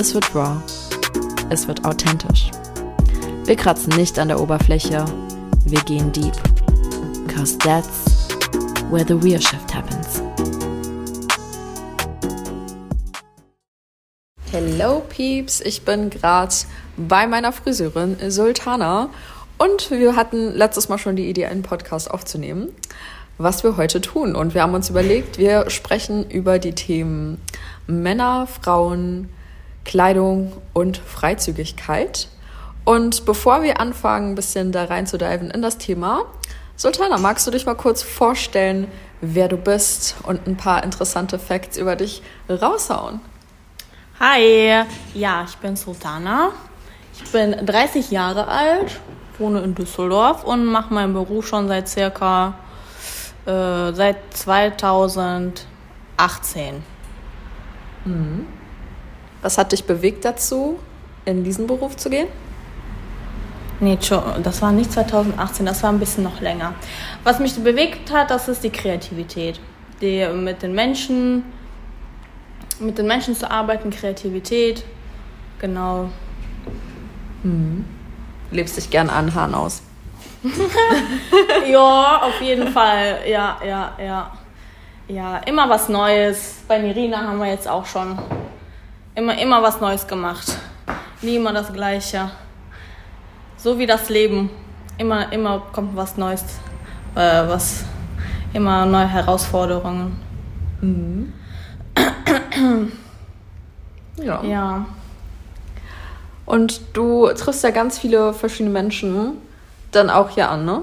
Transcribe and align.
es 0.00 0.14
wird 0.14 0.34
raw, 0.34 0.56
es 1.50 1.68
wird 1.68 1.84
authentisch. 1.84 2.50
Wir 3.44 3.54
kratzen 3.54 3.94
nicht 3.98 4.18
an 4.18 4.28
der 4.28 4.40
Oberfläche, 4.40 5.04
wir 5.66 5.80
gehen 5.82 6.10
deep. 6.10 6.32
Cause 7.28 7.58
that's 7.58 8.28
where 8.90 9.04
the 9.06 9.12
real 9.12 9.38
shift 9.38 9.74
happens. 9.74 10.22
Hello 14.50 15.02
Peeps, 15.10 15.60
ich 15.60 15.82
bin 15.84 16.08
gerade 16.08 16.54
bei 16.96 17.26
meiner 17.26 17.52
Friseurin 17.52 18.16
Sultana 18.30 19.10
und 19.58 19.90
wir 19.90 20.16
hatten 20.16 20.54
letztes 20.54 20.88
Mal 20.88 20.96
schon 20.96 21.16
die 21.16 21.28
Idee, 21.28 21.44
einen 21.44 21.62
Podcast 21.62 22.10
aufzunehmen 22.10 22.70
was 23.42 23.64
wir 23.64 23.78
heute 23.78 24.02
tun. 24.02 24.36
Und 24.36 24.52
wir 24.52 24.60
haben 24.60 24.74
uns 24.74 24.90
überlegt, 24.90 25.38
wir 25.38 25.70
sprechen 25.70 26.28
über 26.28 26.58
die 26.58 26.74
Themen 26.74 27.40
Männer, 27.86 28.46
Frauen, 28.46 29.30
Kleidung 29.84 30.52
und 30.72 30.98
Freizügigkeit. 30.98 32.28
Und 32.84 33.24
bevor 33.24 33.62
wir 33.62 33.80
anfangen, 33.80 34.32
ein 34.32 34.34
bisschen 34.34 34.72
da 34.72 34.84
reinzudiven 34.84 35.50
in 35.50 35.62
das 35.62 35.78
Thema, 35.78 36.24
Sultana, 36.76 37.18
magst 37.18 37.46
du 37.46 37.50
dich 37.50 37.66
mal 37.66 37.74
kurz 37.74 38.02
vorstellen, 38.02 38.88
wer 39.20 39.48
du 39.48 39.56
bist 39.56 40.16
und 40.22 40.46
ein 40.46 40.56
paar 40.56 40.82
interessante 40.82 41.38
Facts 41.38 41.76
über 41.76 41.94
dich 41.94 42.22
raushauen? 42.48 43.20
Hi, 44.18 44.84
ja, 45.14 45.44
ich 45.44 45.56
bin 45.58 45.76
Sultana. 45.76 46.52
Ich 47.12 47.30
bin 47.30 47.66
30 47.66 48.10
Jahre 48.10 48.48
alt, 48.48 48.98
wohne 49.38 49.60
in 49.60 49.74
Düsseldorf 49.74 50.44
und 50.44 50.64
mache 50.64 50.94
meinen 50.94 51.12
Beruf 51.12 51.46
schon 51.46 51.68
seit 51.68 51.88
circa 51.88 52.54
äh, 53.46 53.92
seit 53.92 54.16
2018. 54.30 56.82
Mhm. 58.04 58.46
Was 59.42 59.58
hat 59.58 59.72
dich 59.72 59.84
bewegt 59.84 60.24
dazu, 60.24 60.78
in 61.24 61.44
diesen 61.44 61.66
Beruf 61.66 61.96
zu 61.96 62.10
gehen? 62.10 62.28
Nee, 63.80 63.98
das 64.42 64.60
war 64.60 64.72
nicht 64.72 64.92
2018, 64.92 65.64
das 65.64 65.82
war 65.82 65.90
ein 65.90 65.98
bisschen 65.98 66.22
noch 66.22 66.40
länger. 66.40 66.74
Was 67.24 67.38
mich 67.38 67.54
bewegt 67.54 68.12
hat, 68.12 68.30
das 68.30 68.46
ist 68.48 68.62
die 68.62 68.70
Kreativität. 68.70 69.58
Die, 70.02 70.26
mit 70.34 70.62
den 70.62 70.74
Menschen, 70.74 71.44
mit 72.78 72.98
den 72.98 73.06
Menschen 73.06 73.34
zu 73.34 73.50
arbeiten, 73.50 73.90
Kreativität, 73.90 74.84
genau. 75.58 76.10
Mhm. 77.42 77.86
Lebst 78.50 78.76
dich 78.76 78.90
gern 78.90 79.08
an 79.08 79.34
Hahn 79.34 79.54
aus? 79.54 79.82
ja, 81.70 82.20
auf 82.22 82.40
jeden 82.42 82.68
Fall. 82.68 83.20
Ja, 83.26 83.58
ja, 83.66 83.92
ja. 83.98 84.32
Ja, 85.08 85.38
immer 85.38 85.68
was 85.68 85.88
Neues. 85.88 86.56
Bei 86.68 86.78
Nirina 86.78 87.18
haben 87.26 87.38
wir 87.38 87.48
jetzt 87.48 87.66
auch 87.66 87.84
schon 87.84 88.16
immer, 89.20 89.38
immer 89.38 89.62
was 89.62 89.80
Neues 89.80 90.06
gemacht. 90.06 90.56
Nie 91.20 91.36
immer 91.36 91.52
das 91.52 91.72
Gleiche. 91.72 92.30
So 93.56 93.78
wie 93.78 93.86
das 93.86 94.08
Leben. 94.08 94.50
Immer, 94.96 95.30
immer 95.32 95.62
kommt 95.72 95.94
was 95.94 96.16
Neues. 96.16 96.42
Äh, 97.14 97.46
was, 97.46 97.84
immer 98.54 98.86
neue 98.86 99.06
Herausforderungen. 99.06 100.18
Mhm. 100.80 101.32
ja. 104.16 104.42
Ja. 104.42 104.86
Und 106.46 106.80
du 106.94 107.28
triffst 107.28 107.62
ja 107.62 107.70
ganz 107.70 107.98
viele 107.98 108.32
verschiedene 108.32 108.70
Menschen 108.70 109.34
dann 109.92 110.08
auch 110.08 110.30
hier 110.30 110.48
an, 110.48 110.64
ne? 110.64 110.82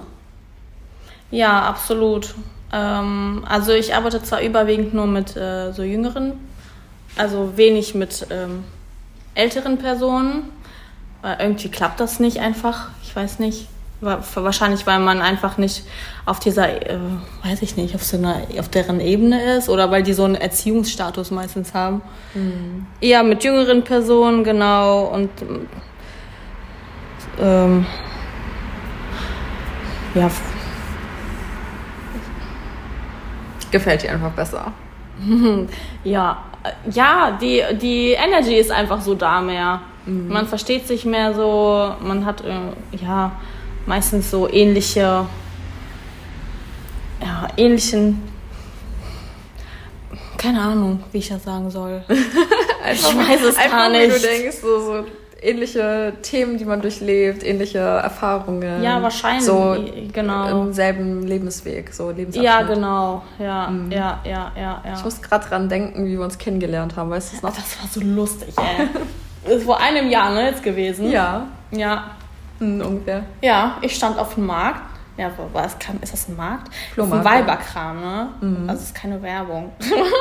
Ja, 1.32 1.64
absolut. 1.64 2.36
Ähm, 2.72 3.44
also 3.48 3.72
ich 3.72 3.96
arbeite 3.96 4.22
zwar 4.22 4.42
überwiegend 4.42 4.94
nur 4.94 5.08
mit 5.08 5.36
äh, 5.36 5.72
so 5.74 5.84
jüngeren, 5.84 6.34
also 7.20 7.58
wenig 7.58 7.96
mit 7.96 8.28
ähm, 8.30 8.64
älteren 9.36 9.78
Personen. 9.78 10.50
Weil 11.22 11.38
irgendwie 11.40 11.70
klappt 11.70 12.00
das 12.00 12.20
nicht 12.20 12.40
einfach. 12.40 12.90
Ich 13.04 13.16
weiß 13.16 13.40
nicht. 13.40 13.68
Wahrscheinlich, 14.00 14.86
weil 14.86 15.00
man 15.00 15.22
einfach 15.22 15.58
nicht 15.58 15.84
auf 16.28 16.40
dieser, 16.40 16.70
äh, 16.88 17.00
weiß 17.44 17.64
ich 17.64 17.78
nicht, 17.78 17.96
auf 17.96 18.04
so 18.04 18.18
einer, 18.18 18.44
auf 18.60 18.70
deren 18.70 19.00
Ebene 19.00 19.58
ist 19.58 19.70
oder 19.70 19.90
weil 19.90 20.04
die 20.04 20.14
so 20.14 20.24
einen 20.24 20.36
Erziehungsstatus 20.36 21.32
meistens 21.32 21.74
haben. 21.74 22.04
Mhm. 22.36 22.86
Eher 23.02 23.24
mit 23.24 23.44
jüngeren 23.44 23.84
Personen, 23.84 24.44
genau. 24.44 25.06
Und 25.06 25.32
ähm, 27.40 27.88
ja. 30.14 30.30
Gefällt 33.72 34.04
dir 34.04 34.12
einfach 34.12 34.32
besser. 34.32 34.72
ja, 36.04 36.44
ja, 36.92 37.38
die, 37.40 37.64
die 37.80 38.12
Energy 38.12 38.56
ist 38.56 38.72
einfach 38.72 39.02
so 39.02 39.16
da 39.16 39.42
mehr. 39.42 39.82
Mhm. 40.06 40.30
Man 40.30 40.48
versteht 40.48 40.88
sich 40.88 41.06
mehr 41.06 41.34
so, 41.34 41.94
man 42.02 42.26
hat 42.26 42.42
äh, 42.42 42.96
ja 43.04 43.34
meistens 43.86 44.30
so 44.32 44.50
ähnliche, 44.50 45.26
ja, 47.22 47.48
ähnlichen, 47.58 48.22
keine 50.38 50.62
Ahnung, 50.62 51.04
wie 51.12 51.18
ich 51.18 51.30
das 51.30 51.44
sagen 51.44 51.70
soll. 51.72 52.04
ich 52.10 53.04
weiß 53.04 53.44
es 53.44 53.58
einfach, 53.58 53.78
gar 53.78 53.90
nicht. 53.90 54.16
Wie 54.16 54.20
du 54.20 54.28
denkst, 54.28 54.58
so, 54.62 54.80
so 54.80 55.06
ähnliche 55.42 56.14
Themen, 56.22 56.58
die 56.58 56.66
man 56.66 56.82
durchlebt, 56.82 57.44
ähnliche 57.44 57.80
Erfahrungen. 57.80 58.84
Ja, 58.84 59.02
wahrscheinlich. 59.02 59.44
So 59.44 59.76
genau. 60.14 60.64
im 60.64 60.74
selben 60.74 61.26
Lebensweg, 61.26 61.94
so 61.94 62.10
Lebensabschnitt. 62.10 62.44
Ja, 62.44 62.62
genau. 62.62 63.24
Ja, 63.40 63.68
mhm. 63.68 63.92
ja, 63.92 64.20
ja, 64.24 64.52
ja, 64.56 64.82
ja. 64.86 64.94
Ich 64.96 65.04
muss 65.04 65.22
gerade 65.22 65.48
dran 65.48 65.70
denken, 65.70 66.06
wie 66.06 66.18
wir 66.18 66.24
uns 66.24 66.38
kennengelernt 66.38 66.96
haben. 66.96 67.10
Weißt 67.10 67.32
du 67.32 67.36
das 67.36 67.44
noch? 67.44 67.56
Das 67.56 67.80
war 67.80 67.88
so 67.90 68.02
lustig, 68.02 68.54
ey. 68.58 68.88
das 69.44 69.54
ist 69.58 69.66
vor 69.66 69.80
einem 69.80 70.10
Jahr, 70.10 70.34
ne, 70.34 70.48
jetzt 70.48 70.64
gewesen. 70.64 71.10
Ja. 71.10 71.48
Ja. 71.72 72.12
Mhm, 72.60 72.82
ungefähr. 72.82 73.24
Ja, 73.42 73.78
ich 73.82 73.96
stand 73.96 74.18
auf 74.18 74.36
dem 74.36 74.46
Markt. 74.46 74.82
Ja, 75.18 75.32
was 75.52 75.74
ist 75.74 76.14
das 76.14 76.30
ein 76.30 76.36
Markt? 76.36 76.72
Flohmarkt. 76.94 77.26
Das 77.26 77.32
ist 77.32 77.38
ein 77.38 77.48
Weiberkram, 77.48 78.02
ne? 78.02 78.28
Mhm. 78.40 78.70
Also 78.70 78.84
ist 78.84 78.94
keine 78.94 79.20
Werbung. 79.24 79.72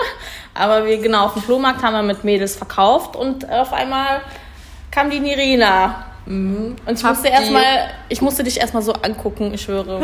Aber 0.54 0.87
wir, 0.87 0.97
genau, 0.98 1.27
auf 1.27 1.34
dem 1.34 1.43
Flohmarkt 1.43 1.83
haben 1.83 1.93
wir 1.93 2.03
mit 2.03 2.25
Mädels 2.25 2.56
verkauft 2.56 3.15
und 3.15 3.48
auf 3.50 3.75
einmal 3.75 4.22
kam 4.97 5.11
die 5.11 5.21
Nirina. 5.21 6.07
Mhm. 6.25 6.75
Und 6.87 6.99
ich 6.99 7.05
musste 7.05 7.29
erstmal, 7.29 7.91
ich 8.09 8.23
musste 8.23 8.43
dich 8.43 8.59
erstmal 8.59 8.83
so 8.83 8.95
angucken, 8.95 9.53
ich 9.53 9.61
schwöre. 9.61 10.01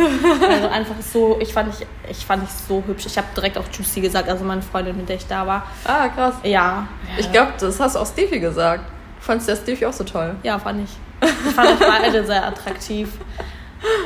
also 0.49 0.69
einfach 0.73 0.95
so, 1.01 1.39
ich 1.41 1.53
fand 1.53 1.73
dich, 1.73 1.87
ich 2.11 2.25
fand 2.27 2.43
dich 2.43 2.51
so 2.69 2.83
hübsch. 2.87 3.07
Ich 3.07 3.17
habe 3.17 3.27
direkt 3.35 3.57
auch 3.57 3.65
Juicy 3.73 4.03
gesagt, 4.03 4.29
also 4.29 4.45
meine 4.45 4.61
Freundin, 4.61 4.99
mit 4.99 5.09
der 5.09 5.17
ich 5.17 5.27
da 5.27 5.47
war. 5.47 5.67
Ah, 5.85 6.09
krass. 6.09 6.35
Ja. 6.45 6.87
Ich 7.17 7.33
glaube, 7.33 7.53
das 7.59 7.81
hast 7.81 7.97
du 7.97 8.01
auch 8.01 8.07
Stevie 8.07 8.39
gesagt. 8.39 8.85
Fandest 9.19 9.49
du 9.49 9.55
der 9.55 9.63
Stevie 9.63 9.87
auch 9.87 9.93
so 9.95 10.05
toll? 10.05 10.37
Ja, 10.43 10.59
fand 10.59 10.85
ich. 10.85 10.91
Ich 11.23 11.55
fand 11.55 11.71
euch 11.71 11.89
beide 11.89 12.25
sehr 12.27 12.47
attraktiv. 12.47 13.09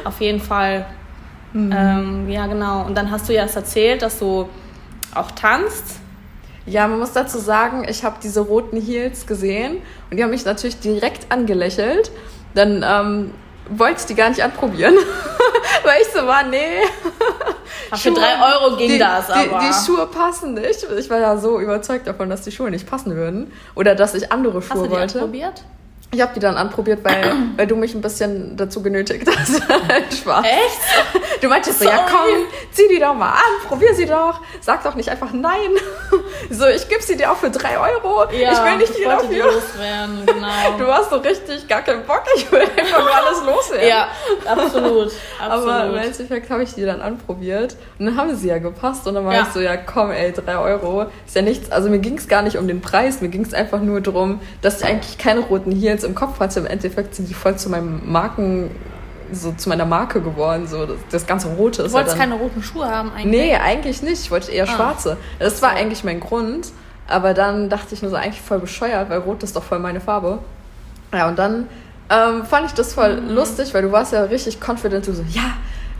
Auf 0.04 0.20
jeden 0.20 0.40
Fall. 0.40 0.86
Mhm. 1.52 1.72
Ähm, 1.76 2.30
ja, 2.30 2.46
genau. 2.46 2.84
Und 2.84 2.94
dann 2.94 3.10
hast 3.10 3.28
du 3.28 3.34
ja 3.34 3.42
das 3.42 3.56
erzählt, 3.56 4.02
dass 4.02 4.20
du 4.20 4.48
auch 5.14 5.32
tanzt. 5.32 6.00
Ja, 6.66 6.88
man 6.88 6.98
muss 6.98 7.12
dazu 7.12 7.38
sagen, 7.38 7.86
ich 7.88 8.04
habe 8.04 8.16
diese 8.22 8.40
roten 8.40 8.80
Heels 8.80 9.26
gesehen 9.26 9.82
und 10.10 10.16
die 10.16 10.22
haben 10.22 10.30
mich 10.30 10.44
natürlich 10.44 10.80
direkt 10.80 11.30
angelächelt. 11.30 12.10
Dann 12.54 12.84
ähm, 12.86 13.30
wollte 13.68 14.00
ich 14.00 14.06
die 14.06 14.14
gar 14.14 14.30
nicht 14.30 14.42
anprobieren, 14.42 14.94
weil 15.84 16.02
ich 16.02 16.08
so 16.08 16.26
war, 16.26 16.42
nee. 16.44 16.82
Ach, 17.90 17.98
für 18.00 18.10
drei 18.10 18.34
Euro 18.52 18.76
ging 18.76 18.88
die, 18.90 18.98
das 18.98 19.30
aber. 19.30 19.60
Die, 19.60 19.68
die, 19.68 19.86
Schuhe 19.86 20.06
passen 20.06 20.54
nicht. 20.54 20.86
Ich 20.98 21.08
war 21.08 21.20
ja 21.20 21.36
so 21.36 21.60
überzeugt 21.60 22.06
davon, 22.06 22.30
dass 22.30 22.42
die 22.42 22.50
Schuhe 22.50 22.70
nicht 22.70 22.88
passen 22.88 23.14
würden. 23.14 23.52
Oder 23.74 23.94
dass 23.94 24.14
ich 24.14 24.32
andere 24.32 24.60
Schuhe 24.60 24.70
Hast 24.70 24.82
du 24.82 24.86
die 24.86 24.90
wollte. 24.90 25.18
Anprobiert? 25.20 25.62
Ich 26.16 26.22
habe 26.22 26.32
die 26.32 26.40
dann 26.40 26.56
anprobiert, 26.56 27.04
weil, 27.04 27.34
weil 27.56 27.66
du 27.66 27.76
mich 27.76 27.94
ein 27.94 28.00
bisschen 28.00 28.56
dazu 28.56 28.82
genötigt 28.82 29.28
hast. 29.28 29.56
Spaß. 30.18 30.46
Echt? 30.46 31.42
Du 31.42 31.48
meintest 31.48 31.80
so, 31.80 31.84
ja 31.84 32.06
komm, 32.08 32.46
zieh 32.72 32.88
die 32.88 32.98
doch 32.98 33.14
mal 33.14 33.32
an, 33.32 33.68
probier 33.68 33.94
sie 33.94 34.06
doch. 34.06 34.40
Sag 34.62 34.82
doch 34.82 34.94
nicht 34.94 35.10
einfach 35.10 35.32
nein. 35.32 35.70
So, 36.50 36.66
ich 36.66 36.88
gebe 36.88 37.02
sie 37.02 37.16
dir 37.16 37.32
auch 37.32 37.36
für 37.36 37.50
3 37.50 37.78
Euro. 37.78 38.30
Ja, 38.32 38.52
ich 38.52 38.64
will 38.64 38.76
nicht 38.78 38.94
viel 38.94 39.04
dafür. 39.04 39.28
Die 39.28 39.38
loswerden, 39.38 40.26
genau. 40.26 40.78
Du 40.78 40.86
hast 40.86 41.10
so 41.10 41.16
richtig 41.16 41.66
gar 41.66 41.82
keinen 41.82 42.04
Bock. 42.04 42.22
Ich 42.36 42.50
will 42.52 42.60
einfach 42.60 43.00
nur 43.00 43.16
alles 43.16 43.42
loswerden. 43.44 43.88
Ja, 43.88 44.08
absolut. 44.44 45.12
absolut. 45.40 45.70
Aber 45.70 45.86
im 45.86 45.96
Endeffekt 45.96 46.48
habe 46.50 46.62
ich 46.62 46.74
die 46.74 46.84
dann 46.84 47.00
anprobiert. 47.00 47.76
Und 47.98 48.06
dann 48.06 48.16
haben 48.16 48.36
sie 48.36 48.48
ja 48.48 48.58
gepasst. 48.58 49.06
Und 49.08 49.14
dann 49.14 49.24
war 49.24 49.34
ja. 49.34 49.42
ich 49.42 49.48
so, 49.48 49.60
ja 49.60 49.76
komm 49.76 50.10
ey, 50.10 50.32
3 50.32 50.58
Euro. 50.58 51.06
Ist 51.26 51.34
ja 51.34 51.42
nichts. 51.42 51.72
Also 51.72 51.88
mir 51.88 51.98
ging 51.98 52.16
es 52.16 52.28
gar 52.28 52.42
nicht 52.42 52.58
um 52.58 52.68
den 52.68 52.80
Preis. 52.80 53.20
Mir 53.20 53.28
ging 53.28 53.44
es 53.44 53.52
einfach 53.52 53.80
nur 53.80 54.00
darum, 54.00 54.40
dass 54.62 54.80
ich 54.80 54.86
eigentlich 54.86 55.18
keine 55.18 55.40
roten 55.40 55.72
Heels 55.72 56.04
im 56.06 56.14
Kopf 56.14 56.40
hatte. 56.40 56.60
Im 56.60 56.66
Endeffekt 56.66 57.14
sind 57.14 57.28
die 57.28 57.34
voll 57.34 57.56
zu 57.56 57.68
meinem 57.68 58.00
Marken 58.10 58.70
so 59.32 59.52
zu 59.52 59.68
meiner 59.68 59.84
Marke 59.86 60.20
geworden. 60.20 60.66
So 60.66 60.86
das, 60.86 60.96
das 61.10 61.26
ganze 61.26 61.48
Rote 61.48 61.82
ist. 61.82 61.90
Du 61.90 61.96
wolltest 61.96 62.14
dann, 62.14 62.30
keine 62.30 62.34
roten 62.34 62.62
Schuhe 62.62 62.86
haben 62.86 63.12
eigentlich? 63.12 63.26
Nee, 63.26 63.56
eigentlich 63.56 64.02
nicht. 64.02 64.22
Ich 64.22 64.30
wollte 64.30 64.52
eher 64.52 64.64
ah. 64.64 64.72
schwarze. 64.74 65.16
Das 65.38 65.60
war 65.62 65.70
eigentlich 65.70 66.04
mein 66.04 66.20
Grund. 66.20 66.68
Aber 67.08 67.34
dann 67.34 67.68
dachte 67.68 67.94
ich 67.94 68.02
nur 68.02 68.10
so, 68.10 68.16
eigentlich 68.16 68.40
voll 68.40 68.58
bescheuert, 68.58 69.10
weil 69.10 69.18
Rot 69.18 69.42
ist 69.42 69.54
doch 69.54 69.62
voll 69.62 69.78
meine 69.78 70.00
Farbe. 70.00 70.40
Ja, 71.12 71.28
und 71.28 71.38
dann 71.38 71.68
ähm, 72.10 72.44
fand 72.44 72.66
ich 72.66 72.72
das 72.72 72.94
voll 72.94 73.20
mhm. 73.20 73.30
lustig, 73.30 73.72
weil 73.74 73.82
du 73.82 73.92
warst 73.92 74.12
ja 74.12 74.24
richtig 74.24 74.58
confident. 74.66 75.06
Du 75.06 75.12
so, 75.12 75.22
ja, 75.28 75.52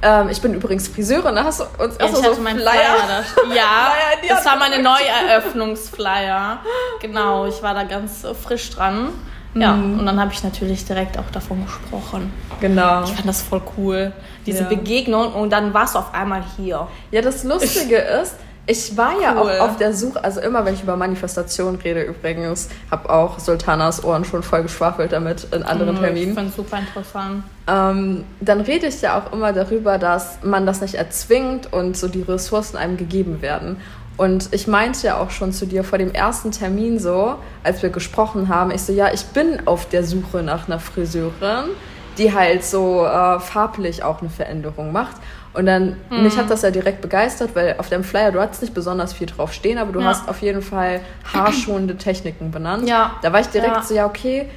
ähm, 0.02 0.28
ich 0.28 0.40
bin 0.40 0.52
übrigens 0.52 0.88
Friseurin, 0.88 1.36
da 1.36 1.44
hast 1.44 1.60
du 1.60 1.64
uns 1.82 1.96
erst 1.96 2.22
ja, 2.22 2.22
so 2.22 2.34
Flyer. 2.34 2.56
Flyer 2.56 2.64
da, 3.08 3.54
ja, 3.54 3.92
Flyer, 4.20 4.34
das 4.34 4.44
war 4.44 4.56
meine 4.56 4.82
Neueröffnungsflyer. 4.82 6.58
genau, 7.00 7.46
ich 7.46 7.62
war 7.62 7.74
da 7.74 7.84
ganz 7.84 8.26
frisch 8.42 8.70
dran. 8.70 9.10
Ja, 9.56 9.72
mhm. 9.72 9.98
und 9.98 10.06
dann 10.06 10.20
habe 10.20 10.32
ich 10.32 10.44
natürlich 10.44 10.84
direkt 10.84 11.18
auch 11.18 11.30
davon 11.32 11.64
gesprochen. 11.64 12.32
Genau. 12.60 13.04
Ich 13.04 13.10
fand 13.10 13.26
das 13.26 13.42
voll 13.42 13.62
cool, 13.76 14.12
diese 14.44 14.64
ja. 14.64 14.68
Begegnung 14.68 15.32
und 15.32 15.50
dann 15.50 15.72
warst 15.72 15.94
du 15.94 15.98
auf 15.98 16.14
einmal 16.14 16.42
hier. 16.56 16.88
Ja, 17.10 17.22
das 17.22 17.42
Lustige 17.42 17.96
ich, 17.96 18.22
ist, 18.22 18.34
ich 18.66 18.96
war 18.96 19.14
cool. 19.16 19.22
ja 19.22 19.38
auch 19.38 19.68
auf 19.68 19.76
der 19.76 19.94
Suche, 19.94 20.22
also 20.22 20.40
immer 20.40 20.64
wenn 20.64 20.74
ich 20.74 20.82
über 20.82 20.96
Manifestation 20.96 21.76
rede 21.76 22.02
übrigens, 22.02 22.68
habe 22.90 23.08
auch 23.08 23.38
Sultanas 23.38 24.04
Ohren 24.04 24.24
schon 24.24 24.42
voll 24.42 24.62
geschwafelt 24.62 25.12
damit 25.12 25.46
in 25.52 25.62
anderen 25.62 25.94
mm, 25.94 26.00
Terminen. 26.00 26.28
Ich 26.30 26.34
fand 26.34 26.54
super 26.54 26.78
interessant. 26.78 27.44
Ähm, 27.68 28.24
dann 28.40 28.60
rede 28.60 28.88
ich 28.88 29.00
ja 29.00 29.18
auch 29.18 29.32
immer 29.32 29.52
darüber, 29.52 29.98
dass 29.98 30.38
man 30.42 30.66
das 30.66 30.80
nicht 30.80 30.94
erzwingt 30.94 31.72
und 31.72 31.96
so 31.96 32.08
die 32.08 32.22
Ressourcen 32.22 32.76
einem 32.76 32.96
gegeben 32.96 33.40
werden. 33.40 33.76
Und 34.16 34.48
ich 34.52 34.66
meinte 34.66 35.06
ja 35.06 35.18
auch 35.18 35.30
schon 35.30 35.52
zu 35.52 35.66
dir 35.66 35.84
vor 35.84 35.98
dem 35.98 36.12
ersten 36.12 36.50
Termin 36.50 36.98
so, 36.98 37.36
als 37.62 37.82
wir 37.82 37.90
gesprochen 37.90 38.48
haben, 38.48 38.70
ich 38.70 38.82
so, 38.82 38.92
ja, 38.92 39.12
ich 39.12 39.26
bin 39.26 39.66
auf 39.66 39.88
der 39.88 40.04
Suche 40.04 40.42
nach 40.42 40.68
einer 40.68 40.78
Friseurin, 40.78 41.70
die 42.16 42.32
halt 42.32 42.64
so 42.64 43.04
äh, 43.04 43.38
farblich 43.40 44.02
auch 44.02 44.20
eine 44.20 44.30
Veränderung 44.30 44.90
macht. 44.90 45.16
Und 45.52 45.66
dann, 45.66 45.96
mhm. 46.10 46.22
mich 46.22 46.36
hat 46.36 46.50
das 46.50 46.62
ja 46.62 46.70
direkt 46.70 47.02
begeistert, 47.02 47.50
weil 47.54 47.76
auf 47.78 47.88
dem 47.88 48.04
Flyer, 48.04 48.32
du 48.32 48.40
hattest 48.40 48.62
nicht 48.62 48.74
besonders 48.74 49.12
viel 49.12 49.26
drauf 49.26 49.52
stehen, 49.52 49.78
aber 49.78 49.92
du 49.92 50.00
ja. 50.00 50.06
hast 50.06 50.28
auf 50.28 50.40
jeden 50.40 50.62
Fall 50.62 51.00
haarschonende 51.32 51.96
Techniken 51.96 52.50
benannt. 52.50 52.88
Ja. 52.88 53.12
Da 53.22 53.32
war 53.32 53.40
ich 53.40 53.48
direkt 53.48 53.76
ja. 53.76 53.82
so, 53.82 53.94
ja, 53.94 54.06
okay, 54.06 54.48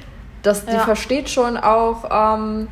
das, 0.42 0.64
die 0.64 0.76
versteht 0.78 1.28
schon 1.28 1.58
auch, 1.58 2.04
ähm, 2.10 2.68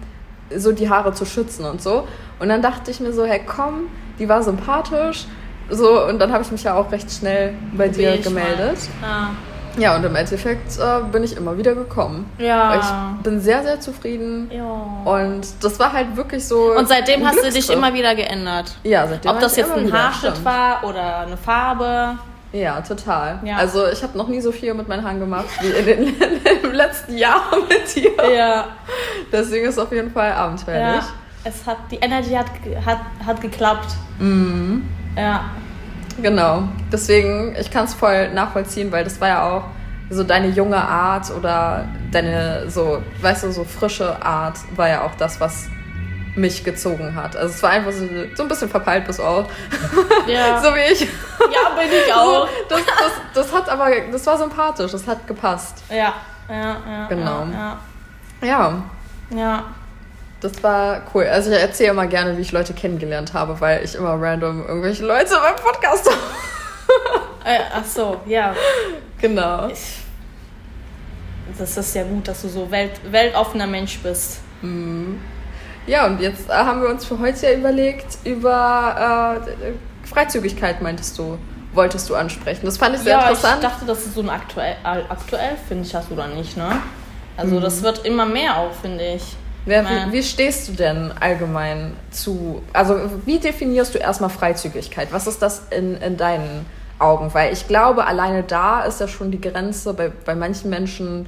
so 0.55 0.73
die 0.73 0.89
Haare 0.89 1.13
zu 1.13 1.27
schützen 1.27 1.67
und 1.67 1.83
so. 1.83 2.09
Und 2.39 2.49
dann 2.49 2.63
dachte 2.63 2.91
ich 2.91 3.01
mir 3.01 3.13
so, 3.13 3.25
hey, 3.25 3.43
komm, 3.47 3.89
die 4.19 4.29
war 4.29 4.43
sympathisch 4.43 5.27
so, 5.71 6.07
und 6.07 6.19
dann 6.19 6.33
habe 6.33 6.43
ich 6.43 6.51
mich 6.51 6.63
ja 6.63 6.75
auch 6.75 6.91
recht 6.91 7.11
schnell 7.11 7.55
bei 7.73 7.89
dir 7.89 8.19
gemeldet. 8.19 8.79
Ah. 9.03 9.31
Ja, 9.79 9.95
und 9.95 10.05
im 10.05 10.17
Endeffekt 10.17 10.77
äh, 10.79 11.01
bin 11.13 11.23
ich 11.23 11.37
immer 11.37 11.57
wieder 11.57 11.75
gekommen. 11.75 12.31
Ja. 12.39 12.81
Ich 12.81 13.23
bin 13.23 13.41
sehr, 13.41 13.63
sehr 13.63 13.81
zufrieden. 13.81 14.51
Ja. 14.53 14.65
Und 15.05 15.47
das 15.63 15.79
war 15.79 15.93
halt 15.93 16.17
wirklich 16.17 16.47
so. 16.47 16.73
Und 16.77 16.89
seitdem 16.89 17.25
hast 17.25 17.45
du 17.45 17.51
dich 17.51 17.71
immer 17.71 17.95
wieder 17.95 18.15
geändert. 18.15 18.75
Ja, 18.83 19.07
seitdem. 19.07 19.31
Ob 19.31 19.41
das 19.41 19.57
jetzt 19.57 19.71
ein 19.71 19.93
Haarschnitt 19.93 20.45
war 20.45 20.85
oder 20.85 21.21
eine 21.21 21.37
Farbe. 21.37 22.19
Ja, 22.53 22.81
total. 22.81 23.41
Ja. 23.45 23.57
Also 23.57 23.87
ich 23.89 24.03
habe 24.03 24.17
noch 24.17 24.27
nie 24.27 24.41
so 24.41 24.51
viel 24.53 24.73
mit 24.75 24.89
meinen 24.89 25.05
Haaren 25.05 25.21
gemacht 25.21 25.47
wie 25.61 25.69
in 25.69 25.87
den, 25.87 26.17
im 26.63 26.73
letzten 26.73 27.17
Jahr 27.17 27.43
mit 27.69 27.95
dir. 27.95 28.35
Ja. 28.35 28.69
Deswegen 29.31 29.67
ist 29.67 29.75
es 29.75 29.79
auf 29.79 29.93
jeden 29.93 30.11
Fall 30.11 30.33
abenteuerlich. 30.33 31.05
Ja. 31.05 31.09
Es 31.45 31.67
hat, 31.67 31.77
die 31.91 31.97
Energy 31.97 32.33
hat, 32.33 32.47
hat, 32.85 32.99
hat 33.25 33.41
geklappt. 33.41 33.93
Mhm. 34.19 34.89
Ja. 35.19 35.45
Genau. 36.21 36.69
Deswegen, 36.93 37.55
ich 37.59 37.71
kann 37.71 37.85
es 37.85 37.95
voll 37.95 38.31
nachvollziehen, 38.33 38.91
weil 38.91 39.05
das 39.05 39.21
war 39.21 39.29
ja 39.29 39.49
auch 39.49 39.65
so 40.11 40.25
deine 40.25 40.49
junge 40.49 40.79
Art 40.79 41.31
oder 41.31 41.87
deine 42.11 42.71
so, 42.71 43.03
weißt 43.21 43.45
du, 43.45 43.53
so 43.53 43.65
frische 43.65 44.23
Art 44.23 44.57
war 44.75 44.89
ja 44.89 45.03
auch 45.03 45.15
das, 45.17 45.41
was 45.41 45.69
mich 46.35 46.65
gezogen 46.65 47.15
hat. 47.15 47.37
Also 47.37 47.55
es 47.55 47.63
war 47.63 47.71
einfach 47.71 47.93
so, 47.93 48.07
so 48.35 48.43
ein 48.43 48.49
bisschen 48.49 48.69
verpeilt 48.69 49.07
bis 49.07 49.21
auch. 49.21 49.47
Ja. 50.27 50.61
so 50.63 50.69
wie 50.69 50.93
ich. 50.93 51.01
Ja, 51.01 51.71
bin 51.77 51.89
ich 51.91 52.13
auch. 52.13 52.47
So, 52.47 52.49
das, 52.69 52.81
das, 52.87 53.13
das 53.35 53.53
hat 53.53 53.69
aber, 53.69 53.91
das 54.11 54.27
war 54.27 54.39
sympathisch, 54.39 54.93
das 54.93 55.07
hat 55.07 55.27
gepasst. 55.27 55.83
Ja, 55.91 56.15
ja, 56.49 56.77
ja. 56.89 57.07
Genau. 57.09 57.47
Ja. 57.53 57.79
Ja. 58.41 58.83
ja. 59.31 59.65
Das 60.41 60.63
war 60.63 61.03
cool. 61.15 61.25
Also 61.25 61.51
ich 61.51 61.59
erzähle 61.59 61.91
immer 61.91 62.07
gerne, 62.07 62.37
wie 62.37 62.43
ich 62.43 62.53
Leute 62.53 62.73
kennengelernt 62.73 63.35
habe, 63.35 63.61
weil 63.61 63.85
ich 63.85 63.95
immer 63.97 64.21
random 64.21 64.67
irgendwelche 64.67 65.05
Leute 65.05 65.31
beim 65.31 65.57
Podcast 65.57 66.09
habe. 66.09 66.21
äh, 67.45 67.61
ach 67.75 67.85
so, 67.85 68.21
ja. 68.27 68.55
Genau. 69.21 69.69
Ich, 69.69 69.99
das 71.59 71.77
ist 71.77 71.95
ja 71.95 72.05
gut, 72.05 72.29
dass 72.29 72.43
du 72.43 72.49
so 72.49 72.71
welt, 72.71 72.93
weltoffener 73.11 73.67
Mensch 73.67 73.99
bist. 73.99 74.39
Mhm. 74.63 75.21
Ja, 75.89 76.07
und 76.07 76.21
jetzt 76.21 76.49
äh, 76.49 76.53
haben 76.53 76.83
wir 76.83 76.89
uns 76.89 77.05
für 77.05 77.19
heute 77.19 77.47
ja 77.47 77.55
überlegt, 77.55 78.19
über 78.25 79.41
äh, 79.43 80.07
Freizügigkeit, 80.07 80.81
meintest 80.83 81.19
du, 81.19 81.39
wolltest 81.73 82.09
du 82.11 82.15
ansprechen. 82.15 82.65
Das 82.65 82.79
fand 82.79 82.95
ich 82.95 83.03
sehr 83.03 83.15
ja, 83.15 83.23
interessant. 83.23 83.65
Ich 83.65 83.69
dachte, 83.69 83.87
das 83.87 84.07
ist 84.07 84.15
so 84.15 84.21
ein 84.21 84.31
aktuell, 84.31 84.77
aktuell 84.85 85.57
finde 85.67 85.85
ich, 85.85 85.95
hast 85.95 86.11
du 86.11 86.15
da 86.15 86.29
nicht, 86.29 86.57
ne? 86.57 86.81
Also 87.37 87.57
mhm. 87.57 87.63
das 87.63 87.83
wird 87.83 88.05
immer 88.05 88.27
mehr 88.27 88.57
auch, 88.59 88.73
finde 88.73 89.05
ich. 89.05 89.37
Wer, 89.69 89.85
wie, 89.85 90.13
wie, 90.13 90.23
stehst 90.23 90.67
du 90.69 90.73
denn 90.73 91.13
allgemein 91.21 91.93
zu, 92.11 92.63
also 92.73 92.99
wie 93.27 93.39
definierst 93.39 93.95
du 93.95 93.99
erstmal 93.99 94.31
Freizügigkeit? 94.31 95.13
Was 95.13 95.27
ist 95.27 95.43
das 95.43 95.65
in, 95.71 95.99
in 95.99 96.17
deinen 96.17 96.65
Augen? 96.99 97.35
Weil 97.35 97.53
ich 97.53 97.69
glaube, 97.69 98.07
alleine 98.07 98.43
da 98.45 98.81
ist 98.85 98.99
ja 98.99 99.07
schon 99.09 99.31
die 99.31 99.41
Grenze 99.41 99.93
bei, 99.93 100.11
bei 100.25 100.35
manchen 100.35 100.71
Menschen 100.71 101.27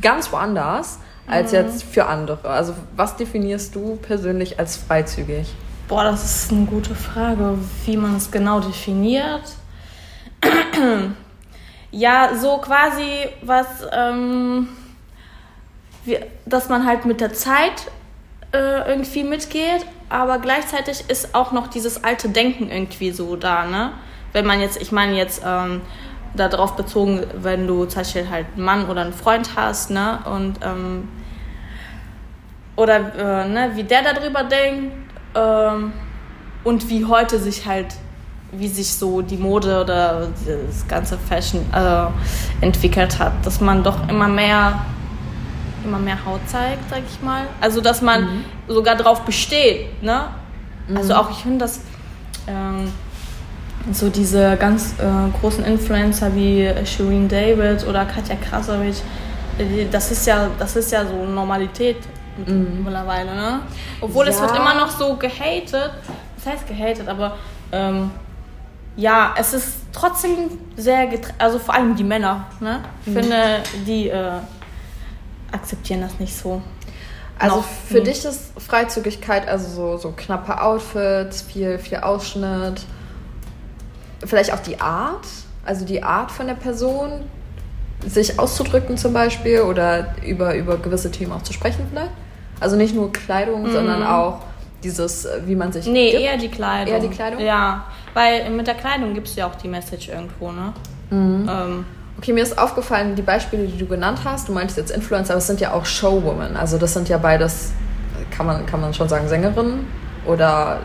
ganz 0.00 0.32
woanders 0.32 0.98
als 1.28 1.52
mhm. 1.52 1.58
jetzt 1.58 1.84
für 1.84 2.06
andere. 2.06 2.48
Also 2.48 2.74
was 2.96 3.16
definierst 3.16 3.76
du 3.76 3.94
persönlich 3.94 4.58
als 4.58 4.76
freizügig? 4.76 5.54
Boah, 5.86 6.02
das 6.02 6.24
ist 6.24 6.50
eine 6.50 6.66
gute 6.66 6.96
Frage, 6.96 7.58
wie 7.86 7.96
man 7.96 8.16
es 8.16 8.32
genau 8.32 8.58
definiert. 8.58 9.42
ja, 11.92 12.30
so 12.34 12.58
quasi 12.58 13.28
was... 13.42 13.66
Ähm 13.92 14.66
dass 16.46 16.68
man 16.68 16.86
halt 16.86 17.04
mit 17.04 17.20
der 17.20 17.32
Zeit 17.32 17.90
äh, 18.52 18.88
irgendwie 18.88 19.24
mitgeht, 19.24 19.86
aber 20.08 20.38
gleichzeitig 20.38 21.04
ist 21.08 21.34
auch 21.34 21.52
noch 21.52 21.68
dieses 21.68 22.04
alte 22.04 22.28
Denken 22.28 22.70
irgendwie 22.70 23.10
so 23.10 23.36
da, 23.36 23.64
ne? 23.64 23.92
Wenn 24.32 24.46
man 24.46 24.60
jetzt, 24.60 24.80
ich 24.80 24.92
meine 24.92 25.14
jetzt 25.14 25.42
ähm, 25.44 25.82
darauf 26.34 26.76
bezogen, 26.76 27.24
wenn 27.36 27.66
du 27.66 27.84
zum 27.84 28.00
Beispiel 28.00 28.28
halt 28.28 28.46
einen 28.54 28.64
Mann 28.64 28.88
oder 28.88 29.02
einen 29.02 29.12
Freund 29.12 29.50
hast, 29.56 29.90
ne? 29.90 30.18
Und 30.24 30.58
ähm, 30.62 31.08
oder 32.76 32.96
äh, 32.96 33.48
ne, 33.48 33.70
wie 33.74 33.84
der 33.84 34.02
darüber 34.02 34.44
denkt 34.44 34.92
ähm, 35.34 35.92
und 36.64 36.88
wie 36.88 37.04
heute 37.04 37.38
sich 37.38 37.66
halt, 37.66 37.94
wie 38.52 38.68
sich 38.68 38.92
so 38.94 39.22
die 39.22 39.36
Mode 39.36 39.80
oder 39.80 40.28
das 40.46 40.86
ganze 40.88 41.18
Fashion 41.18 41.64
äh, 41.74 42.64
entwickelt 42.64 43.18
hat, 43.18 43.32
dass 43.44 43.60
man 43.60 43.82
doch 43.82 44.08
immer 44.08 44.28
mehr 44.28 44.84
immer 45.84 45.98
mehr 45.98 46.24
Haut 46.24 46.40
zeigt, 46.46 46.88
sag 46.90 47.02
ich 47.08 47.22
mal. 47.22 47.46
Also, 47.60 47.80
dass 47.80 48.02
man 48.02 48.22
mhm. 48.22 48.44
sogar 48.68 48.96
drauf 48.96 49.22
besteht, 49.22 50.02
ne? 50.02 50.24
Mhm. 50.88 50.96
Also 50.96 51.14
auch, 51.14 51.30
ich 51.30 51.38
finde, 51.38 51.58
dass 51.58 51.80
ähm, 52.46 52.92
so 53.90 54.08
diese 54.08 54.56
ganz 54.56 54.94
äh, 54.98 55.40
großen 55.40 55.64
Influencer 55.64 56.34
wie 56.34 56.70
Shireen 56.84 57.28
David 57.28 57.86
oder 57.86 58.04
Katja 58.04 58.36
Krasavic, 58.36 58.96
äh, 59.58 59.86
das 59.90 60.10
ist 60.10 60.26
ja, 60.26 60.48
das 60.58 60.76
ist 60.76 60.92
ja 60.92 61.04
so 61.04 61.24
Normalität 61.24 61.98
mhm. 62.46 62.82
mittlerweile, 62.84 63.34
ne? 63.34 63.60
Obwohl 64.00 64.26
ja. 64.26 64.32
es 64.32 64.40
wird 64.40 64.56
immer 64.56 64.74
noch 64.74 64.90
so 64.90 65.16
gehatet, 65.16 65.92
das 66.36 66.46
heißt 66.46 66.66
gehatet, 66.66 67.08
aber 67.08 67.36
ähm, 67.72 68.10
ja, 68.96 69.34
es 69.38 69.54
ist 69.54 69.74
trotzdem 69.92 70.50
sehr, 70.76 71.08
also 71.38 71.58
vor 71.58 71.74
allem 71.74 71.96
die 71.96 72.04
Männer, 72.04 72.46
ne? 72.60 72.80
Ich 73.04 73.12
mhm. 73.12 73.20
finde, 73.20 73.62
die 73.86 74.08
äh, 74.08 74.32
akzeptieren 75.52 76.00
das 76.00 76.18
nicht 76.18 76.36
so. 76.36 76.62
Also 77.38 77.64
für 77.88 77.98
nie. 77.98 78.04
dich 78.04 78.24
ist 78.24 78.52
Freizügigkeit, 78.60 79.48
also 79.48 79.68
so, 79.68 79.96
so 79.96 80.12
knappe 80.16 80.60
Outfits, 80.60 81.42
viel, 81.42 81.78
viel 81.78 81.98
Ausschnitt, 81.98 82.82
vielleicht 84.24 84.52
auch 84.52 84.60
die 84.60 84.80
Art, 84.80 85.26
also 85.64 85.84
die 85.84 86.02
Art 86.02 86.30
von 86.30 86.46
der 86.46 86.54
Person, 86.54 87.24
sich 88.06 88.38
auszudrücken 88.38 88.96
zum 88.96 89.12
Beispiel 89.12 89.60
oder 89.62 90.14
über, 90.26 90.54
über 90.54 90.76
gewisse 90.76 91.10
Themen 91.10 91.32
auch 91.32 91.42
zu 91.42 91.52
sprechen 91.52 91.86
vielleicht. 91.90 92.10
Also 92.60 92.76
nicht 92.76 92.94
nur 92.94 93.12
Kleidung, 93.12 93.64
mhm. 93.64 93.72
sondern 93.72 94.02
auch 94.04 94.40
dieses, 94.82 95.26
wie 95.46 95.54
man 95.54 95.72
sich. 95.72 95.86
Nee, 95.86 96.10
gibt. 96.10 96.22
eher 96.22 96.36
die 96.36 96.48
Kleidung. 96.48 96.94
Eher 96.94 97.00
die 97.00 97.08
Kleidung? 97.08 97.40
Ja, 97.40 97.84
weil 98.14 98.50
mit 98.50 98.66
der 98.66 98.74
Kleidung 98.74 99.14
gibst 99.14 99.36
du 99.36 99.40
ja 99.40 99.46
auch 99.48 99.54
die 99.54 99.68
Message 99.68 100.08
irgendwo, 100.08 100.50
ne? 100.52 100.72
Mhm. 101.10 101.48
Ähm, 101.48 101.84
okay, 102.22 102.32
mir 102.32 102.44
ist 102.44 102.56
aufgefallen, 102.56 103.16
die 103.16 103.22
Beispiele, 103.22 103.66
die 103.66 103.76
du 103.76 103.86
genannt 103.86 104.20
hast, 104.24 104.48
du 104.48 104.52
meintest 104.52 104.78
jetzt 104.78 104.90
Influencer, 104.92 105.32
aber 105.32 105.38
es 105.38 105.48
sind 105.48 105.60
ja 105.60 105.72
auch 105.72 105.84
Showwomen. 105.84 106.56
Also 106.56 106.78
das 106.78 106.92
sind 106.92 107.08
ja 107.08 107.18
beides, 107.18 107.72
kann 108.30 108.46
man, 108.46 108.64
kann 108.64 108.80
man 108.80 108.94
schon 108.94 109.08
sagen, 109.08 109.26
Sängerinnen 109.26 109.88
oder 110.24 110.78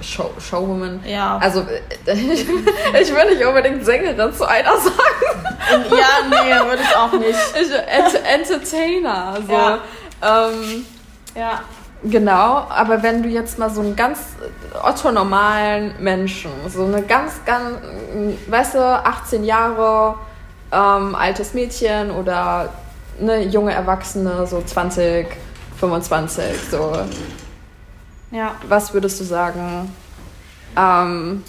Show, 0.00 0.30
Showwoman. 0.38 1.00
Ja. 1.04 1.36
Also 1.42 1.66
ich, 2.06 2.48
ich 2.48 3.14
will 3.14 3.34
nicht 3.34 3.44
unbedingt 3.44 3.84
Sängerin 3.84 4.32
zu 4.32 4.48
einer 4.48 4.78
sagen. 4.78 5.84
Ja, 5.90 6.26
nee, 6.30 6.68
würde 6.70 6.82
ich 6.82 6.96
auch 6.96 7.12
nicht. 7.12 7.38
Ich, 7.60 7.70
Ent 7.70 8.50
Entertainer. 8.50 9.36
So. 9.46 9.52
Ja. 9.52 9.78
Ähm, 10.22 10.86
ja. 11.34 11.60
Genau, 12.02 12.66
aber 12.70 13.02
wenn 13.02 13.22
du 13.22 13.28
jetzt 13.28 13.58
mal 13.58 13.68
so 13.68 13.82
einen 13.82 13.94
ganz 13.94 14.20
otto-normalen 14.82 15.94
Menschen, 15.98 16.50
so 16.68 16.84
eine 16.84 17.02
ganz, 17.02 17.44
ganz, 17.44 17.76
weißt 18.46 18.76
du, 18.76 18.78
18 18.78 19.44
Jahre, 19.44 20.14
ähm, 20.72 21.14
altes 21.14 21.54
Mädchen 21.54 22.10
oder 22.10 22.72
eine 23.20 23.42
junge 23.42 23.72
Erwachsene, 23.72 24.46
so 24.46 24.62
20, 24.62 25.26
25, 25.78 26.44
so. 26.70 26.96
Ja. 28.30 28.54
Was 28.68 28.92
würdest 28.92 29.20
du 29.20 29.24
sagen, 29.24 29.94
ähm, 30.76 31.42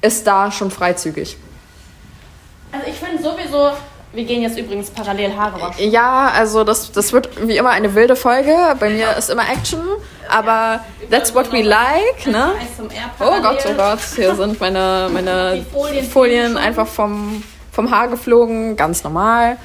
ist 0.00 0.26
da 0.26 0.50
schon 0.50 0.70
freizügig? 0.70 1.36
Also 2.72 2.86
ich 2.86 2.96
finde 2.96 3.22
sowieso, 3.22 3.70
wir 4.12 4.24
gehen 4.24 4.42
jetzt 4.42 4.58
übrigens 4.58 4.90
parallel 4.90 5.36
Haare 5.36 5.60
waschen. 5.60 5.90
Ja, 5.90 6.32
also 6.34 6.64
das, 6.64 6.90
das 6.92 7.12
wird 7.12 7.46
wie 7.46 7.56
immer 7.56 7.70
eine 7.70 7.94
wilde 7.94 8.16
Folge. 8.16 8.54
Bei 8.78 8.90
mir 8.90 9.16
ist 9.16 9.30
immer 9.30 9.48
Action, 9.48 9.80
aber 10.28 10.84
that's 11.10 11.34
what 11.34 11.52
we 11.52 11.62
like, 11.62 12.26
ne? 12.26 12.52
Oh 13.20 13.40
Gott, 13.40 13.64
oh 13.68 13.74
Gott, 13.74 14.00
hier 14.16 14.34
sind 14.34 14.60
meine, 14.60 15.08
meine 15.12 15.64
Folien, 15.72 16.04
Folien 16.04 16.56
einfach 16.56 16.86
vom, 16.86 17.42
vom 17.72 17.90
Haar 17.90 18.08
geflogen, 18.08 18.76
ganz 18.76 19.04
normal. 19.04 19.56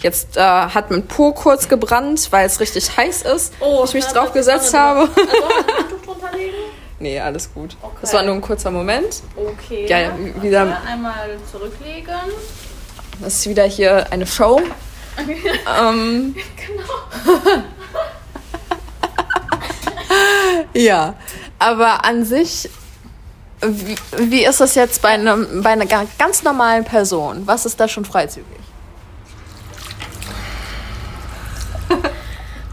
Jetzt 0.00 0.36
äh, 0.36 0.40
hat 0.40 0.90
mein 0.90 1.06
Po 1.06 1.32
kurz 1.32 1.68
gebrannt, 1.68 2.28
weil 2.30 2.46
es 2.46 2.60
richtig 2.60 2.96
heiß 2.96 3.22
ist. 3.22 3.52
Oh, 3.58 3.82
ich 3.84 3.94
mich 3.94 4.04
drauf 4.04 4.32
gesetzt 4.32 4.72
habe. 4.72 5.00
Also, 5.00 5.76
Handtuch 5.76 6.02
drunter 6.04 6.36
legen? 6.36 6.54
Nee, 7.00 7.20
alles 7.20 7.52
gut. 7.52 7.76
Okay. 7.82 7.96
Das 8.00 8.14
war 8.14 8.22
nur 8.22 8.34
ein 8.34 8.40
kurzer 8.40 8.70
Moment. 8.70 9.22
Okay. 9.34 9.86
Ja, 9.88 10.12
wieder 10.40 10.62
okay, 10.62 10.74
einmal 10.86 11.38
zurücklegen. 11.50 12.14
Das 13.20 13.34
ist 13.34 13.48
wieder 13.48 13.64
hier 13.64 14.12
eine 14.12 14.26
Show. 14.26 14.60
ähm, 15.80 16.36
genau. 16.56 17.42
ja, 20.74 21.14
aber 21.58 22.04
an 22.04 22.24
sich, 22.24 22.70
wie, 23.60 23.96
wie 24.16 24.44
ist 24.44 24.60
das 24.60 24.74
jetzt 24.74 25.02
bei, 25.02 25.10
einem, 25.10 25.62
bei 25.62 25.70
einer 25.70 25.86
ganz 25.86 26.42
normalen 26.42 26.84
Person? 26.84 27.42
Was 27.46 27.66
ist 27.66 27.80
da 27.80 27.88
schon 27.88 28.04
freizügig? 28.04 28.46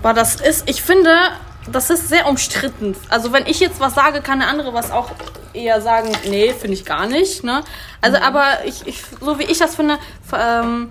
Boah, 0.01 0.13
das 0.13 0.35
ist, 0.35 0.69
ich 0.69 0.83
finde, 0.83 1.11
das 1.71 1.89
ist 1.89 2.09
sehr 2.09 2.27
umstritten. 2.27 2.95
Also 3.09 3.33
wenn 3.33 3.47
ich 3.47 3.59
jetzt 3.59 3.79
was 3.79 3.95
sage, 3.95 4.21
kann 4.21 4.41
eine 4.41 4.51
andere 4.51 4.73
was 4.73 4.91
auch 4.91 5.09
eher 5.53 5.81
sagen, 5.81 6.11
nee, 6.25 6.53
finde 6.53 6.75
ich 6.75 6.85
gar 6.85 7.07
nicht. 7.07 7.43
Ne? 7.43 7.63
Also 8.01 8.17
mhm. 8.17 8.23
aber 8.23 8.65
ich, 8.65 8.85
ich, 8.85 9.03
so 9.19 9.39
wie 9.39 9.43
ich 9.43 9.57
das 9.57 9.75
finde, 9.75 9.97
ähm, 10.37 10.89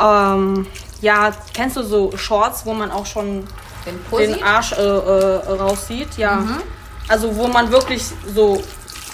ähm, 0.00 0.66
ja, 1.02 1.32
kennst 1.52 1.76
du 1.76 1.82
so 1.82 2.16
Shorts, 2.16 2.64
wo 2.64 2.72
man 2.72 2.90
auch 2.90 3.06
schon 3.06 3.46
den, 3.84 4.18
den 4.18 4.42
Arsch 4.42 4.72
äh, 4.72 4.76
äh, 4.76 5.52
raussieht? 5.52 6.16
Ja. 6.16 6.36
Mhm. 6.36 6.62
Also 7.10 7.34
wo 7.34 7.48
man 7.48 7.70
wirklich 7.72 8.04
so 8.34 8.62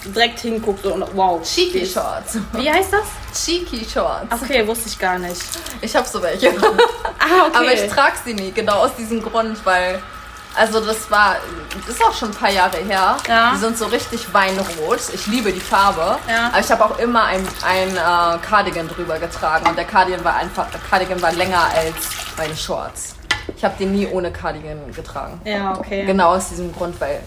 direkt 0.05 0.41
hinguckt 0.41 0.85
und 0.85 1.05
wow. 1.15 1.43
Cheeky 1.43 1.87
Shorts. 1.87 2.38
Wie 2.53 2.71
heißt 2.71 2.93
das? 2.93 3.45
Cheeky 3.45 3.85
Shorts. 3.85 4.26
Okay, 4.31 4.67
wusste 4.67 4.88
ich 4.88 4.99
gar 4.99 5.19
nicht. 5.19 5.41
Ich 5.81 5.97
habe 5.97 6.07
so 6.07 6.23
welche. 6.23 6.50
ah, 7.19 7.47
okay. 7.47 7.57
Aber 7.57 7.73
ich 7.73 7.91
trage 7.91 8.17
sie 8.23 8.35
nie, 8.35 8.53
genau 8.53 8.85
aus 8.85 8.95
diesem 8.97 9.23
Grund, 9.23 9.59
weil 9.65 10.00
also 10.55 10.81
das 10.81 11.11
war, 11.11 11.37
das 11.87 11.97
ist 11.97 12.05
auch 12.05 12.15
schon 12.15 12.31
ein 12.31 12.35
paar 12.35 12.50
Jahre 12.50 12.79
her. 12.79 13.17
Ja. 13.29 13.53
Die 13.53 13.59
sind 13.59 13.76
so 13.76 13.87
richtig 13.87 14.33
weinrot. 14.33 15.00
Ich 15.12 15.26
liebe 15.26 15.53
die 15.53 15.61
Farbe. 15.61 16.19
Ja. 16.29 16.49
Aber 16.49 16.61
ich 16.61 16.71
habe 16.71 16.85
auch 16.85 16.99
immer 16.99 17.25
ein, 17.25 17.47
ein 17.65 17.97
äh, 17.97 18.38
Cardigan 18.38 18.88
drüber 18.88 19.19
getragen 19.19 19.69
und 19.69 19.76
der 19.76 19.85
Cardigan 19.85 20.25
war 20.25 20.37
einfach, 20.37 20.71
der 20.71 20.81
Cardigan 20.88 21.21
war 21.21 21.33
länger 21.33 21.62
als 21.75 21.97
meine 22.37 22.57
Shorts. 22.57 23.15
Ich 23.57 23.65
habe 23.65 23.75
den 23.79 23.93
nie 23.93 24.07
ohne 24.07 24.33
Cardigan 24.33 24.93
getragen. 24.93 25.41
Ja, 25.45 25.79
okay. 25.79 26.05
Genau 26.05 26.35
aus 26.35 26.49
diesem 26.49 26.75
Grund, 26.75 27.00
weil 27.00 27.21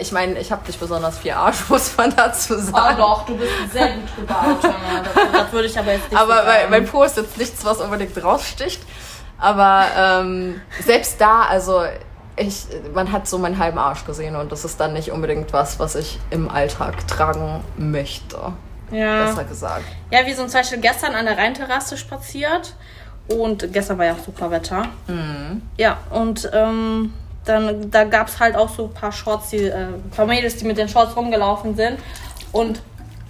ich 0.00 0.12
meine, 0.12 0.38
ich 0.38 0.50
habe 0.50 0.66
nicht 0.66 0.80
besonders 0.80 1.18
viel 1.18 1.32
Arsch, 1.32 1.58
muss 1.68 1.96
man 1.96 2.14
dazu 2.14 2.58
sagen. 2.58 2.96
Oh 2.96 3.00
doch, 3.00 3.26
du 3.26 3.36
bist 3.36 3.52
sehr 3.72 3.88
gut 3.88 4.16
gebaut. 4.16 4.62
das, 4.62 5.32
das 5.32 5.52
würde 5.52 5.68
ich 5.68 5.78
aber 5.78 5.92
jetzt 5.92 6.10
nicht 6.10 6.20
Aber 6.20 6.36
so 6.36 6.70
mein 6.70 6.86
Po 6.86 7.02
ist 7.02 7.16
jetzt 7.16 7.36
nichts, 7.36 7.64
was 7.64 7.80
unbedingt 7.80 8.22
raussticht. 8.22 8.82
Aber 9.38 9.84
ähm, 9.96 10.60
selbst 10.80 11.20
da, 11.20 11.42
also 11.42 11.84
ich, 12.36 12.66
man 12.94 13.12
hat 13.12 13.28
so 13.28 13.38
meinen 13.38 13.58
halben 13.58 13.78
Arsch 13.78 14.04
gesehen 14.04 14.36
und 14.36 14.52
das 14.52 14.64
ist 14.64 14.80
dann 14.80 14.92
nicht 14.92 15.10
unbedingt 15.10 15.52
was, 15.52 15.78
was 15.78 15.94
ich 15.94 16.18
im 16.30 16.48
Alltag 16.48 17.06
tragen 17.06 17.62
möchte. 17.76 18.52
Ja. 18.90 19.26
Besser 19.26 19.44
gesagt. 19.44 19.84
Ja, 20.10 20.24
wir 20.24 20.34
sind 20.34 20.50
zum 20.50 20.60
Beispiel 20.60 20.80
gestern 20.80 21.14
an 21.14 21.26
der 21.26 21.36
Rheinterrasse 21.36 21.96
spaziert 21.96 22.74
und 23.28 23.72
gestern 23.72 23.98
war 23.98 24.06
ja 24.06 24.12
auch 24.14 24.24
super 24.24 24.50
Wetter. 24.50 24.86
Mhm. 25.06 25.62
Ja, 25.76 25.98
und 26.10 26.50
ähm, 26.52 27.12
dann 27.44 27.90
da 27.90 28.04
gab 28.04 28.28
es 28.28 28.40
halt 28.40 28.56
auch 28.56 28.68
so 28.68 28.84
ein 28.86 28.94
paar 28.94 29.12
Shorts, 29.12 29.50
die, 29.50 29.64
äh, 29.64 29.86
paar 30.14 30.26
Mädels, 30.26 30.56
die 30.56 30.64
mit 30.64 30.78
den 30.78 30.88
Shorts 30.88 31.16
rumgelaufen 31.16 31.76
sind. 31.76 31.98
Und 32.52 32.80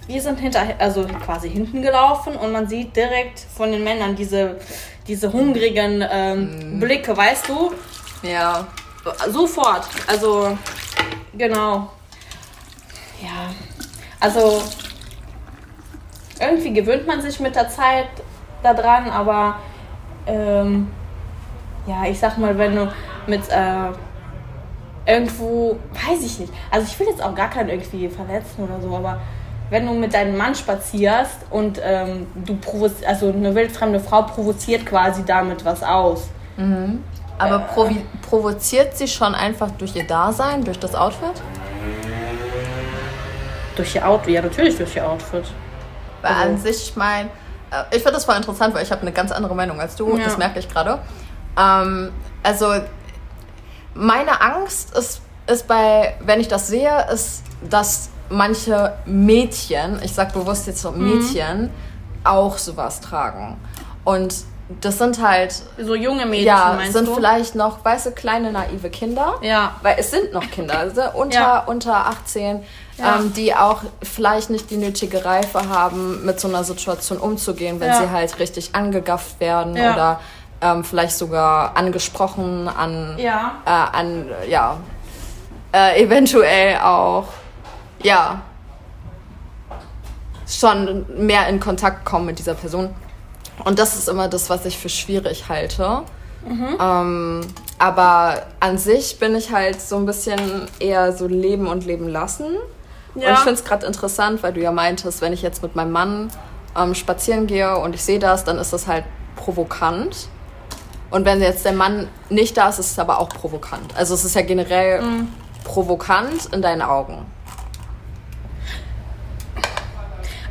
wir 0.07 0.21
sind 0.21 0.39
hinter, 0.39 0.61
also 0.79 1.05
quasi 1.25 1.49
hinten 1.49 1.81
gelaufen 1.81 2.35
und 2.35 2.51
man 2.51 2.67
sieht 2.67 2.95
direkt 2.95 3.39
von 3.39 3.71
den 3.71 3.83
Männern 3.83 4.15
diese, 4.15 4.55
diese 5.07 5.31
hungrigen 5.31 6.03
ähm, 6.09 6.75
mhm. 6.75 6.79
Blicke, 6.79 7.15
weißt 7.15 7.49
du? 7.49 7.73
Ja. 8.23 8.67
Sofort. 9.29 9.87
Also, 10.07 10.57
genau. 11.37 11.91
Ja. 13.21 13.51
Also, 14.19 14.61
irgendwie 16.39 16.73
gewöhnt 16.73 17.05
man 17.07 17.21
sich 17.21 17.39
mit 17.39 17.55
der 17.55 17.69
Zeit 17.69 18.07
daran, 18.63 19.09
aber 19.09 19.59
ähm, 20.27 20.87
ja, 21.85 22.05
ich 22.05 22.19
sag 22.19 22.37
mal, 22.37 22.57
wenn 22.57 22.75
du 22.75 22.91
mit 23.27 23.41
äh, 23.49 23.91
irgendwo, 25.05 25.77
weiß 25.93 26.23
ich 26.23 26.39
nicht, 26.39 26.53
also 26.71 26.87
ich 26.89 26.99
will 26.99 27.07
jetzt 27.07 27.23
auch 27.23 27.33
gar 27.33 27.49
keinen 27.49 27.69
irgendwie 27.69 28.07
verletzen 28.09 28.63
oder 28.63 28.79
so, 28.81 28.95
aber 28.95 29.19
wenn 29.69 29.85
du 29.85 29.93
mit 29.93 30.13
deinem 30.13 30.35
Mann 30.37 30.55
spazierst 30.55 31.45
und 31.49 31.79
ähm, 31.83 32.27
du 32.35 32.55
provozierst, 32.55 33.05
also 33.05 33.31
eine 33.31 33.53
wildfremde 33.53 33.99
Frau 33.99 34.23
provoziert 34.23 34.85
quasi 34.85 35.23
damit 35.25 35.63
was 35.63 35.83
aus. 35.83 36.29
Mhm. 36.57 37.03
Aber 37.37 37.59
provi 37.59 38.03
provoziert 38.21 38.97
sie 38.97 39.07
schon 39.07 39.33
einfach 39.33 39.71
durch 39.71 39.95
ihr 39.95 40.05
Dasein, 40.05 40.63
durch 40.63 40.77
das 40.79 40.93
Outfit? 40.93 41.41
Durch 43.75 43.95
ihr 43.95 44.07
Outfit? 44.07 44.33
Ja, 44.33 44.41
natürlich 44.41 44.75
durch 44.75 44.95
ihr 44.95 45.07
Outfit. 45.07 45.45
Weil 46.21 46.33
also. 46.33 46.49
an 46.49 46.57
sich, 46.57 46.89
ich 46.89 46.95
meine, 46.97 47.29
äh, 47.29 47.31
ich 47.91 47.97
finde 47.97 48.13
das 48.13 48.25
voll 48.25 48.35
interessant, 48.35 48.73
weil 48.73 48.83
ich 48.83 48.91
habe 48.91 49.01
eine 49.01 49.11
ganz 49.11 49.31
andere 49.31 49.55
Meinung 49.55 49.79
als 49.79 49.95
du. 49.95 50.17
Ja. 50.17 50.25
Das 50.25 50.37
merke 50.37 50.59
ich 50.59 50.69
gerade. 50.69 50.99
Ähm, 51.57 52.11
also, 52.43 52.73
meine 53.93 54.41
Angst 54.41 54.95
ist, 54.95 55.21
ist 55.47 55.67
bei, 55.67 56.15
wenn 56.21 56.39
ich 56.39 56.47
das 56.47 56.67
sehe, 56.67 57.05
ist, 57.11 57.43
dass 57.69 58.09
manche 58.29 58.93
Mädchen, 59.05 59.99
ich 60.03 60.13
sage 60.13 60.33
bewusst 60.33 60.67
jetzt 60.67 60.81
so 60.81 60.91
mhm. 60.91 61.19
Mädchen, 61.19 61.63
mhm. 61.63 61.69
auch 62.23 62.57
sowas 62.57 63.01
tragen. 63.01 63.57
Und 64.03 64.33
das 64.81 64.99
sind 64.99 65.21
halt 65.21 65.53
so 65.79 65.95
junge 65.95 66.27
Mädchen, 66.27 66.45
ja, 66.45 66.79
sind 66.91 67.07
du? 67.07 67.15
vielleicht 67.15 67.55
noch, 67.55 67.83
weißt 67.83 68.07
du, 68.07 68.11
kleine 68.11 68.51
naive 68.51 68.89
Kinder. 68.89 69.35
Ja. 69.41 69.75
Weil 69.81 69.95
es 69.97 70.11
sind 70.11 70.31
noch 70.31 70.49
Kinder, 70.51 70.77
also 70.77 71.01
unter 71.13 71.39
ja. 71.39 71.59
unter 71.65 72.05
18, 72.07 72.63
ja. 72.99 73.17
ähm, 73.17 73.33
die 73.33 73.55
auch 73.55 73.81
vielleicht 74.03 74.49
nicht 74.49 74.69
die 74.69 74.77
nötige 74.77 75.25
Reife 75.25 75.69
haben, 75.69 76.25
mit 76.25 76.39
so 76.39 76.47
einer 76.47 76.63
Situation 76.63 77.17
umzugehen, 77.17 77.79
wenn 77.79 77.89
ja. 77.89 78.01
sie 78.01 78.09
halt 78.09 78.39
richtig 78.39 78.75
angegafft 78.75 79.39
werden 79.39 79.73
oder 79.73 80.19
ähm, 80.61 80.83
vielleicht 80.83 81.17
sogar 81.17 81.77
angesprochen 81.77 82.67
an, 82.67 83.17
ja. 83.17 83.55
Äh, 83.65 83.69
an 83.69 84.25
ja, 84.49 84.77
äh, 85.73 86.03
eventuell 86.03 86.77
auch, 86.77 87.27
ja, 88.03 88.41
schon 90.47 91.05
mehr 91.15 91.47
in 91.47 91.59
Kontakt 91.59 92.05
kommen 92.05 92.25
mit 92.25 92.39
dieser 92.39 92.55
Person. 92.55 92.93
Und 93.63 93.77
das 93.77 93.95
ist 93.95 94.09
immer 94.09 94.27
das, 94.27 94.49
was 94.49 94.65
ich 94.65 94.77
für 94.77 94.89
schwierig 94.89 95.47
halte. 95.49 96.03
Mhm. 96.47 96.77
Ähm, 96.79 97.41
aber 97.77 98.43
an 98.59 98.77
sich 98.77 99.19
bin 99.19 99.35
ich 99.35 99.51
halt 99.51 99.81
so 99.81 99.97
ein 99.97 100.05
bisschen 100.05 100.67
eher 100.79 101.13
so 101.13 101.27
leben 101.27 101.67
und 101.67 101.85
leben 101.85 102.07
lassen. 102.07 102.55
Ja. 103.15 103.29
Und 103.29 103.33
ich 103.33 103.39
finde 103.39 103.53
es 103.53 103.63
gerade 103.65 103.85
interessant, 103.85 104.43
weil 104.43 104.53
du 104.53 104.61
ja 104.61 104.71
meintest, 104.71 105.21
wenn 105.21 105.33
ich 105.33 105.41
jetzt 105.41 105.63
mit 105.63 105.75
meinem 105.75 105.91
Mann 105.91 106.31
ähm, 106.77 106.95
spazieren 106.95 107.47
gehe 107.47 107.77
und 107.77 107.95
ich 107.95 108.03
sehe 108.03 108.19
das, 108.19 108.43
dann 108.43 108.57
ist 108.57 108.73
das 108.73 108.87
halt 108.87 109.05
provokant. 109.35 110.27
Und 111.09 111.25
wenn 111.25 111.41
jetzt 111.41 111.65
der 111.65 111.73
Mann 111.73 112.07
nicht 112.29 112.55
da 112.57 112.69
ist, 112.69 112.79
ist 112.79 112.91
es 112.91 112.99
aber 112.99 113.19
auch 113.19 113.29
provokant. 113.29 113.95
Also 113.95 114.13
es 114.13 114.25
ist 114.25 114.35
ja 114.35 114.43
generell 114.43 115.01
mhm. 115.01 115.33
provokant 115.63 116.53
in 116.53 116.61
deinen 116.61 116.83
Augen. 116.83 117.25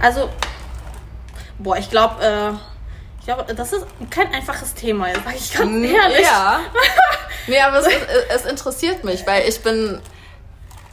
Also, 0.00 0.28
boah, 1.58 1.76
ich 1.76 1.90
glaube, 1.90 2.24
äh, 2.24 2.50
ich 3.20 3.26
glaube, 3.26 3.54
das 3.54 3.72
ist 3.72 3.84
kein 4.10 4.32
einfaches 4.32 4.74
Thema, 4.74 5.06
sag 5.24 5.34
ich 5.34 5.52
ganz 5.52 5.70
ehrlich. 5.70 6.20
Ja. 6.22 6.60
nee, 7.46 7.60
aber 7.60 7.78
es, 7.78 7.88
es 8.30 8.46
interessiert 8.46 9.04
mich, 9.04 9.26
weil 9.26 9.48
ich 9.48 9.60
bin, 9.62 10.00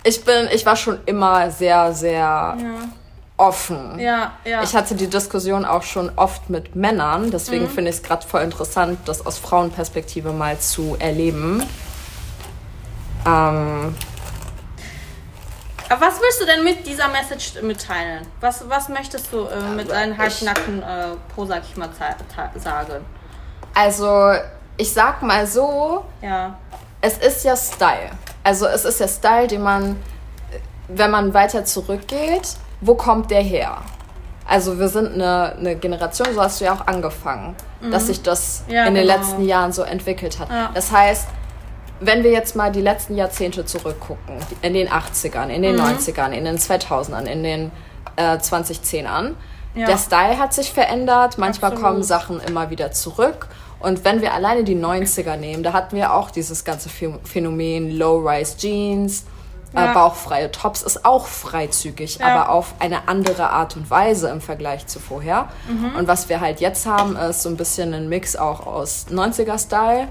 ich 0.05 0.23
bin, 0.23 0.47
ich 0.53 0.65
war 0.65 0.75
schon 0.77 0.99
immer 1.05 1.51
sehr, 1.51 1.93
sehr 1.93 2.55
offen. 3.37 3.99
Ja, 3.99 4.31
ja. 4.45 4.63
Ich 4.63 4.73
hatte 4.73 4.95
die 4.95 5.07
Diskussion 5.07 5.65
auch 5.65 5.83
schon 5.83 6.09
oft 6.15 6.49
mit 6.49 6.75
Männern, 6.75 7.31
deswegen 7.31 7.65
Mhm. 7.65 7.69
finde 7.69 7.89
ich 7.91 7.97
es 7.97 8.03
gerade 8.03 8.25
voll 8.25 8.41
interessant, 8.41 8.99
das 9.05 9.25
aus 9.25 9.39
Frauenperspektive 9.39 10.31
mal 10.31 10.57
zu 10.59 10.95
erleben. 10.99 11.61
Ähm, 13.25 13.93
Aber 15.89 16.01
was 16.01 16.19
willst 16.21 16.41
du 16.41 16.45
denn 16.45 16.63
mit 16.63 16.85
dieser 16.87 17.07
Message 17.09 17.61
mitteilen? 17.61 18.25
Was, 18.41 18.67
was 18.69 18.89
möchtest 18.89 19.31
du 19.33 19.45
äh, 19.45 19.59
mit 19.75 19.89
deinen 19.91 20.17
halbnackten 20.17 20.81
äh, 20.81 21.07
Po, 21.35 21.45
sag 21.45 21.63
ich 21.69 21.75
mal, 21.75 21.89
sagen? 22.63 23.03
also, 23.73 24.31
ich 24.77 24.91
sag 24.93 25.21
mal 25.21 25.45
so, 25.45 26.05
Ja. 26.21 26.55
es 27.01 27.17
ist 27.17 27.43
ja 27.43 27.55
Style. 27.55 28.11
Also 28.45 28.67
es 28.67 28.85
ist 28.85 28.99
ja 28.99 29.07
Style, 29.07 29.47
den 29.47 29.61
man, 29.63 29.97
wenn 30.87 31.09
man 31.11 31.33
weiter 31.33 31.65
zurückgeht, 31.65 32.55
wo 32.79 32.93
kommt 32.95 33.31
der 33.31 33.41
her? 33.41 33.77
Also 34.47 34.77
wir 34.77 34.87
sind 34.89 35.13
eine, 35.13 35.55
eine 35.57 35.75
Generation, 35.75 36.27
so 36.35 36.41
hast 36.41 36.61
du 36.61 36.65
ja 36.65 36.73
auch 36.75 36.85
angefangen, 36.85 37.55
dass 37.91 38.05
sich 38.07 38.21
das 38.21 38.63
Mhm. 38.67 38.73
Ja, 38.73 38.85
in 38.85 38.93
den 38.93 39.07
genau. 39.07 39.17
letzten 39.17 39.43
Jahren 39.45 39.71
so 39.73 39.81
entwickelt 39.81 40.37
hat. 40.39 40.49
Ja. 40.51 40.69
Das 40.75 40.91
heißt, 40.91 41.27
wenn 42.01 42.23
wir 42.23 42.29
jetzt 42.31 42.55
mal 42.55 42.71
die 42.71 42.81
letzten 42.81 43.15
Jahrzehnte 43.15 43.65
zurückgucken, 43.65 44.35
in 44.61 44.73
den 44.75 44.87
80ern, 44.89 45.49
in 45.49 45.61
Mhm. 45.61 45.63
den 45.63 45.75
90ern, 45.77 46.31
in 46.31 46.45
den 46.45 46.57
2000ern, 46.59 47.25
in 47.25 47.41
den 47.43 47.71
äh, 48.17 48.37
2010ern, 48.37 49.33
Ja. 49.73 49.87
der 49.87 49.97
Style 49.97 50.37
hat 50.37 50.53
sich 50.53 50.71
verändert, 50.71 51.37
manchmal 51.39 51.71
Absolut. 51.71 51.91
kommen 51.91 52.03
Sachen 52.03 52.39
immer 52.41 52.69
wieder 52.69 52.91
zurück. 52.91 53.47
Und 53.79 54.03
wenn 54.05 54.21
wir 54.21 54.33
alleine 54.33 54.63
die 54.63 54.75
90er 54.75 55.37
nehmen, 55.37 55.61
da 55.63 55.73
hatten 55.73 55.95
wir 55.95 56.13
auch 56.13 56.31
dieses 56.31 56.63
ganze 56.63 56.89
Phän- 56.89 57.19
Phänomen 57.23 57.91
Low-Rise 57.97 58.57
Jeans, 58.57 59.25
Ja. 59.73 59.91
äh, 59.91 59.93
bauchfreie 59.93 60.49
Tops 60.51 60.81
ist 60.83 61.03
auch 61.05 61.27
freizügig, 61.27 62.17
Ja. 62.19 62.27
aber 62.27 62.49
auf 62.51 62.75
eine 62.79 63.09
andere 63.09 63.49
Art 63.49 63.75
und 63.75 63.89
Weise 63.91 64.29
im 64.29 64.39
Vergleich 64.39 64.87
zu 64.87 64.99
vorher. 64.99 65.49
Mhm. 65.67 65.95
Und 65.97 66.07
was 66.07 66.29
wir 66.29 66.39
halt 66.39 66.61
jetzt 66.61 66.85
haben, 66.85 67.17
ist 67.17 67.41
so 67.43 67.49
ein 67.49 67.57
bisschen 67.57 67.93
ein 67.93 68.07
Mix 68.07 68.37
auch 68.37 68.65
aus 68.65 69.07
90er-Style 69.11 70.07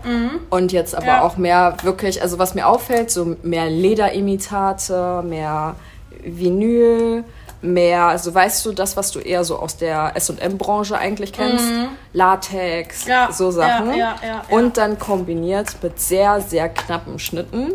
und 0.50 0.70
jetzt 0.72 0.94
aber 0.94 1.04
Mhm. 1.04 1.08
Ja. 1.08 1.22
auch 1.22 1.36
mehr 1.38 1.76
wirklich, 1.82 2.20
also 2.20 2.38
was 2.38 2.54
mir 2.54 2.68
auffällt, 2.68 3.10
so 3.10 3.36
mehr 3.42 3.70
Lederimitate, 3.70 5.22
mehr 5.26 5.74
Vinyl, 6.22 7.24
mehr, 7.64 8.04
also 8.06 8.34
weißt 8.34 8.64
du, 8.66 8.72
das, 8.72 8.96
was 8.96 9.10
du 9.10 9.18
eher 9.20 9.42
so 9.44 9.58
aus 9.58 9.76
der 9.76 10.12
S&M-Branche 10.16 10.96
eigentlich 10.98 11.32
kennst, 11.32 11.64
Latex, 12.12 13.04
Mhm. 13.06 13.10
Ja, 13.10 13.32
so 13.32 13.50
Sachen. 13.50 13.94
ja, 13.94 14.16
ja. 14.26 14.42
Und 14.50 14.76
dann 14.76 14.98
kombiniert 14.98 15.76
mit 15.82 15.98
sehr, 16.00 16.40
sehr 16.40 16.68
knappen 16.68 17.18
Schnitten 17.18 17.72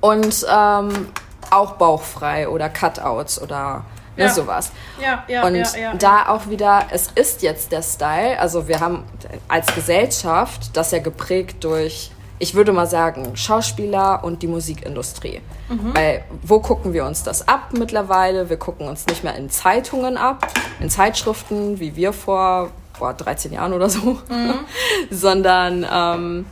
und 0.00 0.46
ähm, 0.52 1.08
auch 1.50 1.72
bauchfrei 1.72 2.48
oder 2.48 2.68
Cutouts 2.68 3.40
oder 3.40 3.84
ne, 4.16 4.24
Ja. 4.24 4.28
sowas. 4.30 4.72
Ja, 5.00 5.22
ja, 5.28 5.44
Und 5.44 5.66
da 6.00 6.28
auch 6.28 6.48
wieder, 6.48 6.86
es 6.90 7.08
ist 7.14 7.42
jetzt 7.42 7.70
der 7.72 7.82
Style, 7.82 8.38
also 8.40 8.66
wir 8.68 8.80
haben 8.80 9.04
als 9.48 9.66
Gesellschaft 9.74 10.76
das 10.76 10.90
ja 10.90 10.98
geprägt 10.98 11.62
durch, 11.64 12.10
ich 12.38 12.54
würde 12.54 12.72
mal 12.72 12.86
sagen, 12.86 13.34
Schauspieler 13.36 14.22
und 14.22 14.42
die 14.42 14.46
Musikindustrie. 14.46 15.40
Mhm. 15.68 15.94
Weil 15.94 16.24
wo 16.42 16.60
gucken 16.60 16.92
wir 16.92 17.04
uns 17.06 17.22
das 17.22 17.48
ab 17.48 17.70
mittlerweile? 17.72 18.50
Wir 18.50 18.58
gucken 18.58 18.86
uns 18.88 19.06
nicht 19.06 19.24
mehr 19.24 19.34
in 19.36 19.48
Zeitungen 19.50 20.16
ab, 20.16 20.46
in 20.80 20.90
Zeitschriften, 20.90 21.80
wie 21.80 21.96
wir 21.96 22.12
vor 22.12 22.70
boah, 22.98 23.14
13 23.14 23.52
Jahren 23.52 23.72
oder 23.72 23.88
so, 23.88 24.18
Mhm. 24.28 24.54
sondern 25.10 25.86
ähm, 25.90 26.46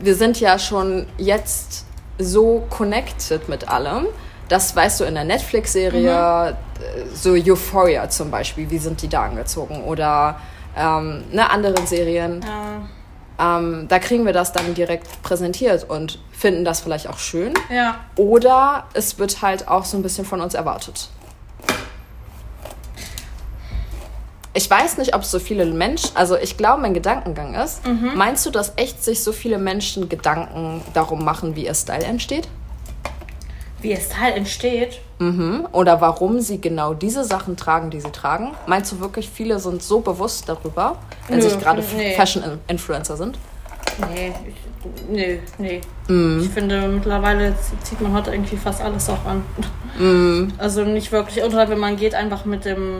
wir 0.00 0.14
sind 0.14 0.40
ja 0.40 0.58
schon 0.58 1.06
jetzt 1.18 1.84
so 2.18 2.64
connected 2.70 3.48
mit 3.48 3.68
allem. 3.68 4.06
Das 4.48 4.74
weißt 4.76 5.00
du 5.00 5.04
in 5.04 5.14
der 5.14 5.24
Netflix-Serie, 5.24 6.56
Mhm. 6.78 7.02
äh, 7.02 7.14
so 7.14 7.32
Euphoria 7.32 8.08
zum 8.08 8.30
Beispiel, 8.30 8.70
wie 8.70 8.78
sind 8.78 9.02
die 9.02 9.08
da 9.08 9.24
angezogen? 9.24 9.82
Oder 9.84 10.40
ähm, 10.76 11.24
ne, 11.32 11.48
anderen 11.50 11.86
Serien. 11.86 12.42
Ja. 12.42 12.88
Ähm, 13.38 13.86
da 13.88 13.98
kriegen 13.98 14.24
wir 14.24 14.32
das 14.32 14.52
dann 14.52 14.74
direkt 14.74 15.22
präsentiert 15.22 15.88
und 15.88 16.18
finden 16.32 16.64
das 16.64 16.80
vielleicht 16.80 17.08
auch 17.08 17.18
schön. 17.18 17.54
ja. 17.70 17.96
Oder 18.16 18.84
es 18.94 19.18
wird 19.18 19.42
halt 19.42 19.68
auch 19.68 19.84
so 19.84 19.96
ein 19.96 20.02
bisschen 20.02 20.24
von 20.24 20.40
uns 20.40 20.54
erwartet. 20.54 21.08
Ich 24.54 24.70
weiß 24.70 24.96
nicht, 24.96 25.14
ob 25.14 25.22
so 25.22 25.38
viele 25.38 25.66
Menschen, 25.66 26.16
also 26.16 26.34
ich 26.38 26.56
glaube, 26.56 26.80
mein 26.80 26.94
Gedankengang 26.94 27.54
ist, 27.54 27.82
meinst 28.14 28.46
du, 28.46 28.50
dass 28.50 28.72
echt 28.76 29.04
sich 29.04 29.22
so 29.22 29.32
viele 29.32 29.58
Menschen 29.58 30.08
Gedanken 30.08 30.80
darum 30.94 31.22
machen, 31.22 31.54
wie 31.56 31.66
ihr 31.66 31.74
Style 31.74 32.04
entsteht? 32.04 32.48
Wie 33.82 33.92
es 33.92 34.08
Teil 34.08 34.32
entsteht. 34.32 35.00
Mhm. 35.18 35.66
Oder 35.72 36.00
warum 36.00 36.40
sie 36.40 36.60
genau 36.60 36.92
diese 36.94 37.24
Sachen 37.24 37.56
tragen, 37.56 37.90
die 37.90 38.00
sie 38.00 38.10
tragen? 38.12 38.52
Meinst 38.66 38.92
du 38.92 39.00
wirklich, 39.00 39.30
viele 39.30 39.58
sind 39.58 39.82
so 39.82 40.00
bewusst 40.00 40.48
darüber, 40.48 40.96
wenn 41.28 41.40
sie 41.40 41.56
gerade 41.56 41.82
nee. 41.96 42.14
Fashion-Influencer 42.14 43.16
sind? 43.16 43.38
Nee, 44.12 44.34
ich, 44.46 44.54
nee, 45.08 45.40
nee. 45.56 45.80
Mhm. 46.08 46.40
Ich 46.42 46.50
finde, 46.50 46.86
mittlerweile 46.88 47.54
zieht 47.82 48.00
man 48.02 48.12
heute 48.12 48.30
irgendwie 48.32 48.56
fast 48.58 48.82
alles 48.82 49.08
auch 49.08 49.24
an. 49.24 49.42
Mhm. 49.98 50.52
Also 50.58 50.84
nicht 50.84 51.10
wirklich. 51.12 51.42
Oder 51.42 51.68
wenn 51.68 51.78
man 51.78 51.96
geht 51.96 52.14
einfach 52.14 52.44
mit 52.44 52.64
dem. 52.64 52.98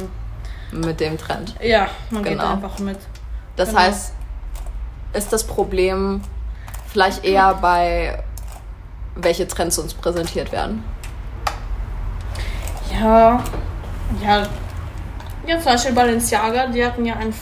Mit 0.72 0.98
dem 1.00 1.18
Trend. 1.18 1.54
Ja, 1.62 1.88
man 2.10 2.22
geht 2.22 2.32
Genau. 2.32 2.52
einfach 2.52 2.78
mit. 2.78 2.98
Das 3.56 3.68
Genau. 3.68 3.80
heißt, 3.80 4.12
ist 5.12 5.32
das 5.32 5.44
Problem 5.44 6.22
vielleicht 6.88 7.24
eher 7.24 7.54
bei 7.54 8.22
welche 9.14 9.46
Trends 9.46 9.78
uns 9.78 9.94
präsentiert 9.94 10.50
werden? 10.52 10.82
Ja, 13.00 13.42
ja. 14.22 14.42
Ja, 15.46 15.56
zum 15.60 15.72
Beispiel 15.72 15.92
Balenciaga, 15.92 16.66
die 16.66 16.84
hatten 16.84 17.04
ja 17.04 17.14
einen 17.14 17.32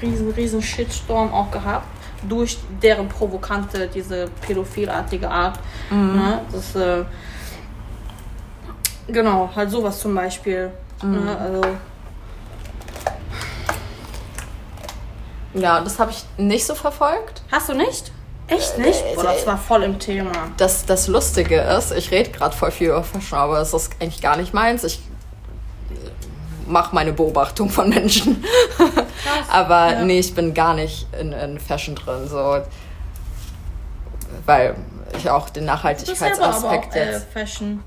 riesen, 0.00 0.30
riesen 0.32 0.60
Shitstorm 0.62 1.32
auch 1.32 1.50
gehabt. 1.50 1.86
Durch 2.28 2.58
deren 2.82 3.08
provokante, 3.08 3.88
diese 3.88 4.28
pädophilartige 4.46 5.28
Art. 5.30 5.58
Ne? 5.90 6.40
Das, 6.50 6.74
äh, 6.76 7.04
genau, 9.08 9.50
halt 9.54 9.70
sowas 9.70 10.00
zum 10.00 10.14
Beispiel. 10.14 10.72
Ne? 11.02 11.36
Also, 11.38 11.60
Ja, 15.54 15.80
das 15.80 15.98
habe 15.98 16.10
ich 16.12 16.24
nicht 16.38 16.64
so 16.66 16.74
verfolgt. 16.74 17.42
hast 17.50 17.68
du 17.68 17.74
nicht? 17.74 18.10
Echt 18.54 18.78
nicht? 18.78 19.02
Boah, 19.14 19.24
das 19.24 19.46
war 19.46 19.58
voll 19.58 19.82
im 19.82 19.98
Thema. 19.98 20.32
Das, 20.56 20.84
das 20.84 21.08
Lustige 21.08 21.60
ist, 21.60 21.92
ich 21.92 22.10
rede 22.10 22.30
gerade 22.30 22.56
voll 22.56 22.70
viel 22.70 22.88
über 22.88 23.04
Fashion, 23.04 23.38
aber 23.38 23.60
es 23.60 23.72
ist 23.72 23.92
eigentlich 24.00 24.20
gar 24.20 24.36
nicht 24.36 24.52
meins. 24.52 24.84
Ich 24.84 25.00
mache 26.66 26.94
meine 26.94 27.12
Beobachtung 27.12 27.68
von 27.68 27.88
Menschen. 27.88 28.44
aber 29.50 29.92
ja. 29.92 30.04
nee, 30.04 30.18
ich 30.18 30.34
bin 30.34 30.54
gar 30.54 30.74
nicht 30.74 31.06
in, 31.18 31.32
in 31.32 31.58
Fashion 31.58 31.94
drin. 31.94 32.28
So, 32.28 32.58
weil 34.46 34.76
ich 35.16 35.28
auch 35.28 35.50
den 35.50 35.64
Nachhaltigkeitsaspekt 35.66 36.92
auch 36.92 36.96
äh, 36.96 37.12
jetzt 37.12 37.32
Fashion. 37.32 37.82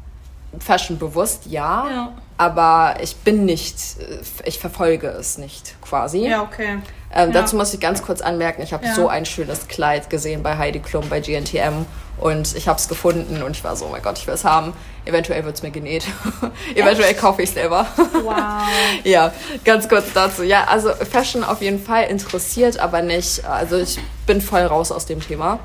Fashion 0.59 0.97
bewusst, 0.97 1.45
ja, 1.47 1.87
Ja. 1.89 2.13
Aber 2.37 2.95
ich 3.01 3.15
bin 3.17 3.45
nicht, 3.45 3.75
äh, 3.99 4.47
ich 4.47 4.59
verfolge 4.59 5.07
es 5.07 5.37
nicht 5.37 5.75
quasi. 5.81 6.27
Ja, 6.27 6.41
okay. 6.43 6.79
Ähm, 7.13 7.27
Ja. 7.33 7.41
Dazu 7.41 7.55
muss 7.55 7.73
ich 7.73 7.79
ganz 7.79 8.01
kurz 8.03 8.21
anmerken, 8.21 8.61
ich 8.61 8.73
habe 8.73 8.85
Ja. 8.85 8.93
so 8.93 9.07
ein 9.07 9.25
schönes 9.25 9.67
Kleid 9.67 10.09
gesehen 10.09 10.43
bei 10.43 10.57
Heidi 10.57 10.79
Klum 10.79 11.07
bei 11.09 11.19
GNTM 11.21 11.85
und 12.17 12.55
ich 12.55 12.67
habe 12.67 12.77
es 12.79 12.87
gefunden 12.89 13.41
und 13.43 13.51
ich 13.51 13.63
war 13.63 13.75
so, 13.75 13.85
oh 13.85 13.89
mein 13.89 14.01
Gott, 14.01 14.17
ich 14.17 14.27
will 14.27 14.33
es 14.33 14.43
haben. 14.43 14.73
Eventuell 15.05 15.45
wird 15.45 15.55
es 15.55 15.63
mir 15.63 15.71
genäht. 15.71 16.05
Eventuell 16.75 17.13
kaufe 17.13 17.41
ich 17.43 17.49
es 17.49 17.55
selber. 17.55 17.85
Wow. 18.23 18.35
ja, 19.03 19.31
ganz 19.63 19.87
kurz 19.87 20.11
dazu. 20.13 20.43
Ja, 20.43 20.65
also 20.65 20.89
Fashion 20.93 21.43
auf 21.43 21.61
jeden 21.61 21.79
Fall 21.83 22.05
interessiert, 22.05 22.79
aber 22.79 23.01
nicht, 23.01 23.45
also 23.45 23.77
ich 23.77 23.97
bin 24.25 24.41
voll 24.41 24.63
raus 24.63 24.91
aus 24.91 25.05
dem 25.05 25.19
Thema. 25.21 25.59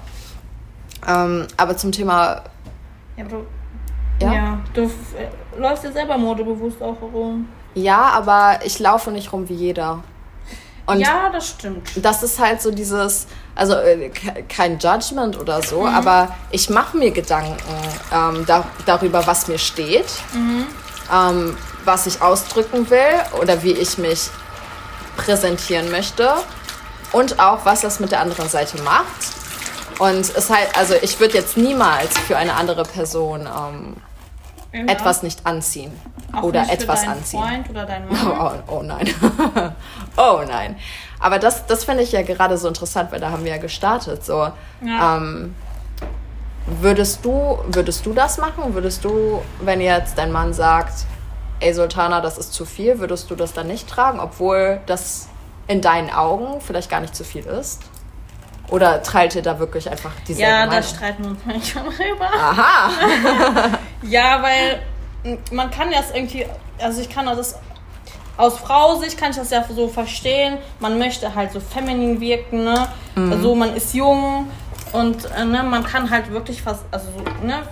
Ähm, 1.08 1.46
aber 1.56 1.76
zum 1.76 1.90
Thema, 1.92 2.42
Ja, 3.16 3.24
du, 3.24 3.46
Ja? 4.22 4.58
du 4.74 4.90
läufst 5.60 5.84
ja 5.84 5.92
selber 5.92 6.18
modebewusst 6.18 6.82
auch 6.82 6.96
rum. 7.00 7.48
ja, 7.74 8.00
aber 8.10 8.60
ich 8.64 8.78
laufe 8.78 9.10
nicht 9.10 9.32
rum 9.32 9.48
wie 9.48 9.54
jeder. 9.54 10.02
Und 10.86 10.98
ja, 11.00 11.30
das 11.30 11.50
stimmt. 11.50 11.88
das 12.04 12.22
ist 12.24 12.40
halt 12.40 12.60
so 12.60 12.72
dieses, 12.72 13.26
also 13.54 13.74
äh, 13.74 14.08
ke- 14.08 14.42
kein 14.48 14.78
Judgment 14.80 15.38
oder 15.38 15.62
so, 15.62 15.86
aber 15.86 16.34
ich 16.50 16.68
mache 16.68 16.96
mir 16.96 17.12
Gedanken 17.12 17.62
ähm, 18.12 18.44
da, 18.46 18.64
darüber, 18.86 19.24
was 19.26 19.46
mir 19.46 19.58
steht, 19.58 20.06
ähm, 21.14 21.56
was 21.84 22.06
ich 22.06 22.20
ausdrücken 22.20 22.90
will 22.90 23.20
oder 23.40 23.62
wie 23.62 23.72
ich 23.72 23.98
mich 23.98 24.30
präsentieren 25.16 25.90
möchte 25.90 26.32
und 27.12 27.38
auch, 27.38 27.64
was 27.64 27.82
das 27.82 28.00
mit 28.00 28.10
der 28.10 28.20
anderen 28.20 28.48
Seite 28.48 28.80
macht. 28.82 29.04
Und 29.98 30.20
es 30.34 30.48
halt, 30.50 30.76
also 30.76 30.94
ich 31.02 31.20
würde 31.20 31.34
jetzt 31.34 31.56
niemals 31.56 32.16
für 32.20 32.36
eine 32.36 32.54
andere 32.54 32.84
Person 32.84 33.40
ähm, 33.42 33.96
Ja. 34.72 34.84
etwas 34.84 35.22
nicht 35.22 35.46
anziehen. 35.46 35.90
Auch 36.32 36.44
oder 36.44 36.70
etwas 36.70 37.06
anziehen. 37.06 37.42
Freund 37.42 37.70
oder 37.70 37.86
dein 37.86 38.08
Mann? 38.08 38.18
Oh, 38.26 38.50
oh, 38.68 38.78
oh 38.78 38.82
nein. 38.82 39.08
oh 40.16 40.40
nein. 40.46 40.76
Aber 41.18 41.38
das, 41.38 41.66
das 41.66 41.84
finde 41.84 42.02
ich 42.04 42.12
ja 42.12 42.22
gerade 42.22 42.56
so 42.56 42.68
interessant, 42.68 43.10
weil 43.10 43.20
da 43.20 43.30
haben 43.30 43.44
wir 43.44 43.50
ja 43.50 43.58
gestartet. 43.58 44.24
So, 44.24 44.48
ja. 44.82 45.16
Ähm, 45.16 45.54
würdest 46.66 47.24
du, 47.24 47.58
würdest 47.66 48.06
du 48.06 48.12
das 48.12 48.38
machen? 48.38 48.74
Würdest 48.74 49.04
du, 49.04 49.42
wenn 49.60 49.80
jetzt 49.80 50.16
dein 50.18 50.30
Mann 50.30 50.52
sagt, 50.52 51.04
ey 51.58 51.74
Sultana, 51.74 52.20
das 52.20 52.38
ist 52.38 52.52
zu 52.52 52.64
viel, 52.64 53.00
würdest 53.00 53.30
du 53.30 53.34
das 53.34 53.52
dann 53.52 53.66
nicht 53.66 53.88
tragen, 53.88 54.20
obwohl 54.20 54.80
das 54.86 55.28
in 55.66 55.80
deinen 55.80 56.10
Augen 56.10 56.60
vielleicht 56.60 56.90
gar 56.90 57.00
nicht 57.00 57.14
zu 57.14 57.24
viel 57.24 57.44
ist? 57.44 57.82
Oder 58.68 59.02
teilt 59.02 59.34
ihr 59.34 59.42
da 59.42 59.58
wirklich 59.58 59.90
einfach 59.90 60.12
diese 60.26 60.40
Ja, 60.40 60.66
da 60.66 60.82
streiten 60.82 61.24
wir 61.24 61.30
uns 61.30 61.40
manchmal 61.44 61.84
drüber. 61.96 62.28
Aha! 62.32 62.90
ja, 64.02 64.42
weil 64.42 64.82
man 65.50 65.70
kann 65.70 65.90
das 65.90 66.12
irgendwie, 66.12 66.46
also 66.78 67.00
ich 67.00 67.10
kann 67.10 67.26
das 67.26 67.56
aus 68.36 68.58
Frau-Sicht 68.58 69.18
kann 69.18 69.30
ich 69.30 69.36
das 69.36 69.50
ja 69.50 69.64
so 69.68 69.88
verstehen. 69.88 70.56
Man 70.78 70.98
möchte 70.98 71.34
halt 71.34 71.52
so 71.52 71.60
feminin 71.60 72.20
wirken, 72.20 72.64
ne? 72.64 72.88
Mhm. 73.14 73.32
Also 73.32 73.54
man 73.54 73.74
ist 73.74 73.94
jung 73.94 74.48
und 74.92 75.30
äh, 75.36 75.44
ne, 75.44 75.62
man 75.62 75.84
kann 75.84 76.10
halt 76.10 76.30
wirklich 76.30 76.62
fast, 76.62 76.84
also 76.90 77.06
so, 77.16 77.46
ne, 77.46 77.62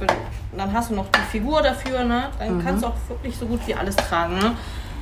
dann 0.57 0.73
hast 0.73 0.91
du 0.91 0.95
noch 0.95 1.07
die 1.09 1.31
Figur 1.31 1.63
dafür, 1.63 2.05
ne? 2.05 2.25
Dann 2.39 2.59
mhm. 2.59 2.65
kannst 2.65 2.83
du 2.83 2.89
auch 2.89 2.97
wirklich 3.09 3.37
so 3.37 3.47
gut 3.47 3.61
wie 3.67 3.75
alles 3.75 3.97
tragen, 3.97 4.39
ne? 4.39 4.57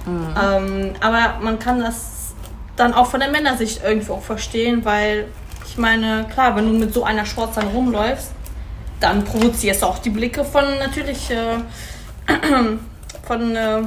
Mhm. 0.06 0.34
Ähm, 0.40 0.92
aber 1.00 1.40
man 1.40 1.58
kann 1.58 1.80
das 1.80 2.34
dann 2.76 2.94
auch 2.94 3.06
von 3.06 3.18
der 3.20 3.30
Männersicht 3.30 3.80
irgendwie 3.84 4.12
auch 4.12 4.22
verstehen, 4.22 4.84
weil 4.84 5.26
ich 5.66 5.76
meine, 5.76 6.26
klar, 6.32 6.56
wenn 6.56 6.66
du 6.66 6.78
mit 6.78 6.94
so 6.94 7.04
einer 7.04 7.26
Shorts 7.26 7.56
dann 7.56 7.68
rumläufst, 7.68 8.30
dann 9.00 9.24
provozierst 9.24 9.82
du 9.82 9.86
auch 9.86 9.98
die 9.98 10.10
Blicke 10.10 10.44
von 10.44 10.64
natürlich 10.78 11.30
äh, 11.30 11.58
von 13.26 13.56
äh, 13.56 13.82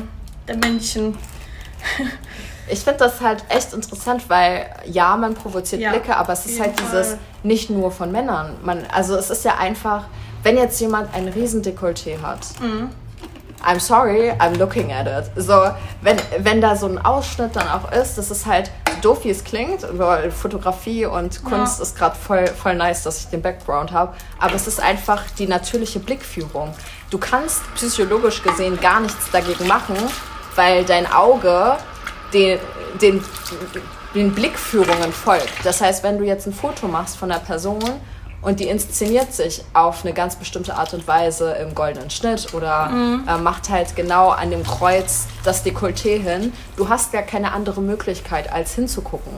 der 0.48 0.58
Männchen. 0.58 1.18
Ich 2.72 2.82
finde 2.82 3.00
das 3.00 3.20
halt 3.20 3.44
echt 3.50 3.74
interessant, 3.74 4.30
weil 4.30 4.70
ja, 4.86 5.18
man 5.18 5.34
provoziert 5.34 5.82
ja, 5.82 5.90
Blicke, 5.90 6.16
aber 6.16 6.34
es 6.34 6.46
ist 6.46 6.60
halt 6.60 6.80
Fall. 6.80 6.88
dieses 6.88 7.18
nicht 7.42 7.72
nur 7.72 7.92
von 7.92 8.12
Männern. 8.12 8.58
Man, 8.62 8.86
also 8.94 9.16
es 9.16 9.32
ist 9.32 9.44
ja 9.44 9.58
einfach, 9.58 10.06
wenn 10.44 10.56
jetzt 10.56 10.80
jemand 10.80 11.12
ein 11.16 11.28
Riesendekolleté 11.30 12.22
hat, 12.22 12.42
mhm. 12.62 12.90
I'm 13.66 13.80
sorry, 13.80 14.32
I'm 14.40 14.58
looking 14.58 14.92
at 14.92 15.08
it. 15.08 15.32
So, 15.36 15.72
wenn, 16.02 16.18
wenn 16.40 16.62
da 16.62 16.76
so 16.76 16.88
ein 16.88 16.98
Ausschnitt 16.98 17.56
dann 17.56 17.68
auch 17.68 17.92
ist, 17.92 18.18
das 18.18 18.32
ist 18.32 18.46
halt 18.46 18.72
doof, 19.02 19.24
wie 19.24 19.30
es 19.30 19.44
klingt, 19.44 19.86
weil 19.98 20.32
Fotografie 20.32 21.06
und 21.06 21.44
Kunst 21.44 21.80
ja. 21.80 21.84
ist 21.84 21.98
gerade 21.98 22.16
voll, 22.16 22.48
voll 22.48 22.76
nice, 22.76 23.04
dass 23.04 23.20
ich 23.20 23.28
den 23.28 23.42
Background 23.42 23.92
habe, 23.92 24.14
aber 24.40 24.56
es 24.56 24.68
ist 24.68 24.82
einfach 24.82 25.24
die 25.38 25.48
natürliche 25.48 26.00
Blickführung. 26.00 26.74
Du 27.10 27.18
kannst 27.18 27.62
psychologisch 27.76 28.42
gesehen 28.44 28.80
gar 28.80 29.00
nichts 29.00 29.30
dagegen 29.32 29.68
machen, 29.68 29.96
weil 30.56 30.86
dein 30.86 31.12
Auge 31.12 31.78
den, 32.34 32.60
den, 33.02 33.24
den 34.14 34.34
Blickführungen 34.34 35.12
folgt. 35.12 35.54
Das 35.64 35.82
heißt, 35.82 36.04
wenn 36.04 36.18
du 36.18 36.26
jetzt 36.26 36.46
ein 36.48 36.54
Foto 36.54 36.88
machst 36.88 37.18
von 37.18 37.32
einer 37.32 37.42
Person 37.42 37.84
und 38.42 38.60
die 38.60 38.68
inszeniert 38.68 39.34
sich 39.34 39.64
auf 39.74 40.06
eine 40.06 40.14
ganz 40.14 40.36
bestimmte 40.36 40.76
Art 40.76 40.94
und 40.94 41.08
Weise 41.08 41.54
im 41.54 41.76
goldenen 41.76 42.10
Schnitt 42.10 42.54
oder 42.54 42.88
mhm. 42.90 43.28
äh, 43.28 43.38
macht 43.38 43.70
halt 43.70 43.96
genau 43.96 44.30
an 44.30 44.52
dem 44.52 44.64
Kreuz 44.64 45.28
das 45.44 45.66
Dekolleté 45.66 46.22
hin. 46.22 46.54
Du 46.78 46.90
hast 46.90 47.14
ja 47.14 47.22
keine 47.22 47.52
andere 47.52 47.82
Möglichkeit, 47.82 48.52
als 48.52 48.74
hinzugucken. 48.76 49.34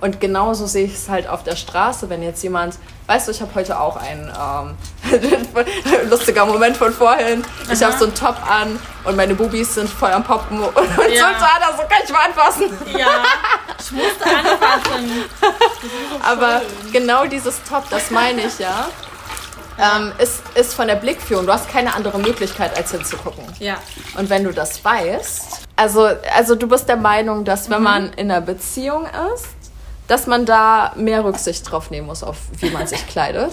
Und 0.00 0.20
genauso 0.20 0.66
sehe 0.66 0.84
ich 0.84 0.94
es 0.94 1.08
halt 1.08 1.26
auf 1.26 1.44
der 1.44 1.56
Straße, 1.56 2.10
wenn 2.10 2.22
jetzt 2.22 2.42
jemand, 2.42 2.76
weißt 3.06 3.26
du, 3.26 3.32
ich 3.32 3.40
habe 3.40 3.54
heute 3.54 3.80
auch 3.80 3.96
einen 3.96 4.30
ähm, 5.10 6.10
lustiger 6.10 6.44
Moment 6.44 6.76
von 6.76 6.92
vorhin. 6.92 7.42
Ich 7.72 7.82
habe 7.82 7.96
so 7.96 8.04
einen 8.04 8.14
Top 8.14 8.36
an 8.46 8.78
und 9.04 9.16
meine 9.16 9.34
Bubis 9.34 9.74
sind 9.74 9.88
voll 9.88 10.10
am 10.10 10.22
Poppen 10.22 10.60
und 10.60 10.74
ja. 10.76 11.28
Sultana, 11.28 11.72
so 11.74 11.84
kann 11.88 12.02
ich 12.04 12.12
mal 12.12 12.26
anfassen. 12.26 12.64
Ja, 12.98 13.06
ich 13.84 13.92
musste 13.92 14.24
anfassen. 14.24 15.24
So 15.40 16.16
Aber 16.22 16.62
genau 16.92 17.26
dieses 17.26 17.62
Top, 17.64 17.88
das 17.90 18.10
meine 18.10 18.42
ich 18.42 18.58
ja. 18.58 18.88
Ähm, 19.76 20.12
ist, 20.18 20.42
ist 20.54 20.74
von 20.74 20.86
der 20.86 20.94
Blickführung. 20.94 21.46
Du 21.46 21.52
hast 21.52 21.68
keine 21.68 21.94
andere 21.94 22.18
Möglichkeit, 22.18 22.76
als 22.76 22.92
hinzugucken. 22.92 23.44
Ja. 23.58 23.76
Und 24.16 24.30
wenn 24.30 24.44
du 24.44 24.52
das 24.52 24.84
weißt, 24.84 25.66
also, 25.76 26.08
also 26.34 26.54
du 26.54 26.68
bist 26.68 26.88
der 26.88 26.96
Meinung, 26.96 27.44
dass 27.44 27.68
wenn 27.68 27.78
mhm. 27.78 27.84
man 27.84 28.12
in 28.12 28.30
einer 28.30 28.40
Beziehung 28.40 29.06
ist, 29.34 29.48
dass 30.06 30.26
man 30.26 30.46
da 30.46 30.92
mehr 30.96 31.24
Rücksicht 31.24 31.68
drauf 31.70 31.90
nehmen 31.90 32.06
muss, 32.06 32.22
auf 32.22 32.36
wie 32.58 32.70
man 32.70 32.86
sich 32.86 33.06
kleidet. 33.08 33.52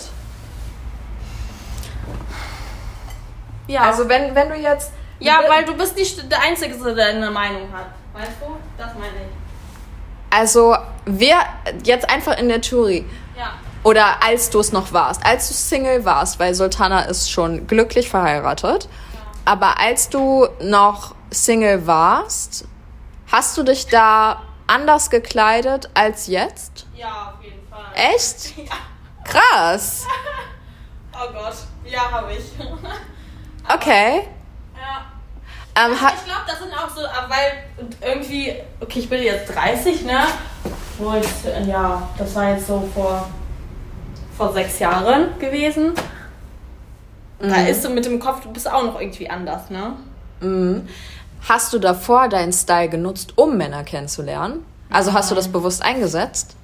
Ja. 3.67 3.81
Also 3.81 4.07
wenn, 4.07 4.35
wenn 4.35 4.49
du 4.49 4.55
jetzt. 4.55 4.91
Ja, 5.19 5.39
weil 5.47 5.65
du 5.65 5.75
bist 5.75 5.95
nicht 5.95 6.31
der 6.31 6.41
Einzige, 6.41 6.75
der 6.93 7.07
eine 7.07 7.31
Meinung 7.31 7.71
hat. 7.71 7.87
Weißt 8.13 8.33
du? 8.41 8.57
Das 8.77 8.93
meine 8.95 9.07
ich. 9.07 9.40
Also, 10.31 10.75
wer 11.05 11.45
jetzt 11.83 12.09
einfach 12.09 12.37
in 12.37 12.47
der 12.47 12.61
Theorie. 12.61 13.05
Ja. 13.37 13.53
Oder 13.83 14.23
als 14.23 14.49
du 14.49 14.59
es 14.59 14.71
noch 14.71 14.93
warst, 14.93 15.25
als 15.25 15.47
du 15.47 15.53
Single 15.53 16.05
warst, 16.05 16.39
weil 16.39 16.55
Sultana 16.55 17.01
ist 17.01 17.29
schon 17.31 17.67
glücklich 17.67 18.09
verheiratet. 18.09 18.85
Ja. 18.85 19.19
Aber 19.45 19.79
als 19.79 20.09
du 20.09 20.47
noch 20.61 21.15
Single 21.31 21.85
warst, 21.85 22.65
hast 23.31 23.57
du 23.57 23.63
dich 23.63 23.87
da 23.87 24.41
anders 24.67 25.09
gekleidet 25.09 25.89
als 25.93 26.27
jetzt? 26.27 26.85
Ja, 26.95 27.33
auf 27.35 27.43
jeden 27.43 27.67
Fall. 27.67 27.85
Echt? 27.93 28.53
Ja. 28.65 28.75
Krass. 29.23 30.05
oh 31.13 31.31
Gott, 31.31 31.53
ja, 31.85 32.11
habe 32.11 32.33
ich. 32.33 32.43
okay. 33.73 34.27
Ja. 34.75 35.05
Ähm, 35.75 35.93
ich 35.93 36.25
glaube, 36.25 36.41
das 36.47 36.59
sind 36.59 36.73
auch 36.73 36.89
so, 36.89 37.01
weil 37.01 37.63
irgendwie, 38.01 38.53
okay, 38.79 38.99
ich 38.99 39.09
bin 39.09 39.23
jetzt 39.23 39.53
30, 39.53 40.03
ne? 40.03 40.19
Und 40.99 41.67
ja, 41.67 42.09
das 42.17 42.35
war 42.35 42.51
jetzt 42.51 42.67
so 42.67 42.87
vor, 42.93 43.29
vor 44.37 44.53
sechs 44.53 44.79
Jahren 44.79 45.39
gewesen. 45.39 45.93
Mhm. 47.39 47.49
Da 47.49 47.65
ist 47.65 47.83
so 47.83 47.89
mit 47.89 48.05
dem 48.05 48.19
Kopf, 48.19 48.41
du 48.41 48.51
bist 48.51 48.69
auch 48.69 48.83
noch 48.83 48.99
irgendwie 48.99 49.29
anders, 49.29 49.69
ne? 49.69 49.93
Mhm. 50.41 50.87
Hast 51.47 51.73
du 51.73 51.79
davor 51.79 52.29
deinen 52.29 52.53
Style 52.53 52.89
genutzt, 52.89 53.33
um 53.35 53.57
Männer 53.57 53.83
kennenzulernen? 53.83 54.65
Also 54.91 55.13
hast 55.13 55.31
du 55.31 55.35
das 55.35 55.47
bewusst 55.47 55.81
eingesetzt? 55.81 56.55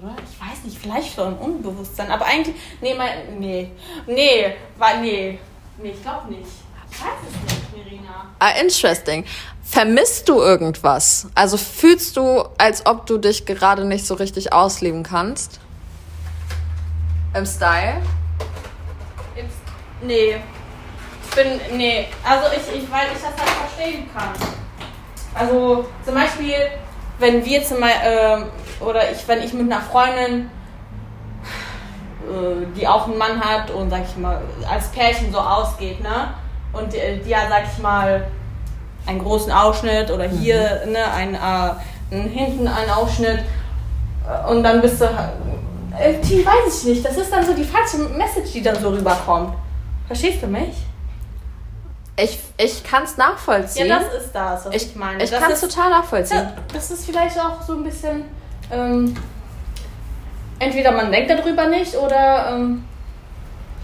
Oder? 0.00 0.14
Ich 0.30 0.40
weiß 0.40 0.64
nicht, 0.64 0.78
vielleicht 0.78 1.14
schon 1.14 1.36
Unbewusstsein. 1.36 2.10
Aber 2.10 2.26
eigentlich, 2.26 2.54
nee, 2.80 2.94
mein, 2.94 3.38
nee, 3.40 3.70
nee, 4.06 4.54
war, 4.78 4.98
nee, 4.98 5.38
nee, 5.82 5.90
ich 5.90 6.02
glaube 6.02 6.30
nicht. 6.30 6.46
Ich 6.92 7.00
weiß 7.00 7.12
es 7.26 7.42
nicht, 7.42 7.49
Mirina. 7.84 8.26
Ah, 8.38 8.50
interesting. 8.60 9.24
Vermisst 9.62 10.28
du 10.28 10.40
irgendwas? 10.40 11.28
Also 11.34 11.56
fühlst 11.56 12.16
du, 12.16 12.44
als 12.58 12.86
ob 12.86 13.06
du 13.06 13.18
dich 13.18 13.46
gerade 13.46 13.84
nicht 13.84 14.06
so 14.06 14.14
richtig 14.14 14.52
ausleben 14.52 15.02
kannst? 15.02 15.60
Im 17.34 17.46
Style? 17.46 18.02
Im, 19.36 19.46
nee, 20.02 20.40
bin, 21.34 21.60
nee, 21.76 22.08
also 22.24 22.46
ich, 22.52 22.82
ich, 22.82 22.90
weil 22.90 23.06
ich 23.14 23.22
das 23.22 23.36
halt 23.38 23.50
verstehen 23.50 24.10
kann. 24.12 24.30
Also 25.34 25.86
zum 26.04 26.14
Beispiel, 26.14 26.56
wenn 27.18 27.44
wir 27.44 27.62
zum 27.64 27.80
Beispiel, 27.80 28.10
äh, 28.10 28.84
oder 28.84 29.12
ich, 29.12 29.28
wenn 29.28 29.42
ich 29.42 29.52
mit 29.52 29.70
einer 29.70 29.82
Freundin, 29.82 30.50
äh, 32.24 32.66
die 32.76 32.88
auch 32.88 33.06
einen 33.06 33.18
Mann 33.18 33.40
hat 33.40 33.70
und 33.70 33.90
sag 33.90 34.02
ich 34.08 34.16
mal, 34.16 34.42
als 34.68 34.88
Pärchen 34.88 35.32
so 35.32 35.38
ausgeht, 35.38 36.00
ne? 36.00 36.34
Und 36.72 36.92
die, 36.92 37.20
die 37.24 37.30
ja, 37.30 37.48
sag 37.48 37.64
ich 37.64 37.82
mal, 37.82 38.26
einen 39.06 39.18
großen 39.18 39.50
Ausschnitt 39.50 40.10
oder 40.10 40.24
hier, 40.24 40.82
mhm. 40.84 40.92
ne, 40.92 41.12
ein, 41.12 41.34
äh, 41.34 42.28
hinten 42.28 42.68
einen 42.68 42.90
Ausschnitt 42.90 43.40
äh, 44.28 44.50
und 44.50 44.62
dann 44.62 44.80
bist 44.80 45.00
du, 45.00 45.04
äh, 45.04 46.14
die 46.22 46.44
weiß 46.44 46.82
ich 46.82 46.88
nicht, 46.88 47.04
das 47.04 47.16
ist 47.16 47.32
dann 47.32 47.44
so 47.44 47.54
die 47.54 47.64
falsche 47.64 47.98
Message, 47.98 48.52
die 48.52 48.62
dann 48.62 48.76
so 48.80 48.90
rüberkommt. 48.90 49.54
Verstehst 50.06 50.42
du 50.42 50.46
mich? 50.46 50.74
Ich, 52.16 52.38
ich 52.58 52.84
kann 52.84 53.04
es 53.04 53.16
nachvollziehen. 53.16 53.86
Ja, 53.86 54.00
das 54.00 54.24
ist 54.24 54.32
das, 54.32 54.66
was 54.66 54.74
ich, 54.74 54.90
ich 54.90 54.96
meine. 54.96 55.22
Ich 55.22 55.30
kann 55.30 55.50
es 55.50 55.60
total 55.60 55.90
nachvollziehen. 55.90 56.38
Ja, 56.38 56.52
das 56.72 56.90
ist 56.90 57.06
vielleicht 57.06 57.38
auch 57.38 57.62
so 57.62 57.72
ein 57.72 57.84
bisschen. 57.84 58.24
Ähm, 58.70 59.16
entweder 60.58 60.92
man 60.92 61.10
denkt 61.10 61.30
darüber 61.30 61.66
nicht 61.66 61.94
oder. 61.94 62.54
Ähm, 62.54 62.84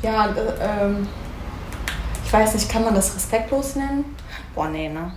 ja, 0.02 0.28
ähm, 0.60 1.08
weiß 2.36 2.54
nicht, 2.54 2.68
kann 2.68 2.84
man 2.84 2.94
das 2.94 3.14
respektlos 3.14 3.76
nennen? 3.76 4.16
Boah, 4.54 4.68
nee, 4.68 4.88
ne? 4.88 5.12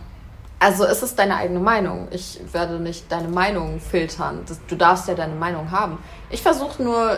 Also 0.60 0.86
es 0.86 1.04
ist 1.04 1.18
deine 1.18 1.38
eigene 1.38 1.60
Meinung. 1.60 2.08
Ich 2.12 2.40
werde 2.52 2.80
nicht 2.80 3.12
deine 3.12 3.30
Meinung 3.30 3.80
filtern. 3.80 4.46
Du 4.68 4.76
darfst 4.76 5.08
ja 5.08 5.14
deine 5.14 5.36
Meinung 5.36 5.72
haben. 5.72 5.98
Ich 6.30 6.42
versuche 6.42 6.84
nur, 6.84 7.18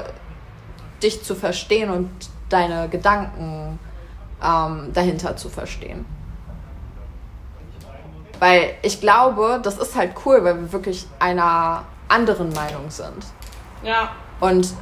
dich 1.02 1.24
zu 1.24 1.36
verstehen 1.36 1.90
und 1.90 2.10
deine 2.50 2.90
Gedanken 2.90 3.80
ähm, 4.44 4.92
dahinter 4.94 5.36
zu 5.38 5.50
verstehen. 5.50 6.06
Weil 8.40 8.76
ich 8.82 9.00
glaube, 9.00 9.60
das 9.62 9.78
ist 9.78 9.96
halt 9.96 10.14
cool, 10.26 10.44
weil 10.44 10.60
wir 10.60 10.72
wirklich 10.72 11.08
einer 11.20 11.84
anderen 12.08 12.52
Meinung 12.54 12.90
sind. 12.90 13.26
Ja. 13.84 14.12
Und 14.40 14.74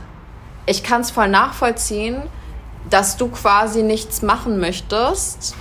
ich 0.65 0.83
kann 0.83 1.01
es 1.01 1.11
voll 1.11 1.27
nachvollziehen, 1.27 2.23
dass 2.89 3.17
du 3.17 3.27
quasi 3.29 3.83
nichts 3.83 4.21
machen 4.21 4.59
möchtest, 4.59 5.55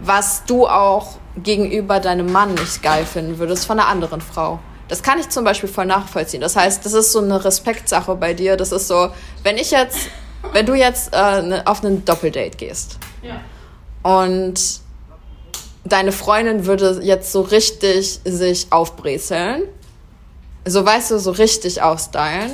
was 0.00 0.44
du 0.44 0.66
auch 0.66 1.18
gegenüber 1.42 2.00
deinem 2.00 2.30
Mann 2.32 2.54
nicht 2.54 2.82
geil 2.82 3.04
finden 3.04 3.38
würdest 3.38 3.66
von 3.66 3.78
einer 3.78 3.88
anderen 3.88 4.20
Frau. 4.20 4.58
Das 4.88 5.02
kann 5.02 5.18
ich 5.18 5.28
zum 5.28 5.44
Beispiel 5.44 5.68
voll 5.68 5.86
nachvollziehen. 5.86 6.40
Das 6.40 6.56
heißt, 6.56 6.84
das 6.84 6.94
ist 6.94 7.12
so 7.12 7.20
eine 7.20 7.44
Respektsache 7.44 8.14
bei 8.14 8.32
dir. 8.34 8.56
Das 8.56 8.72
ist 8.72 8.88
so, 8.88 9.10
wenn 9.42 9.58
ich 9.58 9.70
jetzt, 9.70 9.98
wenn 10.52 10.64
du 10.66 10.74
jetzt 10.74 11.10
äh, 11.12 11.42
ne, 11.42 11.62
auf 11.66 11.84
ein 11.84 12.04
Doppeldate 12.04 12.56
gehst 12.56 12.98
Ja. 13.22 13.40
und 14.02 14.80
deine 15.84 16.12
Freundin 16.12 16.66
würde 16.66 17.00
jetzt 17.02 17.32
so 17.32 17.42
richtig 17.42 18.20
sich 18.24 18.68
aufbrezeln, 18.70 19.62
so 20.66 20.84
weißt 20.84 21.10
du, 21.12 21.18
so 21.18 21.32
richtig 21.32 21.82
ausstylen 21.82 22.52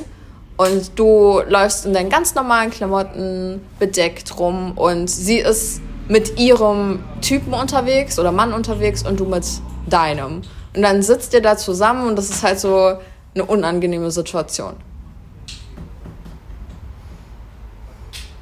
und 0.57 0.99
du 0.99 1.40
läufst 1.49 1.85
in 1.87 1.93
deinen 1.95 2.11
ganz 2.11 2.35
normalen 2.35 2.71
Klamotten 2.71 3.61
bedeckt 3.79 4.38
rum 4.38 4.73
und 4.77 5.09
sie 5.09 5.38
ist 5.38 5.81
mit 6.09 6.38
ihrem 6.38 7.03
Typen 7.23 7.55
unterwegs 7.55 8.19
oder 8.19 8.31
Mann 8.31 8.53
unterwegs 8.53 9.03
und 9.05 9.19
du 9.19 9.25
mit 9.25 9.45
deinem. 9.88 10.43
Und 10.77 10.83
dann 10.83 11.03
sitzt 11.03 11.33
ihr 11.35 11.40
da 11.43 11.57
zusammen 11.57 12.07
und 12.09 12.17
das 12.17 12.31
ist 12.31 12.43
halt 12.45 12.61
so 12.61 12.99
eine 13.35 13.45
unangenehme 13.45 14.11
Situation. 14.11 14.75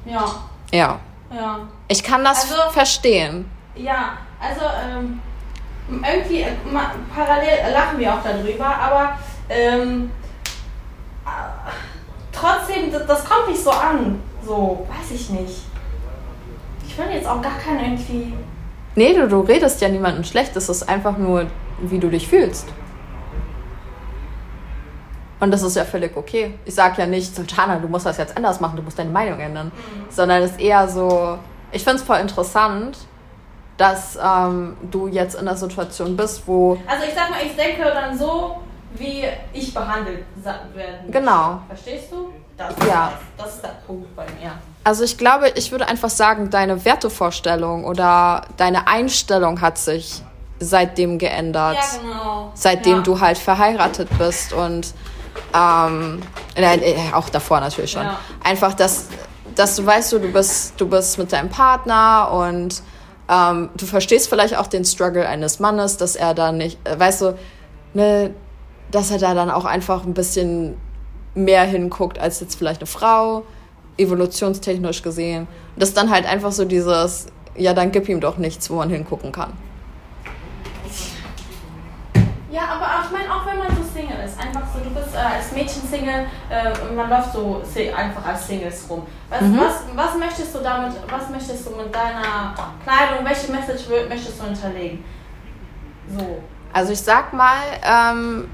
Ja. 0.05 0.25
Ja. 0.71 0.99
Ja. 1.33 1.59
Ich 1.87 2.03
kann 2.03 2.23
das 2.23 2.43
Also- 2.51 2.71
verstehen. 2.71 3.49
Ja, 3.75 4.17
also 4.39 4.61
ähm, 4.87 5.19
irgendwie 5.89 6.41
äh, 6.41 6.51
parallel 7.15 7.71
lachen 7.73 7.97
wir 7.99 8.13
auch 8.13 8.21
darüber, 8.23 8.65
aber 8.65 9.17
ähm, 9.49 10.11
äh, 11.25 11.29
trotzdem, 12.33 12.91
das, 12.91 13.05
das 13.05 13.25
kommt 13.25 13.47
nicht 13.49 13.63
so 13.63 13.71
an. 13.71 14.21
So, 14.45 14.85
weiß 14.89 15.11
ich 15.11 15.29
nicht. 15.29 15.61
Ich 16.85 16.97
will 16.97 17.05
jetzt 17.13 17.27
auch 17.27 17.41
gar 17.41 17.57
keinen 17.57 17.93
irgendwie. 17.93 18.33
Nee, 18.95 19.13
du, 19.13 19.27
du 19.27 19.39
redest 19.39 19.81
ja 19.81 19.89
niemandem 19.89 20.23
schlecht. 20.23 20.55
Es 20.55 20.69
ist 20.69 20.87
einfach 20.87 21.17
nur, 21.17 21.47
wie 21.79 21.99
du 21.99 22.09
dich 22.09 22.27
fühlst. 22.27 22.67
Und 25.39 25.51
das 25.51 25.61
ist 25.61 25.75
ja 25.75 25.83
völlig 25.83 26.15
okay. 26.15 26.53
Ich 26.65 26.75
sag 26.75 26.97
ja 26.97 27.05
nicht, 27.05 27.35
Sultana, 27.35 27.77
du 27.77 27.87
musst 27.87 28.05
das 28.05 28.17
jetzt 28.17 28.37
anders 28.37 28.59
machen, 28.59 28.77
du 28.77 28.81
musst 28.81 28.97
deine 28.97 29.09
Meinung 29.09 29.39
ändern. 29.39 29.71
Sondern 30.09 30.41
es 30.41 30.51
ist 30.51 30.59
eher 30.59 30.87
so, 30.87 31.37
ich 31.71 31.83
finde 31.83 31.97
es 31.97 32.03
voll 32.03 32.19
interessant, 32.19 32.97
dass 33.77 34.17
ähm, 34.23 34.77
du 34.89 35.07
jetzt 35.07 35.35
in 35.35 35.45
der 35.45 35.57
Situation 35.57 36.15
bist, 36.15 36.43
wo. 36.45 36.77
Also 36.87 37.05
ich 37.05 37.13
sag 37.13 37.29
mal, 37.29 37.39
ich 37.43 37.55
denke 37.55 37.83
dann 37.83 38.17
so, 38.17 38.57
wie 38.95 39.23
ich 39.53 39.73
behandelt 39.73 40.25
werden. 40.73 41.11
Genau. 41.11 41.61
Verstehst 41.67 42.11
du? 42.11 42.33
Das, 42.57 42.73
Ja. 42.87 43.13
das, 43.37 43.45
das 43.45 43.55
ist 43.55 43.63
der 43.63 43.75
Punkt 43.87 44.15
bei 44.15 44.25
mir. 44.39 44.51
Also 44.83 45.03
ich 45.03 45.17
glaube, 45.17 45.49
ich 45.55 45.71
würde 45.71 45.87
einfach 45.87 46.09
sagen, 46.09 46.49
deine 46.49 46.85
Wertevorstellung 46.85 47.85
oder 47.85 48.45
deine 48.57 48.87
Einstellung 48.87 49.61
hat 49.61 49.77
sich 49.77 50.21
seitdem 50.59 51.17
geändert. 51.17 51.77
Ja, 51.77 52.01
genau. 52.01 52.51
seitdem 52.53 52.97
ja. 52.97 53.01
du 53.01 53.19
halt 53.19 53.37
verheiratet 53.37 54.09
bist 54.17 54.53
und 54.53 54.93
ähm, 55.53 56.21
äh, 56.55 57.11
auch 57.13 57.29
davor 57.29 57.59
natürlich 57.59 57.91
schon. 57.91 58.03
Ja. 58.03 58.19
Einfach, 58.43 58.73
dass, 58.73 59.07
dass 59.55 59.75
du 59.75 59.85
weißt, 59.85 60.13
du, 60.13 60.19
du 60.19 60.31
bist, 60.31 60.73
du 60.77 60.87
bist 60.87 61.17
mit 61.17 61.31
deinem 61.31 61.49
Partner 61.49 62.31
und 62.31 62.81
ähm, 63.29 63.69
du 63.75 63.85
verstehst 63.85 64.29
vielleicht 64.29 64.57
auch 64.57 64.67
den 64.67 64.85
Struggle 64.85 65.27
eines 65.27 65.59
Mannes, 65.59 65.97
dass 65.97 66.15
er 66.15 66.33
da 66.33 66.51
nicht, 66.51 66.77
äh, 66.87 66.99
weißt 66.99 67.21
du, 67.21 67.37
ne, 67.93 68.33
dass 68.93 69.09
er 69.11 69.17
da 69.17 69.33
dann 69.33 69.49
auch 69.49 69.65
einfach 69.65 70.05
ein 70.05 70.13
bisschen 70.13 70.77
mehr 71.35 71.63
hinguckt 71.63 72.19
als 72.19 72.39
jetzt 72.39 72.55
vielleicht 72.55 72.81
eine 72.81 72.87
Frau, 72.87 73.43
evolutionstechnisch 73.97 75.01
gesehen. 75.01 75.47
Und 75.73 75.81
das 75.81 75.89
ist 75.89 75.97
dann 75.97 76.11
halt 76.11 76.25
einfach 76.27 76.51
so 76.51 76.63
dieses, 76.63 77.27
ja, 77.55 77.73
dann 77.73 77.91
gib 77.91 78.07
ihm 78.07 78.21
doch 78.21 78.37
nichts, 78.37 78.69
wo 78.69 78.75
man 78.75 78.89
hingucken 78.89 79.31
kann. 79.31 79.51
Ja, 82.51 82.61
aber 82.65 83.03
ich 83.03 83.11
meine, 83.11 83.33
auch 83.33 83.47
wenn 83.47 83.57
man 83.57 83.67
so 83.75 83.81
Single 83.81 84.23
ist, 84.23 84.39
einfach 84.39 84.61
so, 84.71 84.79
du 84.79 84.91
bist 84.91 85.15
äh, 85.15 85.17
als 85.17 85.51
Mädchen 85.53 85.89
Single, 85.89 86.27
äh, 86.51 86.87
und 86.87 86.95
man 86.95 87.09
läuft 87.09 87.33
so 87.33 87.63
einfach 87.97 88.23
als 88.27 88.47
Singles 88.47 88.85
rum. 88.87 89.07
Was, 89.27 89.41
was, 89.41 89.73
was 89.95 90.17
möchtest 90.19 90.53
du 90.53 90.59
damit, 90.59 90.93
was 91.09 91.29
möchtest 91.31 91.65
du 91.65 91.71
mit 91.71 91.93
deiner 91.93 92.53
Kleidung, 92.83 93.25
welche 93.25 93.51
Message 93.51 93.89
möchtest 94.07 94.39
du 94.39 94.45
hinterlegen? 94.45 95.03
So. 96.15 96.43
Also 96.71 96.93
ich 96.93 97.01
sag 97.01 97.33
mal, 97.33 97.57
ähm, 97.83 98.47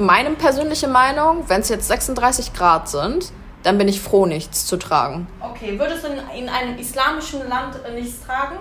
meine 0.00 0.30
persönliche 0.30 0.88
Meinung, 0.88 1.44
wenn 1.48 1.60
es 1.60 1.68
jetzt 1.68 1.88
36 1.88 2.52
Grad 2.52 2.88
sind, 2.88 3.32
dann 3.62 3.76
bin 3.78 3.88
ich 3.88 4.00
froh, 4.00 4.26
nichts 4.26 4.66
zu 4.66 4.76
tragen. 4.78 5.26
Okay, 5.40 5.78
würdest 5.78 6.04
du 6.04 6.08
in, 6.08 6.44
in 6.44 6.48
einem 6.48 6.78
islamischen 6.78 7.46
Land 7.48 7.76
äh, 7.86 7.92
nichts 8.00 8.24
tragen? 8.24 8.56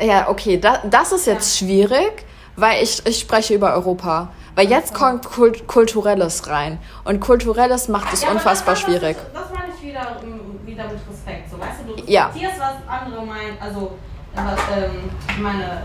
Ja, 0.00 0.28
okay, 0.28 0.58
da, 0.58 0.80
das 0.84 1.12
ist 1.12 1.26
jetzt 1.26 1.56
schwierig, 1.56 2.24
weil 2.56 2.82
ich, 2.82 3.06
ich 3.06 3.20
spreche 3.20 3.54
über 3.54 3.72
Europa. 3.74 4.30
Weil 4.56 4.68
jetzt 4.70 4.94
kommt 4.94 5.26
Kult, 5.26 5.66
Kulturelles 5.66 6.48
rein. 6.48 6.78
Und 7.04 7.20
Kulturelles 7.20 7.88
macht 7.88 8.12
es 8.14 8.22
Ja, 8.22 8.30
unfassbar 8.30 8.74
das, 8.74 8.82
schwierig. 8.82 9.16
Das, 9.34 9.42
das 9.44 9.52
meine 9.52 9.72
ich 9.78 9.86
wieder, 9.86 10.16
ähm, 10.22 10.58
wieder 10.64 10.84
mit 10.84 10.98
Respekt. 11.08 11.50
So, 11.50 11.60
weißt 11.60 11.80
du, 11.86 11.94
du 12.02 12.10
Ja. 12.10 12.26
respektierst, 12.26 12.58
was 12.58 12.74
andere 12.88 13.24
meinen, 13.24 13.58
also, 13.60 13.92
was, 14.34 14.58
ähm, 14.76 15.10
meine, 15.42 15.62
ja, 15.62 15.82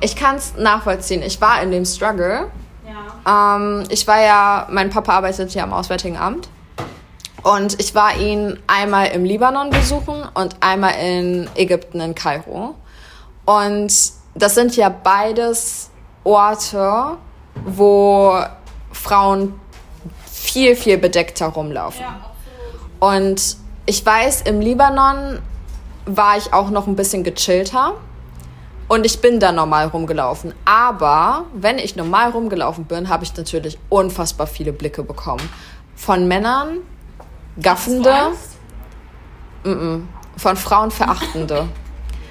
Ich 0.00 0.16
kann 0.16 0.36
es 0.36 0.54
nachvollziehen. 0.56 1.22
Ich 1.22 1.40
war 1.40 1.62
in 1.62 1.70
dem 1.70 1.84
Struggle. 1.84 2.50
ja. 2.86 3.56
Ähm, 3.56 3.84
ich 3.90 4.06
war 4.06 4.20
ja, 4.20 4.66
mein 4.70 4.90
Papa 4.90 5.16
arbeitet 5.16 5.54
ja 5.54 5.64
am 5.64 5.72
Auswärtigen 5.72 6.16
Amt. 6.16 6.48
Und 7.42 7.80
ich 7.80 7.94
war 7.94 8.16
ihn 8.16 8.58
einmal 8.66 9.08
im 9.08 9.24
Libanon 9.24 9.70
besuchen 9.70 10.22
und 10.34 10.56
einmal 10.60 10.94
in 11.00 11.48
Ägypten, 11.54 12.00
in 12.00 12.14
Kairo. 12.14 12.74
Und 13.46 13.92
das 14.34 14.54
sind 14.54 14.76
ja 14.76 14.88
beides 14.90 15.90
Orte, 16.24 17.16
wo 17.64 18.38
Frauen 18.92 19.58
viel, 20.26 20.76
viel 20.76 20.98
bedeckter 20.98 21.46
rumlaufen. 21.46 22.02
Ja. 22.02 22.20
Und 23.00 23.56
ich 23.86 24.04
weiß, 24.04 24.42
im 24.42 24.60
Libanon 24.60 25.38
war 26.04 26.36
ich 26.36 26.52
auch 26.52 26.70
noch 26.70 26.86
ein 26.86 26.96
bisschen 26.96 27.24
gechillter. 27.24 27.94
Und 28.90 29.06
ich 29.06 29.20
bin 29.20 29.38
da 29.38 29.52
normal 29.52 29.86
rumgelaufen. 29.86 30.52
Aber 30.64 31.44
wenn 31.54 31.78
ich 31.78 31.94
normal 31.94 32.30
rumgelaufen 32.30 32.86
bin, 32.86 33.08
habe 33.08 33.22
ich 33.22 33.36
natürlich 33.36 33.78
unfassbar 33.88 34.48
viele 34.48 34.72
Blicke 34.72 35.04
bekommen. 35.04 35.48
Von 35.94 36.26
Männern, 36.26 36.78
Gaffende, 37.62 38.02
du 38.02 38.12
Angst? 38.12 38.56
von 40.36 40.56
Frauen 40.56 40.90
Verachtende. 40.90 41.68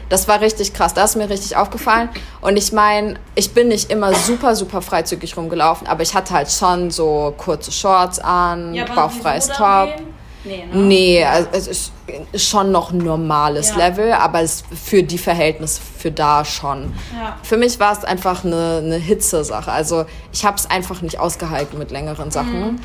Das 0.10 0.28
war 0.28 0.41
richtig 0.41 0.74
krass. 0.74 0.93
Das 0.93 1.12
ist 1.12 1.15
mir 1.15 1.30
richtig 1.30 1.56
aufgefallen. 1.56 2.10
Und 2.41 2.58
ich 2.58 2.74
meine, 2.74 3.13
ich 3.36 3.54
bin 3.54 3.69
nicht 3.69 3.89
immer 3.89 4.13
super, 4.13 4.54
super 4.54 4.82
freizügig 4.82 5.38
rumgelaufen, 5.38 5.88
aber 5.88 6.04
ich 6.04 6.13
hatte 6.13 6.34
halt 6.34 6.52
schon 6.52 6.91
so 6.91 7.34
kurze 7.38 7.72
Shorts 7.72 8.19
an, 8.19 8.74
Ja, 8.74 8.84
bauchfreies 8.84 9.48
Top. 9.48 9.95
gehen? 9.95 10.19
Nee, 10.43 10.65
ne? 10.65 10.78
Nee, 10.78 11.25
also 11.25 11.49
es 11.52 11.67
ist 11.67 11.91
schon 12.36 12.71
noch 12.71 12.91
ein 12.91 12.99
normales 12.99 13.71
Ja. 13.71 13.89
Level, 13.89 14.13
aber 14.13 14.41
es 14.41 14.63
für 14.84 15.04
die 15.04 15.17
Verhältnisse 15.17 15.82
für 15.82 16.12
da 16.12 16.45
schon. 16.45 16.93
Ja. 17.13 17.38
Für 17.43 17.58
mich 17.58 17.80
war 17.80 17.91
es 17.91 18.04
einfach 18.04 18.45
eine, 18.45 18.82
eine 18.84 18.95
Hitze-Sache. 18.95 19.71
Also 19.71 20.06
ich 20.32 20.45
habe 20.45 20.58
es 20.58 20.69
einfach 20.69 21.02
nicht 21.02 21.19
ausgehalten 21.19 21.78
mit 21.78 21.91
längeren 21.91 22.32
Sachen. 22.32 22.73
Mhm. 22.73 22.80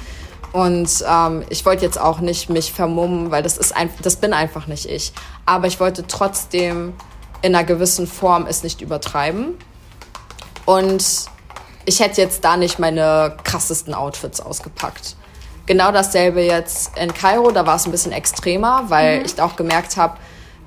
Und 0.52 1.04
ähm, 1.08 1.44
ich 1.48 1.64
wollte 1.66 1.84
jetzt 1.84 2.00
auch 2.00 2.20
nicht 2.20 2.48
mich 2.48 2.72
vermummen, 2.72 3.30
weil 3.30 3.42
das 3.42 3.58
ist 3.58 3.76
ein, 3.76 3.90
das 4.02 4.16
bin 4.16 4.32
einfach 4.32 4.66
nicht 4.66 4.88
ich. 4.88 5.12
Aber 5.46 5.66
ich 5.66 5.80
wollte 5.80 6.06
trotzdem 6.06 6.92
in 7.42 7.54
einer 7.54 7.64
gewissen 7.64 8.06
Form 8.06 8.46
es 8.46 8.62
nicht 8.62 8.80
übertreiben. 8.80 9.58
Und 10.64 11.04
ich 11.84 12.00
hätte 12.00 12.20
jetzt 12.20 12.44
da 12.44 12.56
nicht 12.56 12.78
meine 12.78 13.36
krassesten 13.44 13.94
Outfits 13.94 14.40
ausgepackt. 14.40 15.16
Genau 15.66 15.92
dasselbe 15.92 16.42
jetzt 16.42 16.96
in 16.98 17.12
Kairo, 17.14 17.50
da 17.50 17.66
war 17.66 17.77
es 17.77 17.87
ein 17.87 17.90
bisschen 17.90 18.12
extremer, 18.12 18.85
weil 18.88 19.24
ich 19.24 19.40
auch 19.40 19.57
gemerkt 19.57 19.96
habe, 19.96 20.18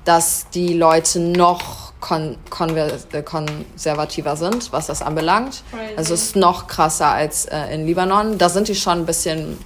dass 0.04 0.48
die 0.50 0.74
Leute 0.74 1.20
noch 1.20 1.92
kon 2.00 2.36
äh, 2.60 3.22
konservativer 3.22 4.36
sind, 4.36 4.72
was 4.72 4.86
das 4.86 5.02
anbelangt. 5.02 5.62
Crazy. 5.70 5.94
Also 5.96 6.14
es 6.14 6.22
ist 6.22 6.36
noch 6.36 6.66
krasser 6.66 7.08
als 7.08 7.46
äh, 7.46 7.74
in 7.74 7.86
Libanon. 7.86 8.38
Da 8.38 8.48
sind 8.48 8.68
die 8.68 8.74
schon 8.74 9.00
ein 9.00 9.06
bisschen, 9.06 9.58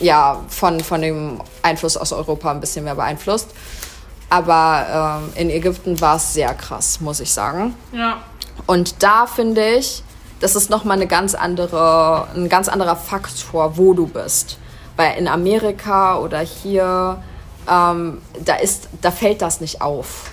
ja, 0.00 0.40
von, 0.48 0.80
von 0.80 1.02
dem 1.02 1.40
Einfluss 1.62 1.96
aus 1.96 2.12
Europa 2.12 2.50
ein 2.50 2.60
bisschen 2.60 2.84
mehr 2.84 2.94
beeinflusst. 2.94 3.50
Aber 4.30 5.20
ähm, 5.22 5.32
in 5.36 5.50
Ägypten 5.50 6.00
war 6.00 6.16
es 6.16 6.32
sehr 6.32 6.54
krass, 6.54 7.00
muss 7.00 7.20
ich 7.20 7.32
sagen. 7.32 7.74
Ja. 7.92 8.22
Und 8.66 9.02
da 9.02 9.26
finde 9.26 9.76
ich, 9.76 10.02
das 10.44 10.56
ist 10.56 10.68
nochmal 10.68 10.98
eine 10.98 11.06
ganz 11.06 11.34
andere, 11.34 12.28
ein 12.36 12.50
ganz 12.50 12.68
anderer 12.68 12.96
Faktor, 12.96 13.78
wo 13.78 13.94
du 13.94 14.06
bist. 14.06 14.58
Weil 14.94 15.16
in 15.16 15.26
Amerika 15.26 16.18
oder 16.18 16.40
hier, 16.40 17.16
ähm, 17.66 18.20
da, 18.44 18.56
ist, 18.56 18.88
da 19.00 19.10
fällt 19.10 19.40
das 19.40 19.62
nicht 19.62 19.80
auf. 19.80 20.30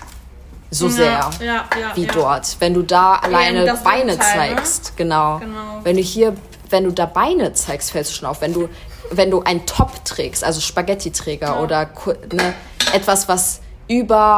So 0.70 0.90
sehr 0.90 1.12
Ja, 1.12 1.30
ja, 1.40 1.46
ja, 1.80 1.96
wie 1.96 2.04
ja. 2.06 2.14
dort. 2.14 2.58
Wenn 2.60 2.74
du 2.74 2.82
da 2.82 3.16
alleine 3.16 3.74
Beine 3.86 4.12
Gegenteil, 4.12 4.50
ne? 4.50 4.56
zeigst, 4.58 4.98
genau. 4.98 5.40
Genau. 5.40 5.80
Wenn 5.84 5.96
du 5.96 6.02
hier, 6.02 6.36
wenn 6.70 6.84
du 6.84 6.92
da 6.92 7.06
Beine 7.06 7.54
zeigst, 7.54 7.92
fällst 7.92 8.12
du 8.12 8.16
schon 8.16 8.28
auf. 8.28 8.42
Wenn 8.42 8.52
du, 8.52 8.68
wenn 9.12 9.32
du 9.32 9.42
ein 9.44 9.66
Top 9.66 10.04
trägst, 10.04 10.44
also 10.44 10.60
Spaghetti-Träger 10.60 11.56
Ja. 11.56 11.60
oder 11.62 11.90
ne, 12.34 12.54
etwas, 12.92 13.30
was 13.30 13.62
über 13.88 14.38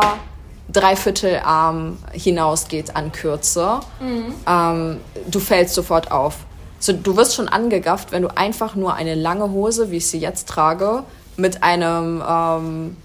Dreiviertelarm 0.71 1.97
hinausgeht 2.11 2.95
an 2.95 3.11
Kürze, 3.11 3.79
Mhm. 3.99 4.33
ähm, 4.47 4.99
du 5.27 5.39
fällst 5.39 5.75
sofort 5.75 6.11
auf. 6.11 6.35
So, 6.79 6.93
du 6.93 7.15
wirst 7.15 7.35
schon 7.35 7.47
angegafft, 7.47 8.11
wenn 8.11 8.21
du 8.23 8.29
einfach 8.35 8.75
nur 8.75 8.93
eine 8.95 9.15
lange 9.15 9.49
Hose, 9.51 9.91
wie 9.91 9.97
ich 9.97 10.07
sie 10.07 10.19
jetzt 10.19 10.47
trage, 10.47 11.03
mit 11.37 11.63
einem 11.63 12.23
ähm, 12.27 12.97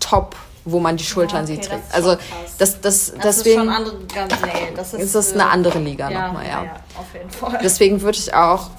Top, 0.00 0.36
wo 0.64 0.78
man 0.80 0.96
die 0.96 1.04
Schultern 1.04 1.44
okay, 1.44 1.54
sieht, 1.54 1.64
das 1.64 1.68
trägt. 1.68 1.86
ist 1.88 1.94
Also 1.94 2.16
das, 2.58 2.80
das, 2.80 3.12
Das 3.12 3.36
deswegen 3.36 3.60
ist 3.60 3.66
schon 3.66 3.74
andere, 3.74 3.96
ganz, 4.14 4.32
nee, 4.42 4.72
das 4.74 4.94
ist, 4.94 5.00
ist 5.02 5.14
das 5.14 5.30
äh, 5.32 5.34
eine 5.34 5.48
andere 5.50 5.78
Liga 5.78 6.10
ja, 6.10 6.26
nochmal, 6.26 6.44
ja. 6.46 6.64
ja, 6.64 6.70
auf 6.98 7.06
jeden 7.14 7.30
Fall. 7.30 7.58
Deswegen 7.62 8.00
würde 8.02 8.18
ich 8.18 8.34
auch 8.34 8.70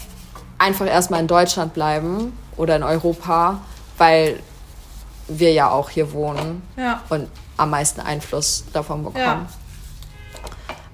einfach 0.58 0.88
erstmal 0.88 1.20
in 1.22 1.28
Deutschland 1.28 1.74
bleiben 1.74 2.34
oder 2.58 2.76
in 2.76 2.84
Europa, 2.84 3.60
weil 3.98 4.40
wir 5.28 5.54
ja 5.54 5.70
auch 5.70 5.90
hier 5.90 6.12
wohnen 6.14 6.62
ja. 6.78 7.02
und 7.10 7.28
am 7.58 7.72
meisten 7.72 8.02
Einfluss 8.02 8.64
davon 8.74 9.04
bekommen. 9.04 9.24
Ja. 9.24 9.48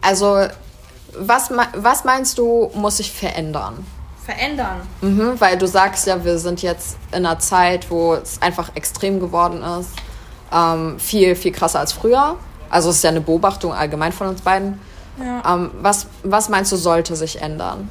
Also, 0.02 0.47
was, 1.17 1.52
was 1.76 2.04
meinst 2.04 2.38
du, 2.38 2.71
muss 2.73 2.97
sich 2.97 3.12
verändern? 3.12 3.86
Verändern. 4.26 4.82
Mhm, 5.02 5.39
weil 5.39 5.58
du 5.58 5.67
sagst 5.67 6.08
ja, 6.08 6.23
wir 6.23 6.39
sind 6.39 6.62
jetzt 6.62 6.97
in 7.12 7.26
einer 7.26 7.39
Zeit, 7.39 7.91
wo 7.91 8.13
es 8.15 8.41
einfach 8.41 8.71
extrem 8.76 9.19
geworden 9.19 9.62
ist. 9.80 9.89
Ähm, 10.52 10.99
viel, 10.99 11.36
viel 11.36 11.52
krasser 11.52 11.80
als 11.80 11.91
früher. 11.93 12.38
Also 12.69 12.89
es 12.89 12.97
ist 12.97 13.04
ja 13.04 13.10
eine 13.10 13.21
Beobachtung 13.21 13.73
allgemein 13.73 14.12
von 14.12 14.28
uns 14.28 14.41
beiden. 14.41 14.80
Ja. 15.19 15.54
Ähm, 15.54 15.71
was, 15.82 16.08
was 16.23 16.49
meinst 16.49 16.71
du, 16.71 16.78
sollte 16.78 17.15
sich 17.15 17.41
ändern? 17.41 17.89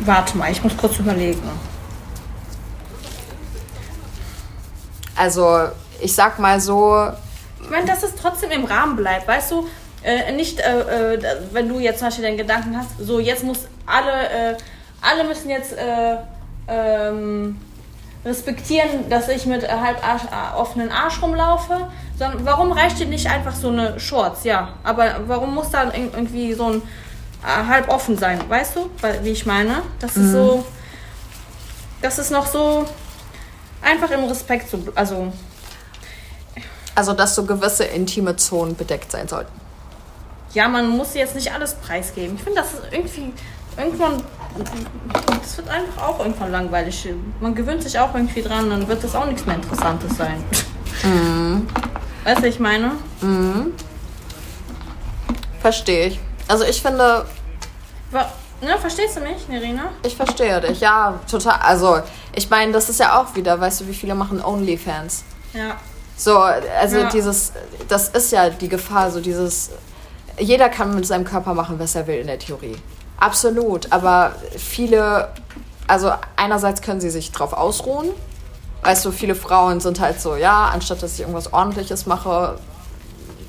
Warte 0.00 0.38
mal, 0.38 0.50
ich 0.50 0.62
muss 0.62 0.76
kurz 0.76 0.98
überlegen. 0.98 1.42
Also 5.20 5.68
ich 6.00 6.14
sag 6.14 6.38
mal 6.38 6.58
so, 6.60 7.08
Ich 7.62 7.68
meine, 7.68 7.84
dass 7.86 8.02
es 8.02 8.14
trotzdem 8.14 8.50
im 8.52 8.64
Rahmen 8.64 8.96
bleibt, 8.96 9.28
weißt 9.28 9.50
du? 9.50 9.68
Äh, 10.02 10.32
nicht, 10.32 10.58
äh, 10.60 11.14
äh, 11.14 11.22
wenn 11.52 11.68
du 11.68 11.78
jetzt 11.78 11.98
zum 11.98 12.08
Beispiel 12.08 12.24
den 12.24 12.38
Gedanken 12.38 12.74
hast, 12.78 12.88
so 12.98 13.20
jetzt 13.20 13.44
muss 13.44 13.58
alle, 13.84 14.52
äh, 14.52 14.56
alle 15.02 15.24
müssen 15.24 15.50
jetzt 15.50 15.74
äh, 15.76 16.16
ähm, 16.68 17.60
respektieren, 18.24 19.10
dass 19.10 19.28
ich 19.28 19.44
mit 19.44 19.62
halb 19.70 19.98
Arsch, 20.06 20.22
offenen 20.56 20.90
Arsch 20.90 21.20
rumlaufe, 21.20 21.88
sondern 22.18 22.46
warum 22.46 22.72
reicht 22.72 22.98
dir 22.98 23.06
nicht 23.06 23.26
einfach 23.26 23.54
so 23.54 23.68
eine 23.68 24.00
Shorts, 24.00 24.44
ja? 24.44 24.70
Aber 24.84 25.16
warum 25.26 25.54
muss 25.54 25.68
da 25.70 25.82
ir- 25.90 26.10
irgendwie 26.14 26.54
so 26.54 26.66
ein 26.70 26.82
halb 27.68 27.88
offen 27.90 28.16
sein, 28.16 28.40
weißt 28.48 28.76
du, 28.76 28.90
Weil- 29.02 29.22
wie 29.24 29.30
ich 29.30 29.44
meine? 29.44 29.82
Das 29.98 30.16
ist 30.16 30.32
so, 30.32 30.64
das 32.02 32.18
ist 32.18 32.30
noch 32.30 32.46
so 32.46 32.86
einfach 33.82 34.10
im 34.10 34.24
Respekt, 34.24 34.70
so, 34.70 34.78
also 34.94 35.32
also 36.94 37.12
dass 37.12 37.34
so 37.34 37.44
gewisse 37.44 37.84
intime 37.84 38.36
Zonen 38.36 38.76
bedeckt 38.76 39.10
sein 39.12 39.28
sollten. 39.28 39.52
ja, 40.52 40.68
man 40.68 40.88
muss 40.88 41.14
jetzt 41.14 41.34
nicht 41.34 41.52
alles 41.52 41.74
preisgeben. 41.74 42.36
Ich 42.36 42.42
finde, 42.42 42.60
das 42.60 42.74
ist 42.74 42.82
irgendwie 42.90 43.32
irgendwann. 43.76 44.22
Das 45.40 45.56
wird 45.56 45.68
einfach 45.68 46.02
auch 46.02 46.18
irgendwann 46.18 46.50
langweilig. 46.50 47.08
Man 47.40 47.54
gewöhnt 47.54 47.82
sich 47.82 47.98
auch 47.98 48.14
irgendwie 48.14 48.42
dran, 48.42 48.68
dann 48.68 48.88
wird 48.88 49.02
das 49.04 49.14
auch 49.14 49.26
nichts 49.26 49.46
mehr 49.46 49.54
Interessantes 49.56 50.16
sein. 50.16 50.42
Weißt 52.24 52.38
du, 52.38 52.42
was 52.42 52.54
ich 52.54 52.58
meine? 52.58 52.92
Verstehe 55.60 56.08
ich. 56.08 56.20
Also 56.48 56.64
ich 56.64 56.82
finde, 56.82 57.24
Ne, 58.60 58.76
verstehst 58.78 59.16
du 59.16 59.20
mich, 59.20 59.48
Nerina? 59.48 59.84
ich 60.02 60.14
verstehe 60.16 60.60
dich. 60.60 60.80
Ja, 60.80 61.18
total. 61.30 61.58
Also 61.62 62.00
ich 62.34 62.50
meine, 62.50 62.72
das 62.72 62.88
ist 62.90 63.00
ja 63.00 63.20
auch 63.20 63.34
wieder, 63.34 63.58
weißt 63.60 63.80
du, 63.82 63.86
wie 63.88 63.94
viele 63.94 64.14
machen 64.14 64.42
Onlyfans? 64.44 65.24
Ja. 65.54 65.76
So, 66.16 66.36
also 66.38 66.98
Ja. 66.98 67.08
dieses, 67.08 67.52
das 67.88 68.08
ist 68.10 68.30
ja 68.32 68.50
die 68.50 68.68
Gefahr, 68.68 69.10
so 69.10 69.20
dieses, 69.20 69.70
jeder 70.38 70.68
kann 70.68 70.94
mit 70.94 71.06
seinem 71.06 71.24
Körper 71.24 71.54
machen, 71.54 71.78
was 71.78 71.94
er 71.94 72.06
will 72.06 72.16
in 72.20 72.26
der 72.26 72.38
Theorie. 72.38 72.76
Absolut, 73.18 73.90
aber 73.92 74.34
viele, 74.56 75.28
also 75.86 76.12
einerseits 76.36 76.82
können 76.82 77.00
sie 77.00 77.10
sich 77.10 77.32
drauf 77.32 77.52
ausruhen. 77.54 78.08
Weißt 78.82 79.04
du, 79.04 79.10
viele 79.12 79.34
Frauen 79.34 79.80
sind 79.80 80.00
halt 80.00 80.20
so, 80.20 80.36
ja, 80.36 80.70
anstatt 80.72 81.02
dass 81.02 81.14
ich 81.14 81.20
irgendwas 81.20 81.52
ordentliches 81.52 82.04
mache, 82.06 82.58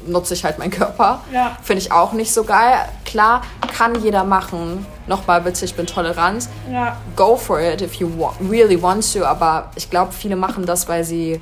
nutze 0.07 0.33
ich 0.33 0.43
halt 0.43 0.59
meinen 0.59 0.71
Körper. 0.71 1.21
Ja. 1.31 1.57
Finde 1.61 1.81
ich 1.81 1.91
auch 1.91 2.13
nicht 2.13 2.33
so 2.33 2.43
geil. 2.43 2.87
Klar, 3.05 3.41
kann 3.75 4.01
jeder 4.01 4.23
machen. 4.23 4.85
Nochmal 5.07 5.41
bitte, 5.41 5.65
ich 5.65 5.75
bin 5.75 5.85
tolerant. 5.85 6.47
Ja. 6.71 6.97
Go 7.15 7.35
for 7.35 7.59
it 7.59 7.81
if 7.81 7.95
you 7.95 8.09
wa 8.17 8.33
really 8.49 8.81
want 8.81 9.13
to. 9.13 9.25
Aber 9.25 9.71
ich 9.75 9.89
glaube, 9.89 10.11
viele 10.11 10.35
machen 10.35 10.65
das, 10.65 10.87
weil 10.87 11.03
sie 11.03 11.41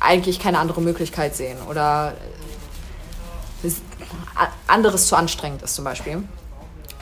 eigentlich 0.00 0.38
keine 0.38 0.58
andere 0.58 0.80
Möglichkeit 0.80 1.34
sehen 1.34 1.58
oder 1.68 2.12
anderes 4.66 5.08
zu 5.08 5.16
anstrengend 5.16 5.62
ist 5.62 5.74
zum 5.74 5.84
Beispiel. 5.84 6.22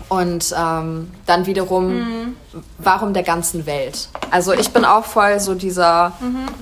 Und 0.09 0.55
ähm, 0.57 1.11
dann 1.27 1.47
wiederum, 1.47 2.37
warum 2.79 3.15
der 3.15 3.23
ganzen 3.23 3.67
Welt? 3.67 4.09
Also 4.31 4.53
ich 4.53 4.71
bin 4.71 4.85
auch 4.85 5.05
voll 5.05 5.41
so 5.41 5.55
dieser, 5.55 6.13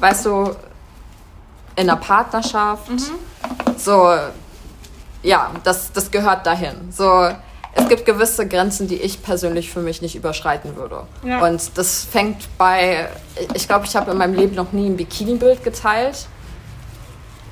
weißt 0.00 0.26
du, 0.26 0.54
in 1.76 1.88
einer 1.88 1.96
Partnerschaft, 1.96 2.90
so, 3.76 4.14
ja, 5.22 5.50
das, 5.64 5.92
das 5.92 6.10
gehört 6.10 6.46
dahin. 6.46 6.92
So, 6.92 7.28
es 7.74 7.88
gibt 7.88 8.04
gewisse 8.04 8.46
Grenzen, 8.46 8.86
die 8.86 8.96
ich 8.96 9.22
persönlich 9.22 9.70
für 9.70 9.80
mich 9.80 10.02
nicht 10.02 10.14
überschreiten 10.14 10.76
würde. 10.76 11.04
Ja. 11.24 11.44
Und 11.44 11.78
das 11.78 12.04
fängt 12.04 12.56
bei, 12.58 13.08
ich 13.54 13.66
glaube, 13.66 13.86
ich 13.86 13.96
habe 13.96 14.10
in 14.10 14.18
meinem 14.18 14.34
Leben 14.34 14.54
noch 14.54 14.72
nie 14.72 14.88
ein 14.88 14.96
Bikini-Bild 14.96 15.64
geteilt. 15.64 16.26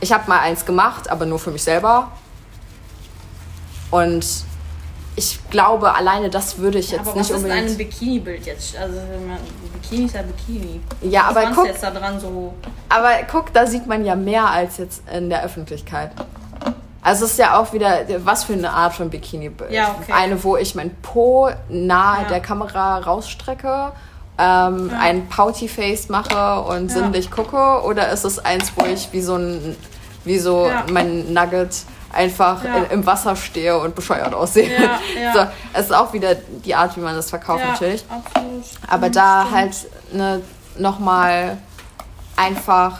Ich 0.00 0.12
habe 0.12 0.28
mal 0.28 0.40
eins 0.40 0.66
gemacht, 0.66 1.10
aber 1.10 1.26
nur 1.26 1.38
für 1.38 1.50
mich 1.50 1.62
selber. 1.62 2.10
Und 3.90 4.26
ich 5.20 5.38
glaube, 5.50 5.94
alleine 5.94 6.30
das 6.30 6.56
würde 6.58 6.78
ich 6.78 6.90
jetzt 6.92 7.00
aber 7.02 7.10
nicht 7.18 7.30
was 7.30 7.36
ist 7.38 7.44
unbedingt. 7.44 7.70
ein 7.72 7.76
Bikini-Bild 7.76 8.46
jetzt? 8.46 8.74
Also, 8.76 8.98
Bikini 9.74 10.06
ist 10.06 10.14
ja 10.14 10.22
Bikini. 10.22 10.80
Ja, 11.02 11.24
aber 11.24 11.36
was 11.36 11.44
meinst 11.44 11.58
guck- 11.58 11.66
jetzt 11.68 11.82
da 11.82 11.90
dran 11.90 12.18
so? 12.18 12.54
Aber 12.88 13.10
guck, 13.30 13.52
da 13.52 13.66
sieht 13.66 13.86
man 13.86 14.04
ja 14.04 14.14
mehr 14.16 14.46
als 14.50 14.78
jetzt 14.78 15.02
in 15.12 15.28
der 15.28 15.44
Öffentlichkeit. 15.44 16.12
Also 17.02 17.24
es 17.26 17.32
ist 17.32 17.38
ja 17.38 17.58
auch 17.58 17.72
wieder, 17.74 18.00
was 18.24 18.44
für 18.44 18.52
eine 18.54 18.70
Art 18.70 18.94
von 18.94 19.10
Bikini-Bild. 19.10 19.70
Ja, 19.70 19.94
okay. 20.00 20.12
Eine, 20.12 20.42
wo 20.42 20.56
ich 20.56 20.74
mein 20.74 20.94
Po 21.02 21.50
nahe 21.68 22.22
Ja. 22.22 22.28
der 22.28 22.40
Kamera 22.40 22.98
rausstrecke, 22.98 23.92
ähm, 24.38 24.90
ein 24.98 25.28
Pouty-Face 25.28 26.08
mache 26.08 26.60
und 26.62 26.88
Ja. 26.88 26.94
sinnlich 26.96 27.30
gucke, 27.30 27.82
oder 27.84 28.10
ist 28.10 28.24
es 28.24 28.38
eins, 28.38 28.72
wo 28.76 28.84
ich 28.86 29.08
wie 29.12 29.20
so 29.22 29.34
ein, 29.36 29.76
wie 30.24 30.38
so 30.38 30.66
Ja. 30.66 30.84
mein 30.90 31.32
Nugget 31.34 31.74
einfach 32.12 32.64
Ja. 32.64 32.76
im 32.90 33.04
Wasser 33.06 33.36
stehe 33.36 33.78
und 33.78 33.94
bescheuert 33.94 34.34
aussehe. 34.34 34.70
Ja. 35.20 35.32
So, 35.32 35.40
es 35.74 35.86
ist 35.86 35.92
auch 35.94 36.12
wieder 36.12 36.34
die 36.34 36.74
Art, 36.74 36.96
wie 36.96 37.00
man 37.00 37.14
das 37.14 37.30
verkauft 37.30 37.64
natürlich. 37.64 38.04
absolut. 38.08 38.64
Aber 38.88 39.08
Mhm, 39.08 39.12
da 39.12 39.40
stimmt. 39.42 39.56
halt 39.56 39.76
ne, 40.12 40.42
nochmal 40.78 41.58
einfach 42.36 42.98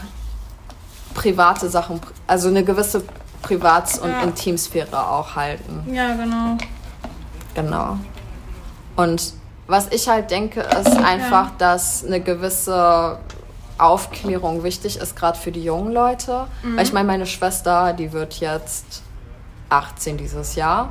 private 1.14 1.68
Sachen, 1.68 2.00
also 2.26 2.48
eine 2.48 2.62
gewisse 2.64 3.02
Privats- 3.42 3.98
und. 3.98 4.12
Intimsphäre 4.22 5.08
auch 5.08 5.34
halten. 5.34 5.86
Ja, 5.92 6.14
genau. 6.14 6.56
Genau. 7.54 7.96
Und 8.96 9.32
was 9.66 9.88
ich 9.90 10.08
halt 10.08 10.30
denke, 10.30 10.60
ist 10.60 10.96
einfach, 10.98 11.50
dass 11.58 12.04
eine 12.04 12.20
gewisse 12.20 13.18
Aufklärung 13.82 14.62
wichtig 14.62 14.98
ist, 14.98 15.16
gerade 15.16 15.38
für 15.38 15.52
die 15.52 15.62
jungen 15.62 15.92
Leute. 15.92 16.46
Weil 16.62 16.84
ich 16.84 16.92
meine, 16.92 17.06
meine 17.06 17.26
Schwester, 17.26 17.92
die 17.92 18.12
wird 18.12 18.34
jetzt 18.40 19.02
18 19.68 20.16
dieses 20.16 20.54
Jahr. 20.54 20.90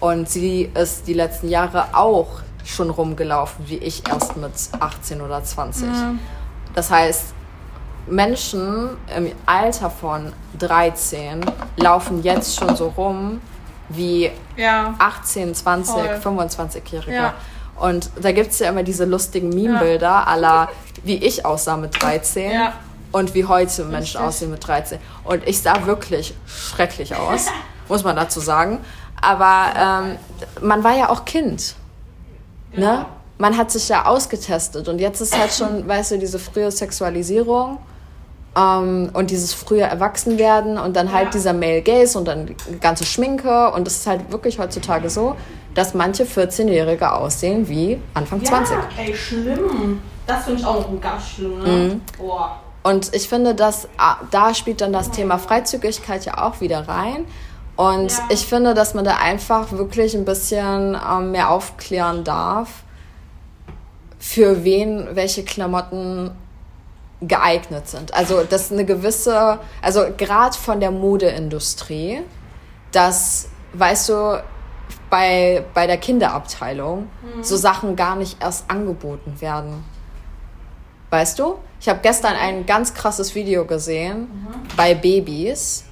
Und 0.00 0.28
sie 0.28 0.70
ist 0.74 1.06
die 1.06 1.14
letzten 1.14 1.48
Jahre 1.48 1.86
auch 1.94 2.40
schon 2.64 2.90
rumgelaufen, 2.90 3.68
wie 3.68 3.78
ich 3.78 4.06
erst 4.08 4.36
mit 4.36 4.52
18 4.78 5.20
oder 5.20 5.42
20. 5.42 5.88
Das 6.74 6.90
heißt, 6.90 7.34
Menschen 8.06 8.90
im 9.16 9.32
Alter 9.46 9.90
von 9.90 10.32
13 10.58 11.44
laufen 11.76 12.22
jetzt 12.22 12.56
schon 12.56 12.74
so 12.76 12.88
rum 12.96 13.40
wie 13.90 14.30
Ja. 14.56 14.94
18, 14.98 15.54
20, 15.54 15.94
Voll. 15.94 16.38
25-Jährige. 16.38 17.14
Ja. 17.14 17.34
Und 17.80 18.10
da 18.20 18.32
gibt 18.32 18.50
es 18.52 18.58
ja 18.58 18.68
immer 18.68 18.82
diese 18.82 19.04
lustigen 19.04 19.48
Meme-Bilder 19.50 20.26
aller, 20.26 20.68
wie 21.04 21.16
ich 21.16 21.44
aussah 21.46 21.76
mit 21.76 22.00
13 22.02 22.50
Ja. 22.52 22.72
und 23.12 23.34
wie 23.34 23.44
heute 23.44 23.84
Menschen 23.84 24.20
aussehen 24.20 24.50
mit 24.50 24.66
13. 24.66 24.98
Und 25.24 25.46
ich 25.46 25.60
sah 25.62 25.86
wirklich 25.86 26.34
schrecklich 26.46 27.14
aus, 27.14 27.46
muss 27.88 28.04
man 28.04 28.16
dazu 28.16 28.40
sagen. 28.40 28.80
Aber 29.20 29.66
ähm, 29.76 30.16
man 30.66 30.84
war 30.84 30.96
ja 30.96 31.08
auch 31.10 31.24
Kind. 31.24 31.74
Ne? 32.72 33.06
Man 33.38 33.56
hat 33.56 33.70
sich 33.70 33.88
ja 33.88 34.04
ausgetestet 34.06 34.88
und 34.88 34.98
jetzt 35.00 35.20
ist 35.20 35.38
halt 35.38 35.52
schon, 35.52 35.86
weißt 35.88 36.12
du, 36.12 36.18
diese 36.18 36.38
frühe 36.38 36.70
Sexualisierung 36.70 37.78
ähm, 38.56 39.10
und 39.12 39.30
dieses 39.30 39.54
frühe 39.54 39.82
Erwachsenwerden 39.82 40.78
und 40.78 40.94
dann 40.96 41.12
halt 41.12 41.26
Ja. 41.26 41.30
dieser 41.30 41.52
Male 41.52 41.82
Gaze 41.82 42.18
und 42.18 42.26
dann 42.26 42.54
ganze 42.80 43.04
Schminke 43.04 43.70
und 43.72 43.86
es 43.86 43.96
ist 43.98 44.06
halt 44.06 44.30
wirklich 44.32 44.58
heutzutage 44.58 45.08
so, 45.10 45.36
dass 45.74 45.94
manche 45.94 46.24
14-Jährige 46.24 47.12
aussehen 47.12 47.68
wie 47.68 48.00
Anfang 48.14 48.44
20. 48.44 48.76
Ja, 48.76 48.82
ey, 48.98 49.14
schlimm. 49.14 50.00
Das 50.26 50.44
finde 50.44 50.60
ich 50.60 50.66
auch 50.66 50.86
ganz 51.00 51.28
schlimm, 51.28 51.58
ne? 51.60 51.66
Mhm. 51.68 52.00
Boah. 52.18 52.60
Und 52.82 53.14
ich 53.14 53.28
finde, 53.28 53.54
dass 53.54 53.88
ah, 53.98 54.16
da 54.30 54.54
spielt 54.54 54.80
dann 54.80 54.92
das 54.92 55.10
Thema 55.10 55.38
Freizügigkeit 55.38 56.24
ja 56.24 56.42
auch 56.46 56.60
wieder 56.60 56.88
rein. 56.88 57.24
Und 57.76 58.10
Ja. 58.12 58.18
ich 58.30 58.46
finde, 58.46 58.74
dass 58.74 58.94
man 58.94 59.04
da 59.04 59.16
einfach 59.18 59.72
wirklich 59.72 60.14
ein 60.14 60.24
bisschen 60.24 60.96
ähm, 61.10 61.30
mehr 61.30 61.50
aufklären 61.50 62.24
darf, 62.24 62.68
für 64.18 64.64
wen 64.64 65.08
welche 65.14 65.44
Klamotten 65.44 66.30
geeignet 67.20 67.88
sind. 67.88 68.14
Also, 68.14 68.42
dass 68.44 68.70
eine 68.72 68.84
gewisse, 68.84 69.58
also 69.82 70.06
gerade 70.16 70.56
von 70.56 70.80
der 70.80 70.90
Modeindustrie, 70.90 72.20
dass, 72.92 73.48
weißt 73.74 74.08
du, 74.08 74.42
bei, 75.10 75.64
bei 75.74 75.86
der 75.86 75.96
Kinderabteilung 75.98 77.08
so 77.42 77.56
Sachen 77.56 77.96
gar 77.96 78.16
nicht 78.16 78.42
erst 78.42 78.70
angeboten 78.70 79.40
werden. 79.40 79.84
Weißt 81.10 81.38
du? 81.38 81.56
Ich 81.80 81.88
habe 81.88 82.00
gestern 82.02 82.34
ein 82.34 82.66
ganz 82.66 82.92
krasses 82.92 83.34
Video 83.34 83.64
gesehen 83.64 84.28
bei 84.76 84.94
Babys. 84.94 85.84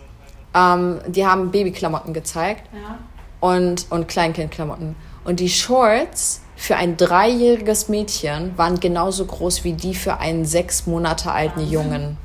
Ähm, 0.54 1.00
die 1.06 1.26
haben 1.26 1.50
Babyklamotten 1.50 2.12
gezeigt 2.12 2.68
Ja. 2.72 2.98
und, 3.40 3.86
und 3.90 4.08
Kleinkindklamotten. 4.08 4.96
Und 5.24 5.40
die 5.40 5.48
Shorts 5.48 6.42
für 6.56 6.76
ein 6.76 6.96
dreijähriges 6.96 7.88
Mädchen 7.88 8.56
waren 8.56 8.80
genauso 8.80 9.26
groß 9.26 9.64
wie 9.64 9.72
die 9.74 9.94
für 9.94 10.18
einen 10.18 10.44
sechs 10.44 10.86
Monate 10.86 11.30
alten 11.32 11.66
Jungen. 11.68 12.16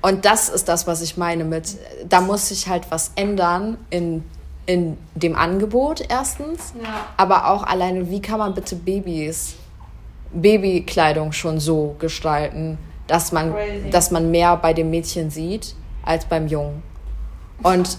Und 0.00 0.24
das 0.24 0.48
ist 0.48 0.68
das, 0.68 0.86
was 0.86 1.02
ich 1.02 1.16
meine 1.16 1.44
mit, 1.44 1.76
da 2.08 2.20
muss 2.20 2.48
sich 2.48 2.68
halt 2.68 2.90
was 2.90 3.10
ändern 3.16 3.76
in, 3.90 4.24
in 4.68 4.98
dem 5.14 5.34
Angebot 5.34 6.02
erstens, 6.10 6.74
Ja. 6.82 7.06
aber 7.16 7.48
auch 7.50 7.62
alleine, 7.62 8.10
wie 8.10 8.20
kann 8.20 8.38
man 8.38 8.52
bitte 8.54 8.76
Babys, 8.76 9.54
Babykleidung 10.32 11.32
schon 11.32 11.58
so 11.58 11.96
gestalten, 11.98 12.76
dass 13.06 13.32
man, 13.32 13.54
Crazy. 13.54 13.88
dass 13.90 14.10
man 14.10 14.30
mehr 14.30 14.56
bei 14.58 14.74
dem 14.74 14.90
Mädchen 14.90 15.30
sieht 15.30 15.74
als 16.04 16.26
beim 16.26 16.46
Jungen. 16.48 16.82
Und 17.62 17.96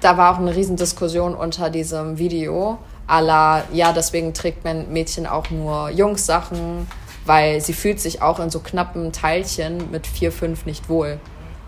da 0.00 0.16
war 0.16 0.34
auch 0.34 0.38
eine 0.38 0.56
Riesendiskussion 0.56 1.34
unter 1.34 1.70
diesem 1.70 2.18
Video. 2.18 2.78
à 3.08 3.20
la, 3.20 3.62
ja, 3.72 3.92
deswegen 3.92 4.34
trägt 4.34 4.64
mein 4.64 4.92
Mädchen 4.92 5.28
auch 5.28 5.48
nur 5.50 5.90
Jungssachen, 5.90 6.88
weil 7.24 7.60
sie 7.60 7.72
fühlt 7.72 8.00
sich 8.00 8.20
auch 8.20 8.40
in 8.40 8.50
so 8.50 8.58
knappen 8.58 9.12
Teilchen 9.12 9.92
mit 9.92 10.08
vier, 10.08 10.32
fünf 10.32 10.66
nicht 10.66 10.88
wohl. 10.88 11.20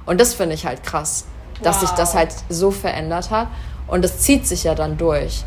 Und 0.04 0.20
das 0.20 0.34
finde 0.34 0.56
ich 0.56 0.66
halt 0.66 0.82
krass, 0.82 1.26
dass 1.62 1.78
sich 1.78 1.90
das 1.90 2.08
Wow. 2.14 2.18
halt 2.18 2.34
so 2.48 2.72
verändert 2.72 3.30
hat. 3.30 3.46
Und 3.88 4.04
das 4.04 4.18
zieht 4.18 4.46
sich 4.46 4.64
ja 4.64 4.74
dann 4.74 4.96
durch. 4.98 5.44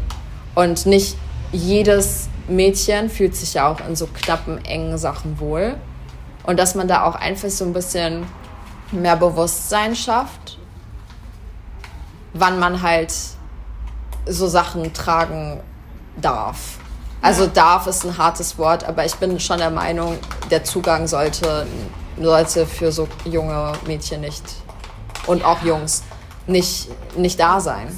Und 0.56 0.86
nicht 0.86 1.16
jedes 1.52 2.28
Mädchen 2.48 3.10
fühlt 3.10 3.36
sich 3.36 3.54
ja 3.54 3.72
auch 3.72 3.80
in 3.88 3.96
so 3.96 4.08
knappen, 4.08 4.64
engen 4.66 4.98
Sachen 4.98 5.40
wohl. 5.40 5.78
Und 6.44 6.60
dass 6.60 6.76
man 6.76 6.88
da 6.88 7.06
auch 7.06 7.16
einfach 7.16 7.50
so 7.50 7.66
ein 7.66 7.74
bisschen 7.74 8.26
mehr 8.92 9.16
Bewusstsein 9.16 9.96
schafft, 9.96 10.58
wann 12.34 12.60
man 12.60 12.82
halt 12.82 13.14
so 14.26 14.48
Sachen 14.48 14.94
tragen 14.94 15.60
darf. 16.20 16.80
Also 17.22 17.46
darf 17.46 17.86
ist 17.88 18.04
ein 18.04 18.18
hartes 18.18 18.58
Wort, 18.58 18.84
aber 18.84 19.06
ich 19.06 19.16
bin 19.16 19.40
schon 19.40 19.60
der 19.60 19.70
Meinung, 19.70 20.18
der 20.50 20.64
Zugang 20.64 21.08
sollte, 21.08 21.68
sollte 22.20 22.66
für 22.66 22.92
so 22.92 23.08
junge 23.26 23.74
Mädchen 23.86 24.22
nicht 24.22 24.44
und 25.28 25.46
auch 25.46 25.62
Jungs 25.62 26.04
nicht, 26.48 26.90
nicht 27.16 27.40
da 27.40 27.60
sein. 27.60 27.96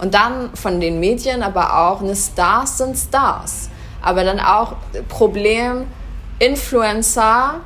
Und 0.00 0.14
dann 0.14 0.54
von 0.54 0.80
den 0.80 1.00
Medien 1.00 1.42
aber 1.42 1.78
auch, 1.88 2.00
ne, 2.00 2.14
Stars 2.14 2.78
sind 2.78 2.96
Stars. 2.96 3.68
Aber 4.00 4.24
dann 4.24 4.40
auch 4.40 4.74
Problem, 5.08 5.86
Influencer 6.38 7.60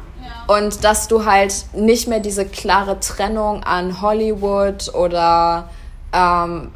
und 0.47 0.83
dass 0.83 1.09
du 1.09 1.25
halt 1.25 1.67
nicht 1.75 2.09
mehr 2.09 2.21
diese 2.21 2.47
klare 2.47 2.99
Trennung 3.01 3.63
an 3.63 4.01
Hollywood 4.01 4.95
oder 4.95 5.69
ähm, 6.13 6.71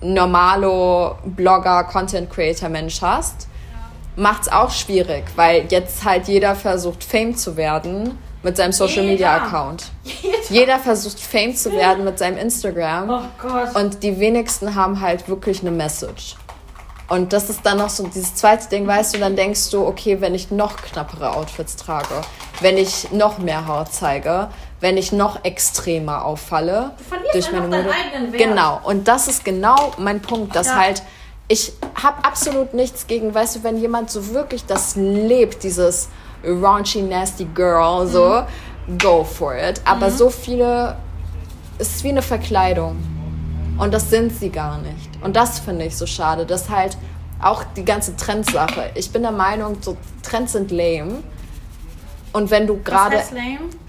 normalo 0.00 1.16
Blogger, 1.24 1.84
Content 1.84 2.30
Creator 2.30 2.68
Mensch 2.68 3.00
hast, 3.02 3.48
macht's 4.16 4.48
auch 4.48 4.70
schwierig, 4.70 5.24
weil 5.36 5.66
jetzt 5.68 6.04
halt 6.04 6.28
jeder 6.28 6.54
versucht 6.54 7.04
Fame 7.04 7.36
zu 7.36 7.56
werden 7.56 8.18
mit 8.44 8.56
seinem 8.56 8.72
Social 8.72 9.02
Media 9.04 9.34
Jeder. 9.34 9.46
Account. 9.46 9.84
Jeder 10.50 10.78
versucht 10.78 11.18
Fame 11.18 11.56
zu 11.56 11.72
werden 11.72 12.04
mit 12.04 12.18
seinem 12.18 12.38
Instagram. 12.38 13.10
Oh 13.10 13.22
Gott. 13.40 13.74
Und 13.74 14.02
die 14.02 14.20
wenigsten 14.20 14.74
haben 14.74 15.00
halt 15.00 15.28
wirklich 15.28 15.62
eine 15.62 15.70
Message. 15.70 16.36
Und 17.08 17.32
das 17.32 17.50
ist 17.50 17.60
dann 17.64 17.78
noch 17.78 17.90
so 17.90 18.06
dieses 18.06 18.34
zweite 18.34 18.68
Ding, 18.68 18.86
weißt 18.86 19.14
du, 19.14 19.18
dann 19.18 19.36
denkst 19.36 19.70
du, 19.70 19.86
okay, 19.86 20.20
wenn 20.20 20.34
ich 20.34 20.50
noch 20.50 20.76
knappere 20.76 21.34
Outfits 21.34 21.76
trage, 21.76 22.22
wenn 22.60 22.78
ich 22.78 23.10
noch 23.12 23.38
mehr 23.38 23.66
Haut 23.66 23.92
zeige, 23.92 24.48
wenn 24.80 24.96
ich 24.96 25.12
noch 25.12 25.44
extremer 25.44 26.24
auffalle 26.24 26.92
einfach 27.34 27.50
deinen 27.50 27.74
eigenen 27.74 28.32
Wert. 28.32 28.42
Genau, 28.42 28.80
und 28.84 29.06
das 29.08 29.28
ist 29.28 29.44
genau 29.44 29.92
mein 29.98 30.22
Punkt, 30.22 30.56
dass 30.56 30.68
Ja. 30.68 30.76
halt 30.76 31.02
ich 31.46 31.72
habe 32.02 32.24
absolut 32.24 32.72
nichts 32.72 33.06
gegen, 33.06 33.34
weißt 33.34 33.56
du, 33.56 33.62
wenn 33.64 33.76
jemand 33.78 34.10
so 34.10 34.32
wirklich 34.32 34.64
das 34.64 34.96
lebt, 34.96 35.62
dieses 35.62 36.08
raunchy 36.46 37.02
nasty 37.02 37.44
girl, 37.54 38.06
so 38.06 38.42
Mhm. 38.86 38.98
go 38.98 39.24
for 39.24 39.54
it, 39.56 39.80
aber 39.84 40.10
so 40.10 40.28
viele 40.30 40.96
es 41.78 41.96
ist 41.96 42.04
wie 42.04 42.10
eine 42.10 42.22
Verkleidung. 42.22 42.96
Und 43.78 43.92
das 43.92 44.08
sind 44.10 44.32
sie 44.32 44.50
gar 44.50 44.78
nicht. 44.78 45.10
Und 45.22 45.34
das 45.34 45.58
finde 45.58 45.84
ich 45.86 45.96
so 45.96 46.06
schade, 46.06 46.46
dass 46.46 46.68
halt 46.70 46.96
auch 47.42 47.64
die 47.76 47.84
ganze 47.84 48.14
Trendsache. 48.16 48.90
Ich 48.94 49.10
bin 49.10 49.22
der 49.22 49.32
Meinung, 49.32 49.78
so 49.80 49.96
Trends 50.22 50.52
sind 50.52 50.70
lame. 50.70 51.24
Und 52.32 52.50
wenn 52.52 52.66
du 52.68 52.80
gerade 52.82 53.20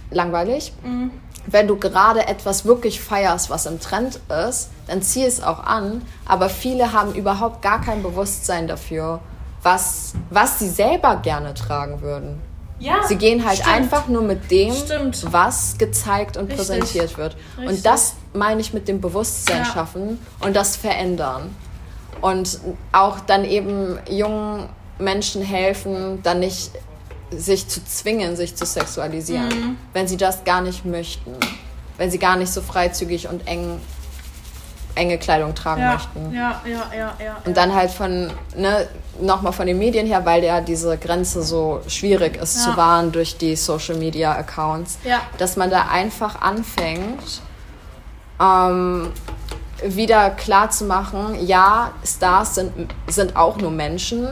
langweilig, 0.09 0.73
Mhm. 0.83 1.11
wenn 1.45 1.67
du 1.67 1.77
gerade 1.77 2.27
etwas 2.27 2.65
wirklich 2.65 2.99
feierst, 2.99 3.51
was 3.51 3.67
im 3.67 3.79
Trend 3.79 4.19
ist, 4.47 4.71
dann 4.87 5.03
zieh 5.03 5.23
es 5.25 5.43
auch 5.43 5.63
an. 5.63 6.01
Aber 6.25 6.49
viele 6.49 6.91
haben 6.91 7.13
überhaupt 7.13 7.61
gar 7.61 7.81
kein 7.81 8.01
Bewusstsein 8.01 8.67
dafür, 8.67 9.19
was, 9.65 10.13
was 10.29 10.59
sie 10.59 10.69
selber 10.69 11.17
gerne 11.17 11.53
tragen 11.55 12.01
würden. 12.01 12.39
Ja. 12.77 13.03
Sie 13.07 13.15
gehen 13.15 13.43
halt 13.45 13.57
stimmt. 13.59 13.73
einfach 13.73 14.07
nur 14.07 14.21
mit 14.21 14.51
dem, 14.51 14.73
Stimmt. 14.73 15.25
was 15.31 15.77
gezeigt 15.77 16.37
und 16.37 16.51
Richtig. 16.51 16.57
präsentiert 16.67 17.17
wird. 17.17 17.35
Richtig. 17.57 17.69
Und 17.77 17.85
das 17.85 18.13
meine 18.33 18.61
ich 18.61 18.73
mit 18.73 18.87
dem 18.87 19.01
Bewusstsein 19.01 19.59
Ja. 19.59 19.65
schaffen 19.65 20.19
und 20.41 20.55
das 20.55 20.75
verändern. 20.75 21.55
Und 22.21 22.59
auch 22.91 23.19
dann 23.21 23.43
eben 23.45 23.97
jungen 24.09 24.67
Menschen 24.99 25.41
helfen, 25.41 26.21
dann 26.21 26.39
nicht 26.41 26.71
sich 27.31 27.67
zu 27.67 27.83
zwingen, 27.83 28.35
sich 28.35 28.55
zu 28.55 28.65
sexualisieren, 28.65 29.47
Mhm. 29.49 29.77
wenn 29.93 30.07
sie 30.07 30.17
das 30.17 30.43
gar 30.43 30.61
nicht 30.61 30.85
möchten. 30.85 31.31
Wenn 31.97 32.11
sie 32.11 32.19
gar 32.19 32.35
nicht 32.35 32.51
so 32.51 32.61
freizügig 32.61 33.29
und 33.29 33.47
eng, 33.47 33.79
enge 34.95 35.17
Kleidung 35.17 35.53
tragen 35.55 35.81
Ja, 35.81 35.93
möchten. 35.93 36.33
ja, 36.33 36.61
ja, 36.65 36.83
ja, 36.97 37.13
ja. 37.23 37.37
Und 37.45 37.55
dann 37.57 37.73
halt 37.75 37.91
von, 37.91 38.31
ne, 38.55 38.87
nochmal 39.21 39.53
von 39.53 39.67
den 39.67 39.77
Medien 39.77 40.07
her, 40.07 40.25
weil 40.25 40.43
ja 40.43 40.61
diese 40.61 40.97
Grenze 40.97 41.43
so 41.43 41.81
schwierig 41.87 42.37
ist 42.41 42.55
Ja. 42.65 42.71
zu 42.71 42.77
wahren 42.77 43.11
durch 43.11 43.37
die 43.37 43.55
Social 43.55 43.95
Media 43.95 44.33
Accounts, 44.33 44.97
Ja. 45.03 45.19
dass 45.37 45.55
man 45.57 45.69
da 45.69 45.87
einfach 45.91 46.41
anfängt, 46.41 47.41
ähm, 48.41 49.11
wieder 49.83 50.29
klar 50.31 50.69
zu 50.69 50.85
machen, 50.85 51.45
ja, 51.45 51.91
Stars 52.05 52.55
sind, 52.55 52.71
sind 53.07 53.35
auch 53.35 53.57
nur 53.57 53.71
Menschen, 53.71 54.29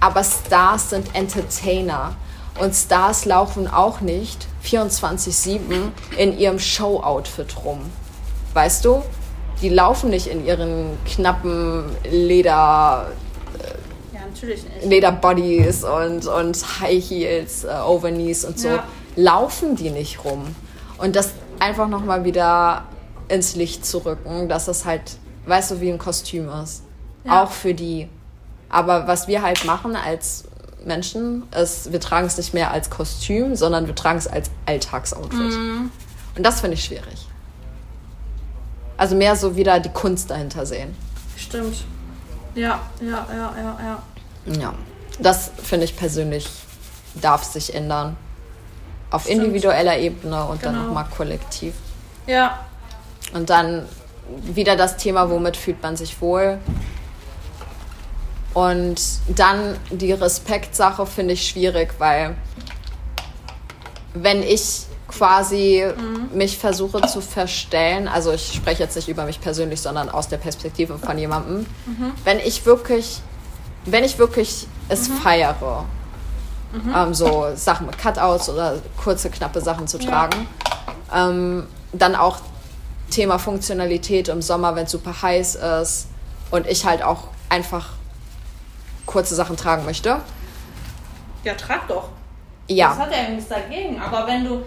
aber 0.00 0.22
Stars 0.24 0.90
sind 0.90 1.14
Entertainer. 1.14 2.14
Und 2.58 2.74
Stars 2.74 3.24
laufen 3.24 3.68
auch 3.72 4.00
nicht 4.00 4.46
24-7 4.62 5.92
in 6.18 6.36
ihrem 6.38 6.58
Show-Outfit 6.58 7.56
rum. 7.64 7.80
Weißt 8.52 8.84
du? 8.84 9.02
Die 9.62 9.68
laufen 9.68 10.10
nicht 10.10 10.26
in 10.26 10.44
ihren 10.44 10.96
knappen 11.04 11.84
Leder, 12.10 13.10
Ja, 14.12 14.20
natürlich 14.32 14.64
nicht. 14.64 14.86
Lederbodies 14.86 15.84
und, 15.84 16.26
und 16.26 16.80
High 16.80 17.04
Heels, 17.04 17.64
äh, 17.64 17.68
Overknees 17.86 18.44
und 18.44 18.58
so. 18.58 18.68
Ja. 18.68 18.84
Laufen 19.16 19.76
die 19.76 19.90
nicht 19.90 20.24
rum. 20.24 20.54
Und 20.98 21.16
das 21.16 21.32
einfach 21.58 21.88
nochmal 21.88 22.24
wieder 22.24 22.84
ins 23.28 23.54
Licht 23.54 23.84
zu 23.84 23.98
rücken, 23.98 24.48
dass 24.48 24.66
das 24.66 24.84
halt, 24.84 25.02
weißt 25.46 25.72
du, 25.72 25.80
wie 25.80 25.90
ein 25.90 25.98
Kostüm 25.98 26.48
ist. 26.48 26.82
Ja. 27.24 27.42
Auch 27.42 27.50
für 27.50 27.74
die. 27.74 28.08
Aber 28.68 29.06
was 29.06 29.28
wir 29.28 29.42
halt 29.42 29.64
machen 29.64 29.96
als 29.96 30.44
Menschen, 30.84 31.42
ist, 31.54 31.92
wir 31.92 32.00
tragen 32.00 32.26
es 32.26 32.36
nicht 32.36 32.54
mehr 32.54 32.70
als 32.70 32.88
Kostüm, 32.88 33.56
sondern 33.56 33.86
wir 33.86 33.94
tragen 33.94 34.18
es 34.18 34.26
als 34.26 34.50
Alltagsoutfit. 34.66 35.38
Mhm. 35.38 35.90
Und 36.36 36.46
das 36.46 36.60
finde 36.60 36.74
ich 36.74 36.84
schwierig. 36.84 37.26
Also 39.00 39.16
mehr 39.16 39.34
so 39.34 39.56
wieder 39.56 39.80
die 39.80 39.88
Kunst 39.88 40.30
dahinter 40.30 40.66
sehen. 40.66 40.94
Stimmt. 41.34 41.84
Ja, 42.54 42.80
ja, 43.00 43.26
ja, 43.34 43.54
ja, 43.56 43.78
ja. 43.82 44.02
Ja, 44.60 44.74
das 45.18 45.50
finde 45.62 45.86
ich 45.86 45.96
persönlich 45.96 46.46
darf 47.14 47.42
sich 47.42 47.74
ändern. 47.74 48.18
Auf 49.10 49.22
Stimmt. 49.22 49.38
individueller 49.44 49.96
Ebene 49.96 50.44
und 50.44 50.62
dann 50.62 50.74
Genau. 50.74 50.86
nochmal 50.88 51.06
kollektiv. 51.16 51.72
Ja, 52.26 52.60
Und 53.32 53.48
dann 53.48 53.86
wieder 54.42 54.76
das 54.76 54.98
Thema, 54.98 55.30
womit 55.30 55.56
fühlt 55.56 55.82
man 55.82 55.96
sich 55.96 56.20
wohl. 56.20 56.58
Und 58.52 59.00
dann 59.28 59.78
die 59.90 60.12
Respektsache 60.12 61.06
finde 61.06 61.32
ich 61.34 61.48
schwierig, 61.48 61.94
weil 61.98 62.34
wenn 64.12 64.42
ich 64.42 64.82
quasi 65.10 65.84
mhm. 65.84 66.36
mich 66.36 66.58
versuche 66.58 67.02
zu 67.02 67.20
verstellen, 67.20 68.08
also 68.08 68.32
ich 68.32 68.52
spreche 68.54 68.82
jetzt 68.82 68.96
nicht 68.96 69.08
über 69.08 69.24
mich 69.24 69.40
persönlich, 69.40 69.80
sondern 69.80 70.08
aus 70.08 70.28
der 70.28 70.38
Perspektive 70.38 70.98
von 70.98 71.18
jemandem, 71.18 71.66
mhm. 71.86 72.12
wenn 72.24 72.38
ich 72.38 72.64
wirklich, 72.64 73.20
wenn 73.84 74.04
ich 74.04 74.18
wirklich 74.18 74.66
es 74.88 75.08
mhm. 75.08 75.14
feiere, 75.14 75.84
mhm. 76.72 76.94
ähm, 76.96 77.14
so 77.14 77.46
Sachen 77.54 77.86
mit 77.86 77.98
Cutouts 77.98 78.48
oder 78.48 78.78
kurze, 79.02 79.30
knappe 79.30 79.60
Sachen 79.60 79.86
zu 79.86 79.98
tragen, 79.98 80.46
ja. 81.12 81.28
ähm, 81.28 81.66
dann 81.92 82.14
auch 82.14 82.38
Thema 83.10 83.38
Funktionalität 83.38 84.28
im 84.28 84.40
Sommer, 84.40 84.76
wenn 84.76 84.84
es 84.84 84.92
super 84.92 85.20
heiß 85.20 85.56
ist 85.82 86.06
und 86.50 86.66
ich 86.66 86.84
halt 86.84 87.02
auch 87.02 87.24
einfach 87.48 87.88
kurze 89.06 89.34
Sachen 89.34 89.56
tragen 89.56 89.84
möchte. 89.84 90.20
Ja, 91.42 91.54
trag 91.54 91.88
doch. 91.88 92.10
Ja. 92.68 92.90
Das 92.90 92.98
hat 93.00 93.12
ja 93.12 93.28
nichts 93.28 93.48
dagegen. 93.48 94.00
Aber 94.00 94.26
wenn 94.26 94.44
du, 94.44 94.62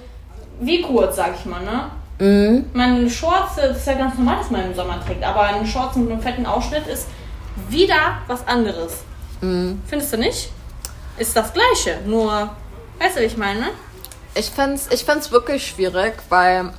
wie 0.59 0.81
kurz, 0.81 1.15
sag 1.15 1.33
ich 1.37 1.45
mal, 1.45 1.61
ne? 1.63 1.91
Mhm. 2.19 2.65
Meine 2.73 3.09
Shorts, 3.09 3.55
das 3.55 3.77
ist 3.77 3.87
ja 3.87 3.93
ganz 3.93 4.17
normal, 4.17 4.37
dass 4.37 4.51
man 4.51 4.65
im 4.65 4.75
Sommer 4.75 5.03
trägt, 5.05 5.23
aber 5.23 5.41
eine 5.41 5.65
Shorts 5.65 5.95
mit 5.95 6.11
einem 6.11 6.21
fetten 6.21 6.45
Ausschnitt 6.45 6.87
ist 6.87 7.07
wieder 7.69 8.19
was 8.27 8.47
anderes. 8.47 8.99
Mhm. 9.41 9.81
Findest 9.87 10.13
du 10.13 10.17
nicht? 10.17 10.49
Ist 11.17 11.35
das 11.35 11.53
Gleiche, 11.53 11.99
nur, 12.05 12.49
weißt 12.99 13.17
du, 13.17 13.21
wie 13.21 13.25
ich 13.25 13.37
meine? 13.37 13.67
Ich 14.35 14.49
finde 14.49 14.73
es 14.73 14.91
ich 14.91 15.05
find's 15.05 15.31
wirklich 15.31 15.67
schwierig, 15.67 16.13
weil 16.29 16.71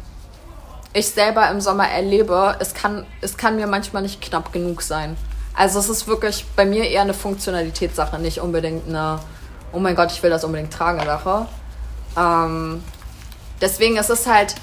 ich 0.93 1.09
selber 1.09 1.49
im 1.51 1.61
Sommer 1.61 1.89
erlebe, 1.89 2.57
es 2.59 2.75
kann, 2.75 3.05
es 3.21 3.37
kann 3.37 3.57
mir 3.57 3.67
manchmal 3.67 4.03
nicht 4.03 4.21
knapp 4.21 4.53
genug 4.53 4.83
sein. 4.83 5.17
Also 5.57 5.79
es 5.79 5.89
ist 5.89 6.09
wirklich 6.09 6.45
bei 6.57 6.65
mir 6.65 6.89
eher 6.89 7.03
eine 7.03 7.15
Funktionalitätssache, 7.15 8.19
nicht 8.19 8.41
unbedingt 8.41 8.89
eine, 8.89 9.21
oh 9.73 9.79
mein 9.79 9.95
Gott, 9.95 10.11
ich 10.11 10.23
will 10.23 10.31
das 10.31 10.45
unbedingt 10.45 10.73
tragen 10.73 11.05
Sache. 11.05 11.47
Ähm, 12.17 12.83
deswegen 13.61 13.97
ist 13.97 14.11
es 14.11 14.27
halt, 14.27 14.55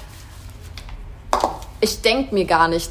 ich 1.80 2.02
denke 2.02 2.34
mir 2.34 2.44
gar 2.44 2.68
nicht 2.68 2.90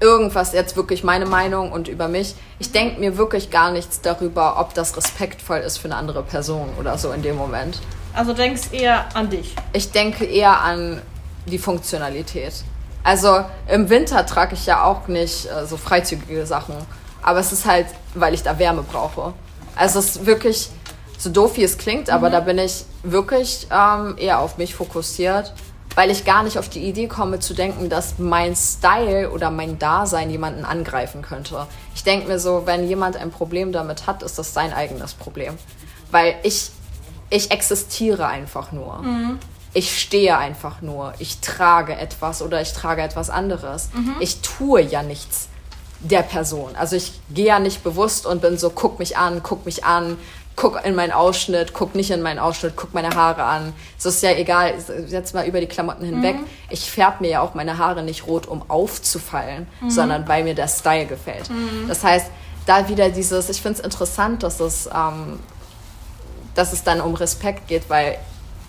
irgendwas 0.00 0.52
jetzt 0.52 0.76
wirklich 0.76 1.04
meine 1.04 1.26
Meinung 1.26 1.72
und 1.72 1.88
über 1.88 2.08
mich. 2.08 2.34
Ich 2.58 2.72
denke 2.72 3.00
mir 3.00 3.16
wirklich 3.16 3.50
gar 3.50 3.70
nichts 3.70 4.00
darüber, 4.00 4.58
ob 4.58 4.74
das 4.74 4.96
respektvoll 4.96 5.58
ist 5.58 5.78
für 5.78 5.86
eine 5.86 5.96
andere 5.96 6.22
Person 6.22 6.70
oder 6.78 6.96
so 6.98 7.12
in 7.12 7.22
dem 7.22 7.36
Moment. 7.36 7.80
Also 8.14 8.32
denkst 8.32 8.72
eher 8.72 9.14
an 9.14 9.30
dich? 9.30 9.54
Ich 9.72 9.92
denke 9.92 10.24
eher 10.24 10.60
an 10.60 11.00
die 11.46 11.58
Funktionalität. 11.58 12.64
Also 13.02 13.44
im 13.68 13.88
Winter 13.88 14.26
trage 14.26 14.54
ich 14.54 14.66
ja 14.66 14.84
auch 14.84 15.08
nicht 15.08 15.46
äh, 15.46 15.66
so 15.66 15.76
freizügige 15.76 16.44
Sachen. 16.46 16.74
Aber 17.22 17.38
es 17.38 17.52
ist 17.52 17.66
halt, 17.66 17.86
weil 18.14 18.34
ich 18.34 18.42
da 18.42 18.58
Wärme 18.58 18.82
brauche. 18.82 19.32
Also 19.76 19.98
es 19.98 20.16
ist 20.16 20.26
wirklich, 20.26 20.70
so 21.20 21.30
doof 21.30 21.56
wie 21.56 21.62
es 21.62 21.78
klingt, 21.78 22.08
mhm. 22.08 22.14
aber 22.14 22.30
da 22.30 22.40
bin 22.40 22.58
ich 22.58 22.84
wirklich 23.02 23.68
ähm, 23.70 24.14
eher 24.16 24.40
auf 24.40 24.58
mich 24.58 24.74
fokussiert, 24.74 25.52
weil 25.94 26.10
ich 26.10 26.24
gar 26.24 26.42
nicht 26.42 26.58
auf 26.58 26.68
die 26.68 26.80
Idee 26.80 27.08
komme 27.08 27.40
zu 27.40 27.52
denken, 27.52 27.88
dass 27.88 28.18
mein 28.18 28.56
Style 28.56 29.30
oder 29.30 29.50
mein 29.50 29.78
Dasein 29.78 30.30
jemanden 30.30 30.64
angreifen 30.64 31.20
könnte. 31.22 31.66
Ich 31.94 32.04
denke 32.04 32.28
mir 32.28 32.38
so, 32.38 32.62
wenn 32.64 32.88
jemand 32.88 33.16
ein 33.16 33.30
Problem 33.30 33.70
damit 33.70 34.06
hat, 34.06 34.22
ist 34.22 34.38
das 34.38 34.54
sein 34.54 34.72
eigenes 34.72 35.14
Problem. 35.14 35.58
Weil 36.10 36.36
ich, 36.42 36.70
ich 37.28 37.50
existiere 37.50 38.26
einfach 38.26 38.72
nur. 38.72 38.98
Mhm 39.02 39.38
ich 39.72 40.00
stehe 40.00 40.36
einfach 40.36 40.82
nur, 40.82 41.14
ich 41.18 41.40
trage 41.40 41.96
etwas 41.96 42.42
oder 42.42 42.60
ich 42.60 42.72
trage 42.72 43.02
etwas 43.02 43.30
anderes. 43.30 43.90
Mhm. 43.92 44.16
Ich 44.20 44.40
tue 44.40 44.80
ja 44.80 45.02
nichts 45.02 45.48
der 46.00 46.22
Person. 46.22 46.74
Also 46.76 46.96
ich 46.96 47.12
gehe 47.32 47.46
ja 47.46 47.58
nicht 47.58 47.84
bewusst 47.84 48.26
und 48.26 48.40
bin 48.40 48.58
so, 48.58 48.70
guck 48.70 48.98
mich 48.98 49.16
an, 49.16 49.42
guck 49.42 49.66
mich 49.66 49.84
an, 49.84 50.16
guck 50.60 50.84
in 50.84 50.94
meinen 50.94 51.12
Ausschnitt, 51.12 51.72
guck 51.72 51.94
nicht 51.94 52.10
in 52.10 52.20
meinen 52.20 52.38
Ausschnitt, 52.38 52.74
guck 52.76 52.92
meine 52.92 53.08
Haare 53.14 53.44
an. 53.44 53.72
Es 53.98 54.04
ist 54.04 54.22
ja 54.22 54.32
egal, 54.32 54.74
jetzt 55.08 55.32
mal 55.32 55.46
über 55.46 55.58
die 55.58 55.66
Klamotten 55.66 56.04
hinweg. 56.04 56.36
Mhm. 56.36 56.44
Ich 56.68 56.90
färbe 56.90 57.22
mir 57.22 57.30
ja 57.30 57.40
auch 57.40 57.54
meine 57.54 57.78
Haare 57.78 58.02
nicht 58.02 58.26
rot, 58.26 58.46
um 58.46 58.68
aufzufallen, 58.68 59.66
mhm. 59.80 59.90
sondern 59.90 60.28
weil 60.28 60.44
mir 60.44 60.54
der 60.54 60.68
Style 60.68 61.06
gefällt. 61.06 61.48
Mhm. 61.48 61.88
Das 61.88 62.04
heißt, 62.04 62.26
da 62.66 62.90
wieder 62.90 63.08
dieses, 63.08 63.48
ich 63.48 63.62
finde 63.62 63.78
es 63.78 63.84
interessant, 63.84 64.42
dass 64.42 64.60
es, 64.60 64.86
ähm, 64.94 65.38
dass 66.54 66.74
es 66.74 66.84
dann 66.84 67.00
um 67.00 67.14
Respekt 67.14 67.66
geht, 67.68 67.88
weil 67.88 68.18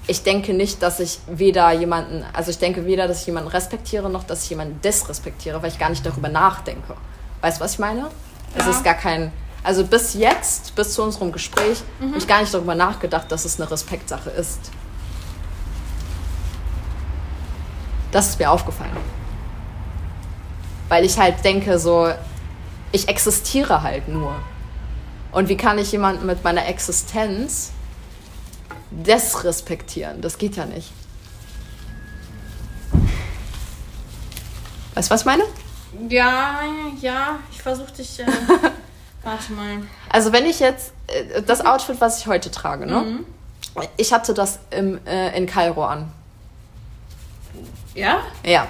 ich 0.07 0.23
denke 0.23 0.53
nicht, 0.53 0.81
dass 0.81 1.01
ich 1.01 1.19
weder 1.27 1.73
jemanden, 1.73 2.23
also 2.31 2.51
ich 2.51 2.57
denke 2.57 2.85
weder, 2.85 3.09
dass 3.09 3.19
ich 3.19 3.27
jemanden 3.27 3.49
respektiere, 3.49 4.09
noch 4.09 4.23
dass 4.23 4.43
ich 4.43 4.49
jemanden 4.49 4.79
disrespektiere, 4.79 5.61
weil 5.61 5.69
ich 5.69 5.77
gar 5.77 5.89
nicht 5.89 6.05
darüber 6.05 6.29
nachdenke. 6.29 6.95
Weißt 7.41 7.59
du, 7.59 7.65
was 7.65 7.73
ich 7.73 7.79
meine? 7.79 7.99
Ja. 7.99 8.09
Es 8.55 8.67
ist 8.67 8.85
gar 8.85 8.93
kein, 8.93 9.33
also 9.63 9.85
bis 9.85 10.13
jetzt, 10.13 10.75
bis 10.75 10.93
zu 10.93 11.03
unserem 11.03 11.31
Gespräch, 11.31 11.83
mhm. 11.99 12.09
habe 12.09 12.17
ich 12.17 12.27
gar 12.27 12.41
nicht 12.41 12.53
darüber 12.53 12.75
nachgedacht, 12.75 13.31
dass 13.31 13.45
es 13.45 13.59
eine 13.59 13.69
Respektsache 13.69 14.29
ist. 14.29 14.71
Das 18.11 18.29
ist 18.29 18.39
mir 18.39 18.51
aufgefallen. 18.51 18.97
Weil 20.89 21.05
ich 21.05 21.17
halt 21.17 21.43
denke, 21.45 21.79
so, 21.79 22.11
ich 22.91 23.07
existiere 23.07 23.83
halt 23.83 24.07
nur. 24.07 24.35
Und 25.31 25.47
wie 25.47 25.55
kann 25.55 25.77
ich 25.77 25.91
jemanden 25.91 26.25
mit 26.25 26.43
meiner 26.43 26.67
Existenz 26.67 27.71
desrespektieren. 28.91 30.21
Das 30.21 30.37
geht 30.37 30.57
ja 30.57 30.65
nicht. 30.65 30.91
Weißt 34.93 35.09
du, 35.09 35.13
was 35.13 35.21
ich 35.21 35.25
meine? 35.25 35.43
Ja, 36.09 36.59
ja, 36.99 37.39
ich 37.51 37.61
versuche 37.61 37.91
dich. 37.93 38.19
Äh, 38.19 38.25
warte 39.23 39.53
mal. 39.53 39.81
Also, 40.09 40.31
wenn 40.33 40.45
ich 40.45 40.59
jetzt 40.59 40.93
äh, 41.07 41.41
das 41.41 41.65
Outfit, 41.65 41.99
was 41.99 42.19
ich 42.19 42.27
heute 42.27 42.51
trage, 42.51 42.85
ne? 42.85 43.01
Mhm. 43.01 43.25
Ich 43.97 44.11
hatte 44.11 44.33
das 44.33 44.59
im, 44.71 44.99
äh, 45.05 45.37
in 45.37 45.45
Kairo 45.45 45.85
an. 45.85 46.11
Ja? 47.95 48.19
Ja. 48.45 48.67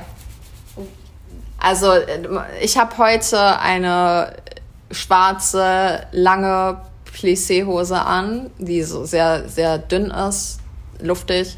Also, 1.58 1.92
äh, 1.92 2.28
ich 2.62 2.78
habe 2.78 2.98
heute 2.98 3.60
eine 3.60 4.36
schwarze, 4.92 6.06
lange 6.12 6.82
Plissé-Hose 7.06 8.00
an, 8.00 8.50
die 8.58 8.84
so 8.84 9.06
sehr, 9.06 9.48
sehr 9.48 9.78
dünn 9.78 10.12
ist, 10.12 10.60
luftig. 11.00 11.58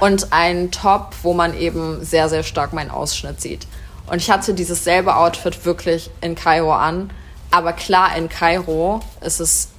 Und 0.00 0.32
ein 0.32 0.70
Top, 0.70 1.14
wo 1.22 1.32
man 1.32 1.56
eben 1.56 2.04
sehr, 2.04 2.28
sehr 2.28 2.42
stark 2.42 2.72
meinen 2.72 2.90
Ausschnitt 2.90 3.40
sieht. 3.40 3.66
Und 4.08 4.18
ich 4.18 4.30
hatte 4.30 4.54
dieses 4.54 4.84
selbe 4.84 5.16
Outfit 5.16 5.64
wirklich 5.64 6.10
in 6.20 6.34
Kairo 6.34 6.72
an. 6.74 7.10
Aber 7.56 7.72
klar, 7.72 8.14
in 8.14 8.28
Kairo 8.28 9.00
ist 9.22 9.40
es 9.40 9.70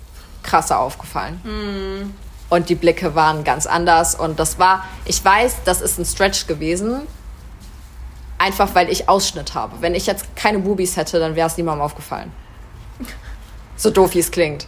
krasser 0.41 0.79
aufgefallen. 0.79 1.35
Mm. 1.43 2.15
Und 2.49 2.69
die 2.69 2.75
Blicke 2.75 3.13
waren 3.13 3.43
ganz 3.43 3.67
anders. 3.67 4.15
Und 4.15 4.39
das 4.39 4.57
war, 4.57 4.83
ich 5.05 5.23
weiß, 5.23 5.57
das 5.63 5.81
ist 5.81 5.99
ein 5.99 6.05
Stretch 6.05 6.47
gewesen. 6.47 7.01
Einfach 8.39 8.73
weil 8.73 8.89
ich 8.89 9.07
Ausschnitt 9.07 9.53
habe. 9.53 9.75
Wenn 9.81 9.93
ich 9.93 10.07
jetzt 10.07 10.35
keine 10.35 10.57
Boobies 10.57 10.97
hätte, 10.97 11.19
dann 11.19 11.35
wäre 11.35 11.45
es 11.47 11.55
niemandem 11.55 11.83
aufgefallen. 11.83 12.31
So 13.79 13.91
doof 13.91 14.15
wie 14.15 14.19
es 14.19 14.31
klingt. 14.31 14.67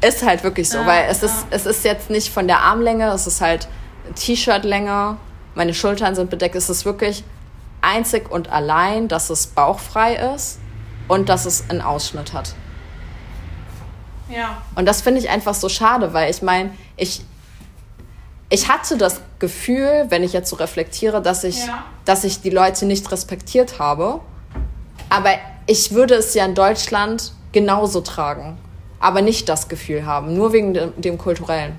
Ist 0.00 0.26
halt 0.26 0.42
wirklich 0.42 0.68
so, 0.68 0.78
ja, 0.78 0.86
weil 0.86 1.04
es, 1.08 1.20
ja. 1.20 1.28
ist, 1.28 1.46
es 1.50 1.64
ist 1.64 1.84
jetzt 1.84 2.10
nicht 2.10 2.28
von 2.28 2.48
der 2.48 2.58
Armlänge, 2.58 3.06
es 3.12 3.28
ist 3.28 3.40
halt 3.40 3.68
T-Shirt-Länge, 4.16 5.16
meine 5.54 5.74
Schultern 5.74 6.16
sind 6.16 6.28
bedeckt. 6.28 6.56
Es 6.56 6.68
ist 6.68 6.84
wirklich 6.84 7.22
einzig 7.82 8.32
und 8.32 8.50
allein, 8.50 9.06
dass 9.06 9.30
es 9.30 9.46
bauchfrei 9.46 10.16
ist 10.34 10.58
und 11.08 11.28
dass 11.28 11.46
es 11.46 11.68
einen 11.70 11.80
Ausschnitt 11.80 12.32
hat. 12.32 12.54
Ja. 14.28 14.62
Und 14.74 14.86
das 14.86 15.02
finde 15.02 15.20
ich 15.20 15.28
einfach 15.28 15.54
so 15.54 15.68
schade, 15.68 16.12
weil 16.12 16.30
ich 16.30 16.42
meine, 16.42 16.70
ich, 16.96 17.22
ich 18.48 18.68
hatte 18.68 18.96
das 18.96 19.20
Gefühl, 19.38 20.06
wenn 20.08 20.22
ich 20.22 20.32
jetzt 20.32 20.50
so 20.50 20.56
reflektiere, 20.56 21.20
dass 21.20 21.44
ich, 21.44 21.66
ja. 21.66 21.84
dass 22.04 22.24
ich 22.24 22.40
die 22.40 22.50
Leute 22.50 22.86
nicht 22.86 23.10
respektiert 23.12 23.78
habe. 23.78 24.20
Aber 25.10 25.30
ich 25.66 25.92
würde 25.92 26.14
es 26.14 26.34
ja 26.34 26.44
in 26.44 26.54
Deutschland 26.54 27.32
genauso 27.52 28.00
tragen 28.00 28.58
aber 29.04 29.20
nicht 29.20 29.50
das 29.50 29.68
Gefühl 29.68 30.06
haben, 30.06 30.34
nur 30.34 30.54
wegen 30.54 30.72
dem, 30.72 30.98
dem 30.98 31.18
kulturellen. 31.18 31.78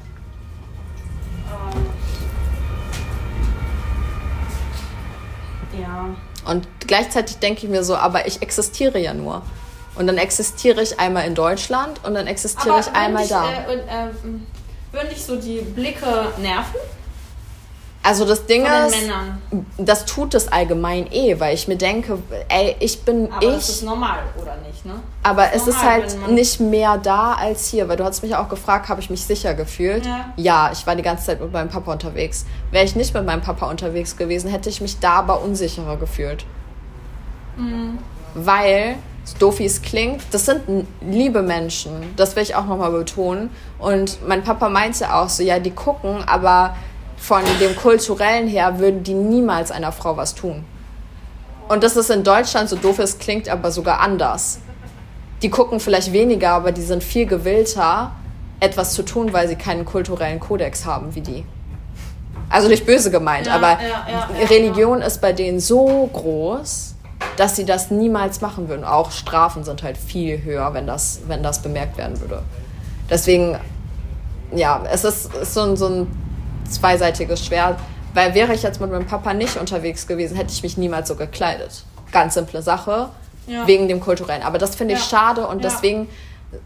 Und 6.46 6.68
gleichzeitig 6.88 7.38
denke 7.38 7.66
ich 7.66 7.70
mir 7.70 7.84
so, 7.84 7.96
aber 7.96 8.28
ich 8.28 8.42
existiere 8.42 9.00
ja 9.00 9.14
nur. 9.14 9.42
Und 9.96 10.08
dann 10.08 10.18
existiere 10.18 10.82
ich 10.82 11.00
einmal 11.00 11.26
in 11.26 11.36
Deutschland 11.36 12.04
und 12.04 12.14
dann 12.16 12.28
existiere 12.28 12.76
aber 12.76 12.80
ich 12.82 12.94
einmal 12.94 13.24
dich, 13.24 13.32
da. 13.32 13.50
Äh, 13.50 13.76
äh, 13.76 14.10
würden 14.92 15.10
dich 15.10 15.24
so 15.24 15.36
die 15.38 15.60
Blicke 15.62 16.34
nerven? 16.38 16.76
Also 18.06 18.24
das 18.24 18.46
Ding 18.46 18.68
Von 18.68 18.86
ist, 18.86 19.66
das 19.80 20.06
tut 20.06 20.36
es 20.36 20.52
allgemein 20.52 21.12
eh, 21.12 21.40
weil 21.40 21.56
ich 21.56 21.68
mir 21.68 21.76
denke, 21.76 22.20
ey, 22.50 22.76
ich 22.80 23.02
bin 23.02 23.32
aber 23.32 23.42
ich. 23.42 23.48
Aber 23.48 23.56
das 23.56 23.70
ist 23.70 23.84
normal, 23.84 24.20
oder 24.40 24.58
nicht, 24.58 24.86
ne? 24.86 24.94
Aber 25.24 25.54
es 25.54 25.66
ist 25.66 25.84
halt 25.84 26.30
nicht 26.30 26.60
mehr 26.60 27.00
da 27.00 27.34
als 27.34 27.68
hier, 27.68 27.90
weil 27.90 27.98
du 27.98 28.04
hast 28.04 28.22
mich 28.22 28.36
auch 28.36 28.48
gefragt, 28.48 28.90
habe 28.90 29.02
ich 29.02 29.10
mich 29.10 29.26
sicher 29.26 29.56
gefühlt? 29.56 30.06
Ja. 30.06 30.34
ja, 30.38 30.70
ich 30.72 30.86
war 30.86 30.96
die 30.96 31.02
ganze 31.02 31.26
Zeit 31.26 31.42
mit 31.42 31.52
meinem 31.52 31.70
Papa 31.70 31.92
unterwegs. 31.94 32.46
Wäre 32.70 32.86
ich 32.86 32.96
nicht 32.96 33.12
mit 33.16 33.26
meinem 33.26 33.42
Papa 33.42 33.68
unterwegs 33.68 34.16
gewesen, 34.16 34.52
hätte 34.52 34.70
ich 34.70 34.82
mich 34.82 35.00
da 35.00 35.14
aber 35.14 35.42
unsicherer 35.42 35.98
gefühlt. 35.98 36.46
Mhm. 37.58 37.98
Weil 38.36 38.98
so 39.24 39.36
doof 39.40 39.58
wie 39.58 39.66
es 39.66 39.82
klingt, 39.82 40.22
das 40.30 40.46
sind 40.46 40.62
liebe 41.02 41.42
Menschen. 41.42 42.14
Das 42.18 42.36
will 42.36 42.44
ich 42.44 42.54
auch 42.54 42.66
nochmal 42.66 42.92
betonen. 42.92 43.50
Und 43.80 44.20
mein 44.28 44.44
Papa 44.44 44.70
meinte 44.70 45.12
auch 45.12 45.30
so, 45.30 45.42
ja, 45.42 45.58
die 45.58 45.72
gucken, 45.72 46.24
aber 46.28 46.76
von 47.18 47.44
dem 47.60 47.76
kulturellen 47.76 48.48
her 48.48 48.80
würden 48.80 49.04
die 49.04 49.14
niemals 49.14 49.72
einer 49.72 49.92
Frau 49.92 50.18
was 50.18 50.36
tun. 50.36 50.64
Und 51.68 51.84
das 51.84 51.96
ist 51.96 52.10
in 52.12 52.24
Deutschland, 52.24 52.70
so 52.70 52.76
doof 52.76 53.00
es 53.00 53.18
klingt, 53.18 53.50
aber 53.50 53.72
sogar 53.72 54.00
anders. 54.00 54.60
Die 55.42 55.50
gucken 55.50 55.80
vielleicht 55.80 56.14
weniger, 56.14 56.52
aber 56.52 56.72
die 56.72 56.82
sind 56.82 57.04
viel 57.04 57.26
gewillter, 57.26 58.12
etwas 58.60 58.94
zu 58.94 59.04
tun, 59.04 59.34
weil 59.34 59.48
sie 59.48 59.56
keinen 59.56 59.86
kulturellen 59.86 60.40
Kodex 60.40 60.86
haben 60.86 61.16
wie 61.16 61.22
die. 61.22 61.46
Also 62.50 62.68
nicht 62.68 62.86
böse 62.86 63.10
gemeint, 63.12 63.48
Ja, 63.48 63.56
aber 63.56 63.72
ja, 63.72 64.08
ja, 64.10 64.48
Religion 64.48 65.02
ist 65.02 65.20
bei 65.20 65.34
denen 65.34 65.60
so 65.60 66.10
groß, 66.14 66.96
dass 67.38 67.56
sie 67.56 67.66
das 67.66 67.92
niemals 67.92 68.42
machen 68.42 68.70
würden. 68.70 68.86
Auch 68.86 69.12
Strafen 69.12 69.64
sind 69.64 69.84
halt 69.84 69.98
viel 69.98 70.44
höher, 70.44 70.74
wenn 70.74 70.86
das, 70.86 71.22
wenn 71.28 71.42
das 71.42 71.62
bemerkt 71.62 71.98
werden 71.98 72.20
würde. 72.22 72.44
Deswegen, 73.10 73.58
ja, 74.56 74.84
es 74.92 75.04
ist, 75.04 75.34
ist 75.34 75.54
so, 75.54 75.62
ein, 75.62 75.76
so 75.76 75.88
ein 75.88 76.08
zweiseitiges 76.66 77.46
Schwert. 77.46 77.80
Weil 78.14 78.34
wäre 78.34 78.54
ich 78.54 78.64
jetzt 78.64 78.80
mit 78.80 78.92
meinem 78.92 79.06
Papa 79.08 79.34
nicht 79.34 79.58
unterwegs 79.58 80.08
gewesen, 80.08 80.36
hätte 80.38 80.52
ich 80.54 80.64
mich 80.64 80.78
niemals 80.78 81.08
so 81.10 81.16
gekleidet. 81.16 81.84
Ganz 82.12 82.34
simple 82.36 82.62
Sache, 82.62 83.10
Ja. 83.48 83.68
wegen 83.68 83.88
dem 83.88 84.00
kulturellen. 84.00 84.42
Aber 84.44 84.58
das 84.58 84.76
finde 84.76 84.94
ich 84.94 85.00
Ja. 85.02 85.06
schade 85.06 85.48
und 85.48 85.64
Ja. 85.64 85.70
deswegen 85.70 86.08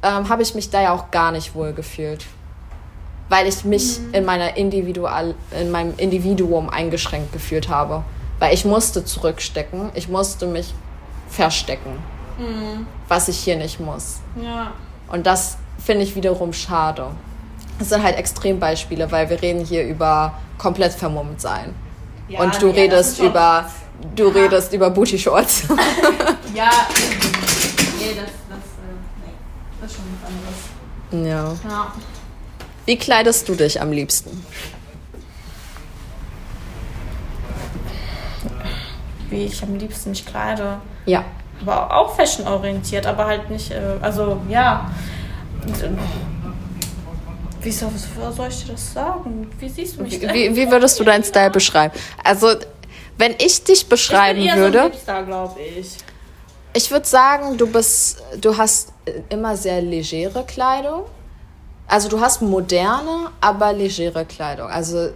ähm, 0.04 0.30
habe 0.30 0.44
ich 0.44 0.54
mich 0.54 0.70
da 0.70 0.82
ja 0.82 0.94
auch 0.94 1.10
gar 1.10 1.32
nicht 1.32 1.56
wohl 1.56 1.74
gefühlt. 1.74 2.26
Weil 3.30 3.48
ich 3.48 3.64
mich 3.66 4.00
Mhm. 4.00 4.14
in, 4.14 4.26
meiner 4.26 4.56
Individual, 4.58 5.34
in 5.60 5.72
meinem 5.72 5.94
Individuum 5.98 6.70
eingeschränkt 6.70 7.32
gefühlt 7.34 7.70
habe. 7.70 8.04
Weil 8.38 8.54
ich 8.54 8.66
musste 8.66 9.04
zurückstecken, 9.04 9.90
ich 9.96 10.08
musste 10.08 10.46
mich 10.46 10.74
verstecken, 11.30 11.98
Mhm. 12.38 12.86
was 13.08 13.28
ich 13.28 13.40
hier 13.40 13.56
nicht 13.58 13.80
muss. 13.80 14.20
Und 15.12 15.26
das 15.26 15.58
finde 15.84 16.04
ich 16.04 16.16
wiederum 16.16 16.54
schade. 16.54 17.08
Das 17.80 17.90
sind 17.90 18.04
halt 18.04 18.18
Extrembeispiele, 18.18 19.12
weil 19.12 19.30
wir 19.30 19.42
reden 19.42 19.66
hier 19.66 19.84
über 19.88 20.34
komplett 20.58 20.94
vermummt 20.94 21.42
sein. 21.42 21.74
Ja, 22.28 22.42
und 22.42 22.62
du 22.62 22.68
das 22.68 22.76
redest 22.76 23.20
über 23.20 23.66
du 24.16 24.28
redest 24.28 24.74
über 24.74 24.90
Booty 24.90 25.18
Shorts. 25.18 25.64
Ja, 26.56 26.72
nee, 28.00 28.16
das, 28.16 28.32
das, 28.50 28.58
äh, 28.58 28.96
nee, 29.24 29.34
das 29.80 29.92
ist 29.92 29.98
schon 29.98 30.06
was 30.20 31.22
anderes. 31.22 31.30
ja. 31.64 31.70
Ja. 31.70 31.94
Wie 32.86 32.98
kleidest 32.98 33.48
du 33.48 33.54
dich 33.54 33.80
am 33.80 33.92
liebsten? 33.92 34.44
Wie 39.30 39.46
ich 39.46 39.62
am 39.62 39.76
liebsten 39.76 40.10
mich 40.10 40.26
kleide. 40.26 40.82
Ja. 41.06 41.24
Aber 41.62 41.96
auch 41.96 42.16
fashionorientiert, 42.16 43.06
aber 43.06 43.28
halt 43.28 43.52
nicht, 43.52 43.70
äh, 43.70 43.98
also 44.02 44.42
ja. 44.50 44.90
Und, 45.68 45.84
ähm, 47.60 47.66
Wie 47.66 47.72
soll, 47.72 48.48
ich 48.50 48.66
dir 48.66 48.72
das 48.74 48.94
sagen? 48.94 49.50
Wie 49.60 49.70
siehst 49.70 49.98
du 49.98 50.04
mich 50.04 50.22
Wie, 50.22 50.28
wie, 50.34 50.56
wie 50.56 50.72
würdest 50.72 51.00
du 51.00 51.04
deinen 51.04 51.24
Style 51.24 51.50
beschreiben? 51.52 51.94
Also, 52.24 52.56
wenn 53.18 53.36
ich 53.40 53.64
dich 53.64 53.88
beschreiben 53.88 54.40
ich 54.40 54.46
bin 54.46 54.56
eher 54.56 54.64
würde, 54.64 54.78
So 54.80 54.86
ein 54.86 54.92
Hipster, 54.92 55.24
glaube 55.24 55.60
ich. 55.62 55.98
ich 56.74 56.92
würde 56.92 57.06
sagen, 57.06 57.58
du 57.58 57.68
bist, 57.68 58.24
du 58.40 58.56
hast 58.58 58.94
immer 59.30 59.58
sehr 59.58 59.82
legere 59.82 60.44
Kleidung. 60.46 61.04
Also 61.88 62.08
du 62.08 62.20
hast 62.22 62.42
moderne, 62.42 63.32
aber 63.42 63.74
legere 63.74 64.24
Kleidung. 64.26 64.70
Also 64.70 65.10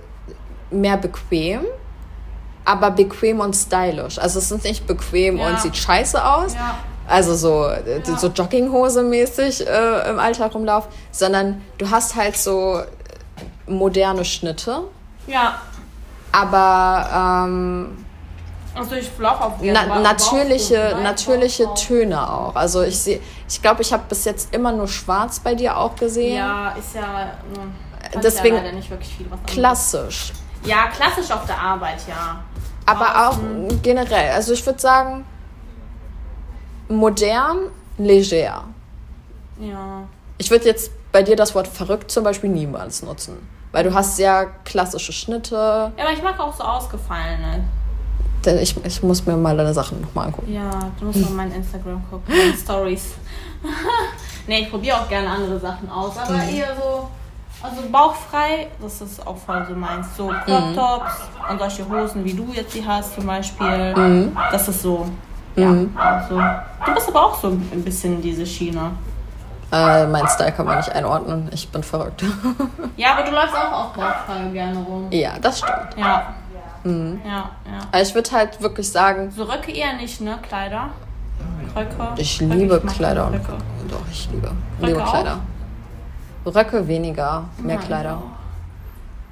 mehr 0.72 0.98
bequem, 0.98 1.62
aber 2.66 2.90
bequem 2.92 3.40
und 3.40 3.56
stylisch. 3.56 4.18
Also 4.18 4.40
es 4.40 4.52
ist 4.52 4.64
nicht 4.64 4.88
bequem 4.88 5.38
Ja. 5.38 5.50
und 5.50 5.60
sieht 5.62 5.78
scheiße 5.78 6.24
aus. 6.24 6.56
Ja. 6.56 6.80
Also 7.08 7.36
so, 7.36 7.66
äh, 7.68 8.02
so 8.18 8.28
Jogginghose 8.28 9.04
mäßig 9.04 9.68
äh, 9.68 10.10
im 10.10 10.20
Alltag 10.20 10.54
rumlaufen, 10.56 10.90
sondern 11.12 11.62
du 11.78 11.90
hast 11.90 12.16
halt 12.16 12.38
so 12.38 12.82
moderne 13.68 14.24
Schnitte, 14.26 14.84
Ja. 15.28 15.56
aber 16.32 17.46
ähm, 17.46 18.06
Also 18.76 18.96
ich 18.96 19.10
flach 19.10 19.40
auf 19.42 19.54
na 19.62 20.00
natürliche, 20.00 20.98
natürliche 21.04 21.68
Töne 21.76 22.30
auch. 22.30 22.56
Also 22.56 22.82
ich 22.84 22.98
sehe, 23.00 23.20
ich 23.48 23.62
glaube, 23.62 23.82
ich 23.82 23.92
habe 23.94 24.04
bis 24.10 24.26
jetzt 24.26 24.54
immer 24.54 24.72
nur 24.72 24.88
schwarz 24.88 25.40
bei 25.40 25.56
dir 25.56 25.78
auch 25.78 25.96
gesehen. 25.96 26.38
Ja, 26.38 26.70
ist 26.72 26.96
ja. 26.96 27.02
ne, 27.02 28.22
Deswegen 28.22 28.56
ja 28.56 28.72
nicht 28.72 28.90
wirklich 28.90 29.16
viel 29.16 29.26
was 29.30 29.40
anderes. 29.40 29.54
Klassisch. 29.54 30.34
Ja, 30.66 30.88
klassisch 30.88 31.32
auf 31.32 31.46
der 31.46 31.60
Arbeit, 31.60 32.00
ja. 32.08 32.44
Aber 32.86 33.30
auch 33.30 33.38
generell. 33.82 34.32
Also 34.32 34.54
ich 34.54 34.66
würde 34.66 34.80
sagen, 34.80 35.26
modern, 36.90 37.70
leger. 37.98 38.64
Ja. 39.60 40.04
Ich 40.38 40.50
würde 40.50 40.66
jetzt 40.66 40.92
bei 41.12 41.24
dir 41.24 41.36
das 41.36 41.54
Wort 41.56 41.68
verrückt 41.68 42.12
zum 42.12 42.24
Beispiel 42.24 42.50
niemals 42.50 43.04
nutzen. 43.04 43.38
Weil 43.72 43.84
du 43.84 43.94
hast 43.94 44.18
sehr 44.18 44.52
klassische 44.66 45.14
Schnitte. 45.14 45.56
Ja, 45.56 46.04
aber 46.04 46.14
ich 46.14 46.22
mag 46.22 46.40
auch 46.40 46.56
so 46.56 46.64
ausgefallene. 46.64 47.64
Denn 48.46 48.58
ich, 48.60 48.76
ich 48.86 49.02
muss 49.02 49.26
mir 49.26 49.36
mal 49.36 49.56
deine 49.56 49.74
Sachen 49.74 50.02
nochmal 50.02 50.28
angucken. 50.28 50.54
Ja, 50.54 50.70
du 51.00 51.06
musst 51.06 51.22
mal 51.22 51.32
mein 51.32 51.52
Instagram 51.54 52.04
gucken, 52.10 52.36
meine 52.36 52.54
Stories. 52.64 53.14
nee, 54.48 54.62
ich 54.62 54.70
probiere 54.70 54.98
auch 54.98 55.08
gerne 55.08 55.30
andere 55.30 55.60
Sachen 55.60 55.90
aus, 55.90 56.18
aber 56.18 56.44
eher 56.44 56.76
so, 56.76 57.10
also 57.62 57.82
bauchfrei, 57.90 58.68
das 58.82 59.02
ist 59.02 59.26
auch 59.26 59.38
voll 59.38 59.66
so 59.68 59.76
meins. 59.76 60.08
So 60.18 60.28
Crop 60.28 60.76
Tops 60.76 61.14
und 61.50 61.60
solche 61.60 61.90
Hosen, 61.90 62.26
wie 62.26 62.34
du 62.34 62.52
jetzt 62.54 62.76
die 62.76 62.86
hast 62.86 63.16
zum 63.16 63.26
Beispiel. 63.26 64.32
Das 64.52 64.68
ist 64.68 64.82
so, 64.82 65.08
ja, 65.56 66.26
so. 66.30 66.36
Du 66.86 66.94
bist 66.94 67.10
aber 67.10 67.26
auch 67.26 67.40
so 67.40 67.48
ein 67.48 67.84
bisschen 67.84 68.22
diese 68.22 68.46
Schiene. 68.46 68.92
Äh, 69.72 70.06
mein 70.08 70.28
Style 70.28 70.52
kann 70.52 70.66
man 70.68 70.78
nicht 70.78 70.92
einordnen. 70.92 71.50
Ich 71.52 71.68
bin 71.70 71.82
verrückt. 71.84 72.24
Ja, 72.96 73.14
aber 73.14 73.24
du 73.24 73.32
läufst 73.32 73.56
auch 73.56 73.72
auf 73.86 73.94
bauchfrei 73.94 74.50
gerne 74.54 74.78
rum. 74.80 75.08
ja, 75.12 75.32
das 75.42 75.60
stimmt. 75.60 75.98
Ja. 75.98 76.34
Ja, 76.86 76.92
ja. 77.26 77.50
Aber 77.92 78.02
ich 78.02 78.14
würde 78.14 78.30
halt 78.32 78.62
wirklich 78.62 78.92
sagen, 78.92 79.32
So 79.32 79.44
Röcke 79.46 79.72
eher 79.72 79.94
nicht, 79.94 80.22
ne? 80.22 80.38
Kleider. 80.48 80.90
Röcke. 81.76 82.10
ich 82.18 82.40
Röcke, 82.42 82.54
liebe 82.54 82.82
mag 82.84 82.94
Kleider 82.94 83.28
und 83.28 83.34
Röcke. 83.36 83.54
Doch, 83.90 84.02
ich 84.12 84.30
liebe. 84.32 84.48
Röcke 84.48 84.86
liebe 84.92 85.04
auch? 85.04 85.10
Kleider. 85.12 85.40
Röcke 86.46 86.88
weniger, 86.88 87.46
mehr 87.58 87.78
Nein, 87.78 87.86
Kleider. 87.86 88.22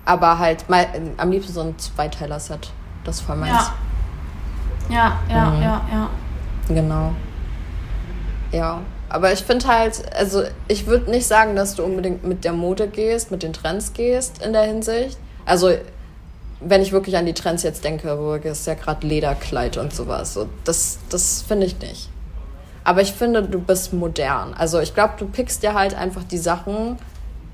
Aber 0.06 0.40
halt 0.40 0.68
mal, 0.70 0.88
am 1.18 1.30
liebsten 1.30 1.54
so 1.54 1.62
ein 1.62 1.78
Zweiteiler-Set. 1.78 2.72
Das 3.04 3.16
ist 3.18 3.22
voll 3.22 3.36
meins. 3.36 3.52
Ja. 3.52 3.74
Ja, 4.92 5.20
ja, 5.30 5.50
Mhm. 5.50 5.62
ja, 5.62 5.82
ja. 5.92 6.10
Genau. 6.68 7.12
Ja. 8.52 8.82
Aber 9.10 9.34
ich 9.34 9.40
finde 9.44 9.68
halt, 9.68 10.02
also 10.16 10.44
ich 10.70 10.88
würde 10.88 11.12
nicht 11.12 11.28
sagen, 11.28 11.56
dass 11.56 11.76
du 11.76 11.84
unbedingt 11.84 12.24
mit 12.24 12.46
der 12.46 12.54
Mode 12.54 12.88
gehst, 12.88 13.30
mit 13.30 13.44
den 13.44 13.52
Trends 13.52 13.92
gehst 13.94 14.42
in 14.44 14.54
der 14.54 14.64
Hinsicht. 14.64 15.18
Also 15.46 15.72
wenn 16.62 16.82
ich 16.82 16.92
wirklich 16.92 17.18
an 17.18 17.26
die 17.26 17.34
Trends 17.34 17.64
jetzt 17.64 17.84
denke, 17.84 18.18
wo 18.20 18.36
ist 18.36 18.68
ja 18.68 18.76
gerade 18.76 19.06
Lederkleid 19.06 19.78
und 19.78 19.94
sowas. 19.94 20.34
So, 20.34 20.48
das 20.64 21.00
das 21.10 21.42
finde 21.42 21.66
ich 21.66 21.80
nicht. 21.80 22.10
Aber 22.84 23.02
ich 23.02 23.12
finde, 23.12 23.44
du 23.44 23.60
bist 23.60 23.94
modern. 23.94 24.54
Also 24.54 24.80
ich 24.80 24.94
glaube, 24.94 25.14
du 25.18 25.26
pickst 25.28 25.62
dir 25.62 25.74
halt 25.74 25.94
einfach 25.94 26.24
die 26.24 26.38
Sachen, 26.38 26.98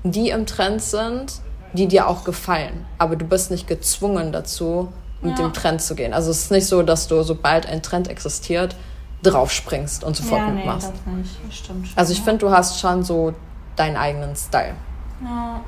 die 0.04 0.30
im 0.30 0.46
Trend 0.46 0.80
sind, 0.80 1.40
die 1.72 1.86
dir 1.88 2.06
auch 2.06 2.22
gefallen. 2.24 2.86
Aber 2.98 3.16
du 3.16 3.24
bist 3.24 3.50
nicht 3.50 3.66
gezwungen 3.66 4.30
dazu, 4.32 4.92
mit 5.20 5.38
Ja. 5.38 5.44
dem 5.46 5.52
Trend 5.52 5.82
zu 5.82 5.94
gehen. 5.94 6.14
Also 6.14 6.30
es 6.30 6.44
ist 6.44 6.50
nicht 6.50 6.66
so, 6.66 6.82
dass 6.82 7.08
du, 7.08 7.22
sobald 7.22 7.66
ein 7.66 7.82
Trend 7.82 8.08
existiert, 8.08 8.74
draufspringst 9.22 10.04
und 10.04 10.16
sofort 10.16 10.40
ja, 10.42 10.46
nee, 10.48 10.54
mitmachst. 10.56 10.92
das 10.92 11.14
nicht. 11.14 11.30
Das 11.46 11.56
stimmt 11.56 11.88
schon. 11.88 11.98
Also 11.98 12.12
ich 12.12 12.18
ja. 12.18 12.24
finde, 12.24 12.38
du 12.38 12.50
hast 12.50 12.78
schon 12.80 13.02
so 13.02 13.34
deinen 13.76 13.96
eigenen 13.96 14.34
Style. 14.36 14.74
Ja. 15.24 15.60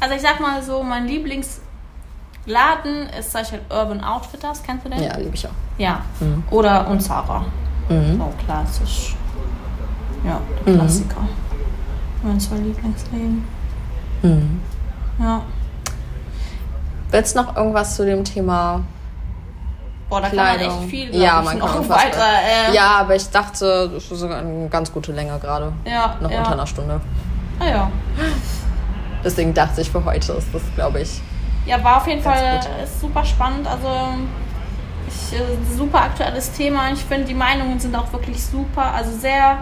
Also 0.00 0.14
ich 0.16 0.22
sag 0.22 0.40
mal 0.40 0.62
so, 0.62 0.82
mein 0.82 1.06
Lieblingsladen 1.06 3.08
ist 3.18 3.30
zum 3.32 3.40
Beispiel 3.40 3.60
Urban 3.70 4.02
Outfitters, 4.02 4.62
kennst 4.62 4.84
du 4.84 4.90
den? 4.90 5.02
Ja, 5.02 5.16
liebe 5.16 5.34
ich 5.34 5.46
auch. 5.46 5.52
Ja. 5.78 6.02
Mhm. 6.20 6.42
Oder 6.50 6.88
und 6.88 7.00
Zara. 7.00 7.44
So 7.88 8.32
klassisch. 8.44 9.14
Ja, 10.24 10.40
der 10.66 10.72
Mhm. 10.72 10.78
Klassiker. 10.78 11.28
Meine 12.22 12.38
zwei 12.38 12.56
Lieblingsläden. 12.56 13.44
Mhm. 14.22 14.60
Ja. 15.20 15.42
Willst 17.10 17.36
du 17.36 17.42
noch 17.42 17.56
irgendwas 17.56 17.94
zu 17.96 18.04
dem 18.04 18.24
Thema 18.24 18.80
Boah, 20.08 20.20
da 20.20 20.28
Kleidung? 20.28 20.66
kann 20.68 20.74
man 20.76 20.82
echt 20.84 20.90
viel 20.90 21.14
ja, 21.16 21.40
man 21.42 21.58
noch 21.58 21.66
kann 21.72 21.78
unfassbar. 21.82 22.06
weiter. 22.12 22.70
Äh, 22.70 22.74
Ja, 22.74 22.86
aber 22.98 23.14
ich 23.16 23.28
dachte, 23.30 23.90
das 23.94 24.04
ist 24.10 24.18
sogar 24.20 24.38
eine 24.38 24.68
ganz 24.68 24.92
gute 24.92 25.12
Länge 25.12 25.38
gerade. 25.38 25.72
ja, 25.84 26.16
Noch 26.20 26.30
ja. 26.30 26.38
unter 26.38 26.52
einer 26.52 26.66
Stunde. 26.66 27.00
Ah, 27.60 27.66
ja. 27.66 27.90
Deswegen 29.24 29.54
dachte 29.54 29.80
ich, 29.80 29.90
für 29.90 30.04
heute 30.04 30.32
ist 30.32 30.48
das, 30.52 30.62
glaube 30.74 31.00
ich. 31.00 31.20
Ja, 31.66 31.82
war 31.82 31.96
auf 31.98 32.06
jeden 32.06 32.22
Fall 32.22 32.60
super 33.00 33.24
spannend. 33.24 33.66
Also 33.66 33.88
ich, 35.08 35.38
äh, 35.38 35.76
super 35.76 36.02
aktuelles 36.02 36.52
Thema. 36.52 36.90
Ich 36.92 37.02
finde, 37.04 37.26
die 37.26 37.34
Meinungen 37.34 37.78
sind 37.80 37.96
auch 37.96 38.12
wirklich 38.12 38.44
super. 38.44 38.92
Also 38.92 39.12
sehr 39.16 39.58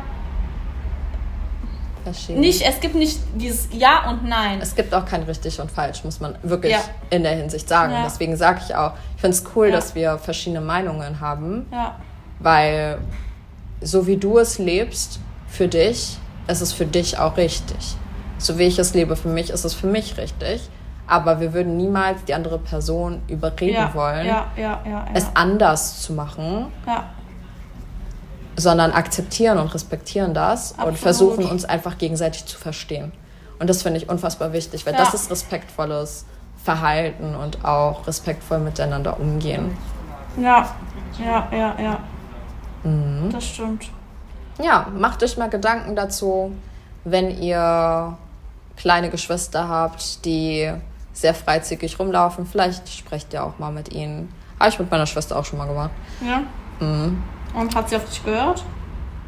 Verschieden. 2.05 2.41
nicht, 2.41 2.63
es 2.63 2.81
gibt 2.81 2.95
nicht 2.95 3.19
dieses 3.35 3.69
Ja 3.73 4.09
und 4.11 4.25
Nein. 4.29 4.59
Es 4.61 4.75
gibt 4.75 4.93
auch 4.95 5.05
kein 5.05 5.23
richtig 5.23 5.61
und 5.61 5.71
falsch, 5.71 6.05
muss 6.05 6.21
man 6.21 6.37
wirklich 6.43 6.73
Ja. 6.73 6.81
in 7.11 7.23
der 7.23 7.37
Hinsicht 7.37 7.69
sagen. 7.69 7.93
Ja. 7.93 8.03
Deswegen 8.05 8.37
sage 8.37 8.61
ich 8.67 8.75
auch, 8.75 8.93
ich 9.17 9.21
finde 9.21 9.37
es 9.37 9.45
cool, 9.55 9.69
Ja. 9.69 9.73
dass 9.77 9.95
wir 9.95 10.19
verschiedene 10.19 10.61
Meinungen 10.61 11.21
haben, 11.21 11.67
Ja. 11.73 11.97
weil 12.39 12.99
so 13.81 14.07
wie 14.07 14.17
du 14.17 14.39
es 14.39 14.59
lebst, 14.59 15.21
für 15.49 15.69
dich, 15.69 16.19
ist 16.49 16.61
es 16.61 16.73
für 16.73 16.87
dich 16.87 17.19
auch 17.19 17.37
richtig. 17.37 17.97
So 18.39 18.59
wie 18.59 18.65
ich 18.65 18.79
es 18.79 18.95
lebe 18.95 19.17
für 19.17 19.29
mich, 19.29 19.51
ist 19.51 19.65
es 19.65 19.75
für 19.75 19.87
mich 19.87 20.17
richtig. 20.17 20.63
Aber 21.07 21.41
wir 21.41 21.53
würden 21.53 21.77
niemals 21.77 22.25
die 22.25 22.33
andere 22.33 22.59
Person 22.59 23.21
überreden 23.29 23.89
wollen, 23.93 24.35
es 25.15 25.27
anders 25.35 26.01
zu 26.01 26.13
machen, 26.15 26.67
ja. 26.87 27.05
Sondern 28.57 28.93
akzeptieren 28.93 29.59
und 29.59 29.73
respektieren 29.75 30.35
das 30.35 30.73
und 30.73 30.79
Absolut. 30.81 30.99
versuchen 30.99 31.45
uns 31.47 31.65
einfach 31.65 31.99
gegenseitig 31.99 32.45
zu 32.47 32.59
verstehen. 32.59 33.13
Und 33.59 33.71
das 33.71 33.83
finde 33.83 33.99
ich 33.99 34.09
unfassbar 34.09 34.53
wichtig, 34.53 34.85
weil 34.87 34.93
Ja. 34.95 34.99
das 35.01 35.15
ist 35.15 35.31
respektvolles 35.31 36.27
Verhalten 36.65 37.35
und 37.35 37.65
auch 37.65 38.07
respektvoll 38.07 38.59
miteinander 38.59 39.19
umgehen. 39.19 39.77
Ja, 40.37 40.69
ja, 41.19 41.49
ja, 41.53 41.77
ja. 41.81 41.99
Mhm. 42.85 43.31
Das 43.33 43.45
stimmt. 43.45 43.87
Ja, 44.63 44.87
macht 44.97 45.23
euch 45.23 45.37
mal 45.39 45.49
Gedanken 45.49 45.97
dazu, 45.97 46.53
wenn 47.05 47.31
ihr 47.43 48.17
kleine 48.77 49.11
Geschwister 49.11 49.69
habt, 49.69 50.25
die 50.25 50.71
sehr 51.13 51.35
freizügig 51.35 51.99
rumlaufen. 51.99 52.47
Vielleicht 52.47 52.89
sprecht 52.89 53.33
ihr 53.33 53.45
auch 53.45 53.59
mal 53.59 53.71
mit 53.73 53.93
ihnen. 53.93 54.33
Habe 54.59 54.71
ich 54.71 54.79
mit 54.79 54.91
meiner 54.91 55.07
Schwester 55.07 55.39
auch 55.39 55.45
schon 55.45 55.59
mal 55.59 55.67
gemacht. 55.67 55.91
Ja. 56.27 56.43
Mhm. 56.85 57.23
Und 57.55 57.75
hat 57.75 57.89
sie 57.91 57.97
auf 57.97 58.05
dich 58.09 58.25
gehört? 58.25 58.65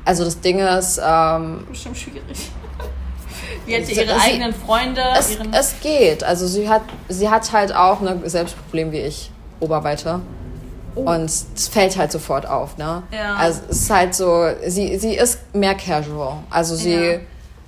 Also 0.05 0.25
das 0.25 0.41
Ding 0.41 0.59
ist, 0.59 1.01
ähm, 1.05 1.67
Bestimmt 1.69 1.97
schwierig. 1.97 2.51
Die 3.67 3.75
hätte 3.75 3.87
Sie- 3.87 3.93
ihre 3.95 4.19
sie- 4.19 4.21
eigenen 4.33 4.55
Freunde, 4.55 5.03
es, 5.19 5.39
es 5.53 5.75
geht. 5.81 6.23
Also 6.25 6.47
sie 6.47 6.69
hat, 6.69 6.83
sie 7.09 7.29
hat 7.29 7.51
halt 7.53 7.75
auch 7.75 8.01
ein 8.01 8.27
Selbstproblem 8.29 8.93
wie 8.93 9.01
ich, 9.01 9.31
Oberweite. 9.61 10.21
Und 10.95 11.25
es 11.25 11.69
fällt 11.69 11.97
halt 11.97 12.13
sofort 12.13 12.47
auf, 12.47 12.77
ne? 12.79 13.03
Oh. 13.11 13.15
Ja. 13.15 13.35
Also 13.37 13.63
es 13.69 13.81
ist 13.83 13.91
halt 13.91 14.15
so, 14.15 14.47
sie, 14.67 14.97
sie 14.99 15.15
ist 15.15 15.39
mehr 15.55 15.75
casual. 15.75 16.37
Also 16.51 16.77
sie 16.77 16.95
Ja. 16.95 17.19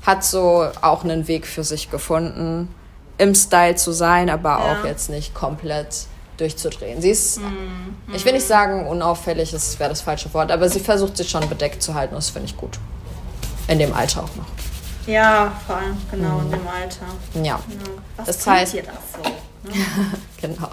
hat 0.07 0.23
so 0.25 0.67
auch 0.81 1.03
einen 1.05 1.27
Weg 1.27 1.47
für 1.47 1.65
sich 1.65 1.91
gefunden, 1.91 2.69
im 3.19 3.35
Style 3.35 3.75
zu 3.75 3.93
sein, 3.93 4.31
aber 4.31 4.51
Ja. 4.51 4.59
auch 4.81 4.85
jetzt 4.85 5.11
nicht 5.11 5.35
komplett 5.35 6.07
durchzudrehen. 6.37 7.01
Sie 7.03 7.11
ist, 7.11 7.39
Mhm. 7.41 7.97
ich 8.15 8.25
will 8.25 8.33
nicht 8.33 8.47
sagen 8.47 8.87
unauffällig, 8.87 9.51
das 9.53 9.79
wäre 9.79 9.91
das 9.91 10.01
falsche 10.01 10.33
Wort, 10.35 10.51
aber 10.51 10.69
sie 10.69 10.81
versucht 10.81 11.17
sich 11.17 11.29
schon 11.31 11.49
bedeckt 11.49 11.83
zu 11.83 11.95
halten 11.95 12.15
und 12.15 12.19
das 12.23 12.31
finde 12.31 12.47
ich 12.49 12.57
gut. 12.57 12.79
In 13.69 13.79
dem 13.79 13.93
Alter 13.95 14.25
auch 14.25 14.37
noch. 14.37 14.47
ja, 15.07 15.53
vor 15.67 15.77
allem 15.77 15.97
genau 16.11 16.39
in 16.41 16.51
dem 16.51 16.67
Alter. 16.69 17.07
Ja. 17.35 17.43
Ja. 17.43 17.61
Was 18.17 18.27
Das 18.27 18.47
heißt- 18.47 18.73
dir 18.73 18.83
das 18.85 18.95
so? 19.25 19.31
Genau. 20.41 20.69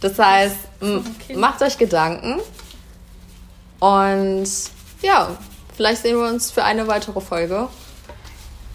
Das 0.00 0.18
heißt, 0.18 0.56
Kind. 0.80 1.38
macht 1.38 1.62
euch 1.62 1.76
Gedanken 1.78 2.40
und 3.78 4.46
ja, 5.02 5.28
vielleicht 5.76 6.02
sehen 6.02 6.16
wir 6.18 6.28
uns 6.28 6.50
für 6.50 6.64
eine 6.64 6.86
weitere 6.86 7.20
Folge. 7.20 7.68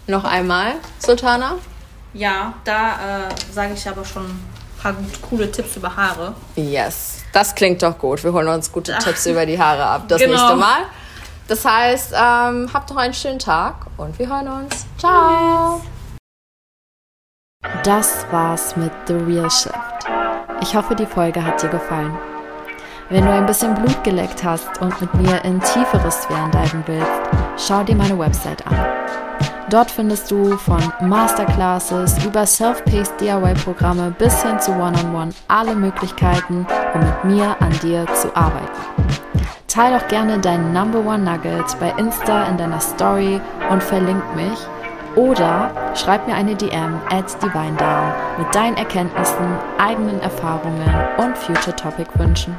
Noch 0.06 0.24
einmal, 0.24 0.74
Sultana. 0.98 1.56
Ja, 2.14 2.54
da 2.64 3.26
äh, 3.28 3.34
sage 3.52 3.74
ich 3.74 3.88
aber 3.88 4.04
schon 4.04 4.38
ein 4.76 4.82
paar 4.82 4.92
gut, 4.92 5.22
coole 5.22 5.50
Tipps 5.50 5.76
über 5.76 5.94
Haare. 5.96 6.34
Yes, 6.54 7.22
das 7.32 7.54
klingt 7.54 7.82
doch 7.82 7.96
gut. 7.98 8.22
Wir 8.24 8.32
holen 8.32 8.48
uns 8.48 8.70
gute 8.70 8.96
Tipps 8.98 9.26
über 9.26 9.46
die 9.46 9.58
Haare 9.58 9.84
ab 9.84 10.02
das 10.08 10.20
Genau. 10.20 10.32
nächste 10.34 10.56
Mal. 10.56 10.78
Das 11.48 11.64
heißt, 11.64 12.12
ähm, 12.12 12.68
habt 12.72 12.90
noch 12.90 12.96
einen 12.96 13.14
schönen 13.14 13.38
Tag 13.38 13.86
und 13.96 14.18
wir 14.18 14.28
hören 14.28 14.48
uns. 14.48 14.84
Ciao. 14.98 15.80
Das 17.84 18.26
war's 18.30 18.76
mit 18.76 18.92
The 19.06 19.14
Real 19.14 19.50
Shift. 19.50 19.74
Ich 20.60 20.74
hoffe, 20.74 20.94
die 20.94 21.06
Folge 21.06 21.44
hat 21.44 21.62
dir 21.62 21.68
gefallen. 21.68 22.16
Wenn 23.08 23.24
du 23.24 23.30
ein 23.32 23.46
bisschen 23.46 23.74
Blut 23.74 24.02
geleckt 24.02 24.42
hast 24.42 24.80
und 24.80 25.00
mit 25.00 25.14
mir 25.14 25.44
in 25.44 25.60
tiefere 25.60 26.10
Sphären 26.10 26.50
diven 26.50 26.82
willst, 26.86 27.10
schau 27.68 27.84
dir 27.84 27.94
meine 27.94 28.18
Website 28.18 28.66
an. 28.66 28.74
Dort 29.68 29.90
findest 29.90 30.30
du 30.30 30.56
von 30.56 30.80
Masterclasses 31.00 32.24
über 32.24 32.46
Self-Paced 32.46 33.20
DIY-Programme 33.20 34.14
bis 34.16 34.42
hin 34.42 34.60
zu 34.60 34.70
One-on-One 34.70 35.30
alle 35.48 35.74
Möglichkeiten, 35.74 36.64
um 36.94 37.00
mit 37.00 37.24
mir 37.24 37.56
an 37.60 37.72
dir 37.82 38.06
zu 38.14 38.34
arbeiten. 38.36 38.66
Teil 39.66 39.98
doch 39.98 40.06
gerne 40.06 40.38
deinen 40.38 40.72
Number 40.72 41.00
One 41.00 41.18
Nugget 41.18 41.78
bei 41.80 41.92
Insta 41.98 42.44
in 42.44 42.56
deiner 42.56 42.80
Story 42.80 43.40
und 43.68 43.82
verlink 43.82 44.22
mich 44.36 44.58
oder 45.16 45.70
schreib 45.96 46.28
mir 46.28 46.34
eine 46.34 46.54
DM 46.54 47.00
at 47.10 47.42
Divine 47.42 47.76
Down 47.76 48.12
mit 48.38 48.54
deinen 48.54 48.76
Erkenntnissen, 48.76 49.58
eigenen 49.78 50.20
Erfahrungen 50.20 50.94
und 51.18 51.36
Future 51.36 51.74
Topic 51.74 52.08
Wünschen. 52.14 52.56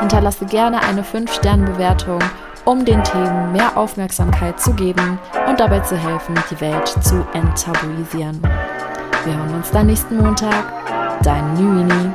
Hinterlasse 0.00 0.46
gerne 0.46 0.82
eine 0.82 1.02
5-Sterne-Bewertung, 1.02 2.20
um 2.66 2.84
den 2.84 3.02
Themen 3.04 3.52
mehr 3.52 3.76
Aufmerksamkeit 3.76 4.60
zu 4.60 4.74
geben 4.74 5.18
und 5.48 5.58
dabei 5.58 5.80
zu 5.80 5.96
helfen, 5.96 6.34
die 6.50 6.60
Welt 6.60 6.88
zu 7.00 7.26
enttabuisieren. 7.32 8.42
Wir 9.24 9.36
hören 9.36 9.54
uns 9.54 9.70
dann 9.70 9.86
nächsten 9.86 10.18
Montag. 10.18 10.64
Dein 11.22 11.54
Nuini. 11.54 12.12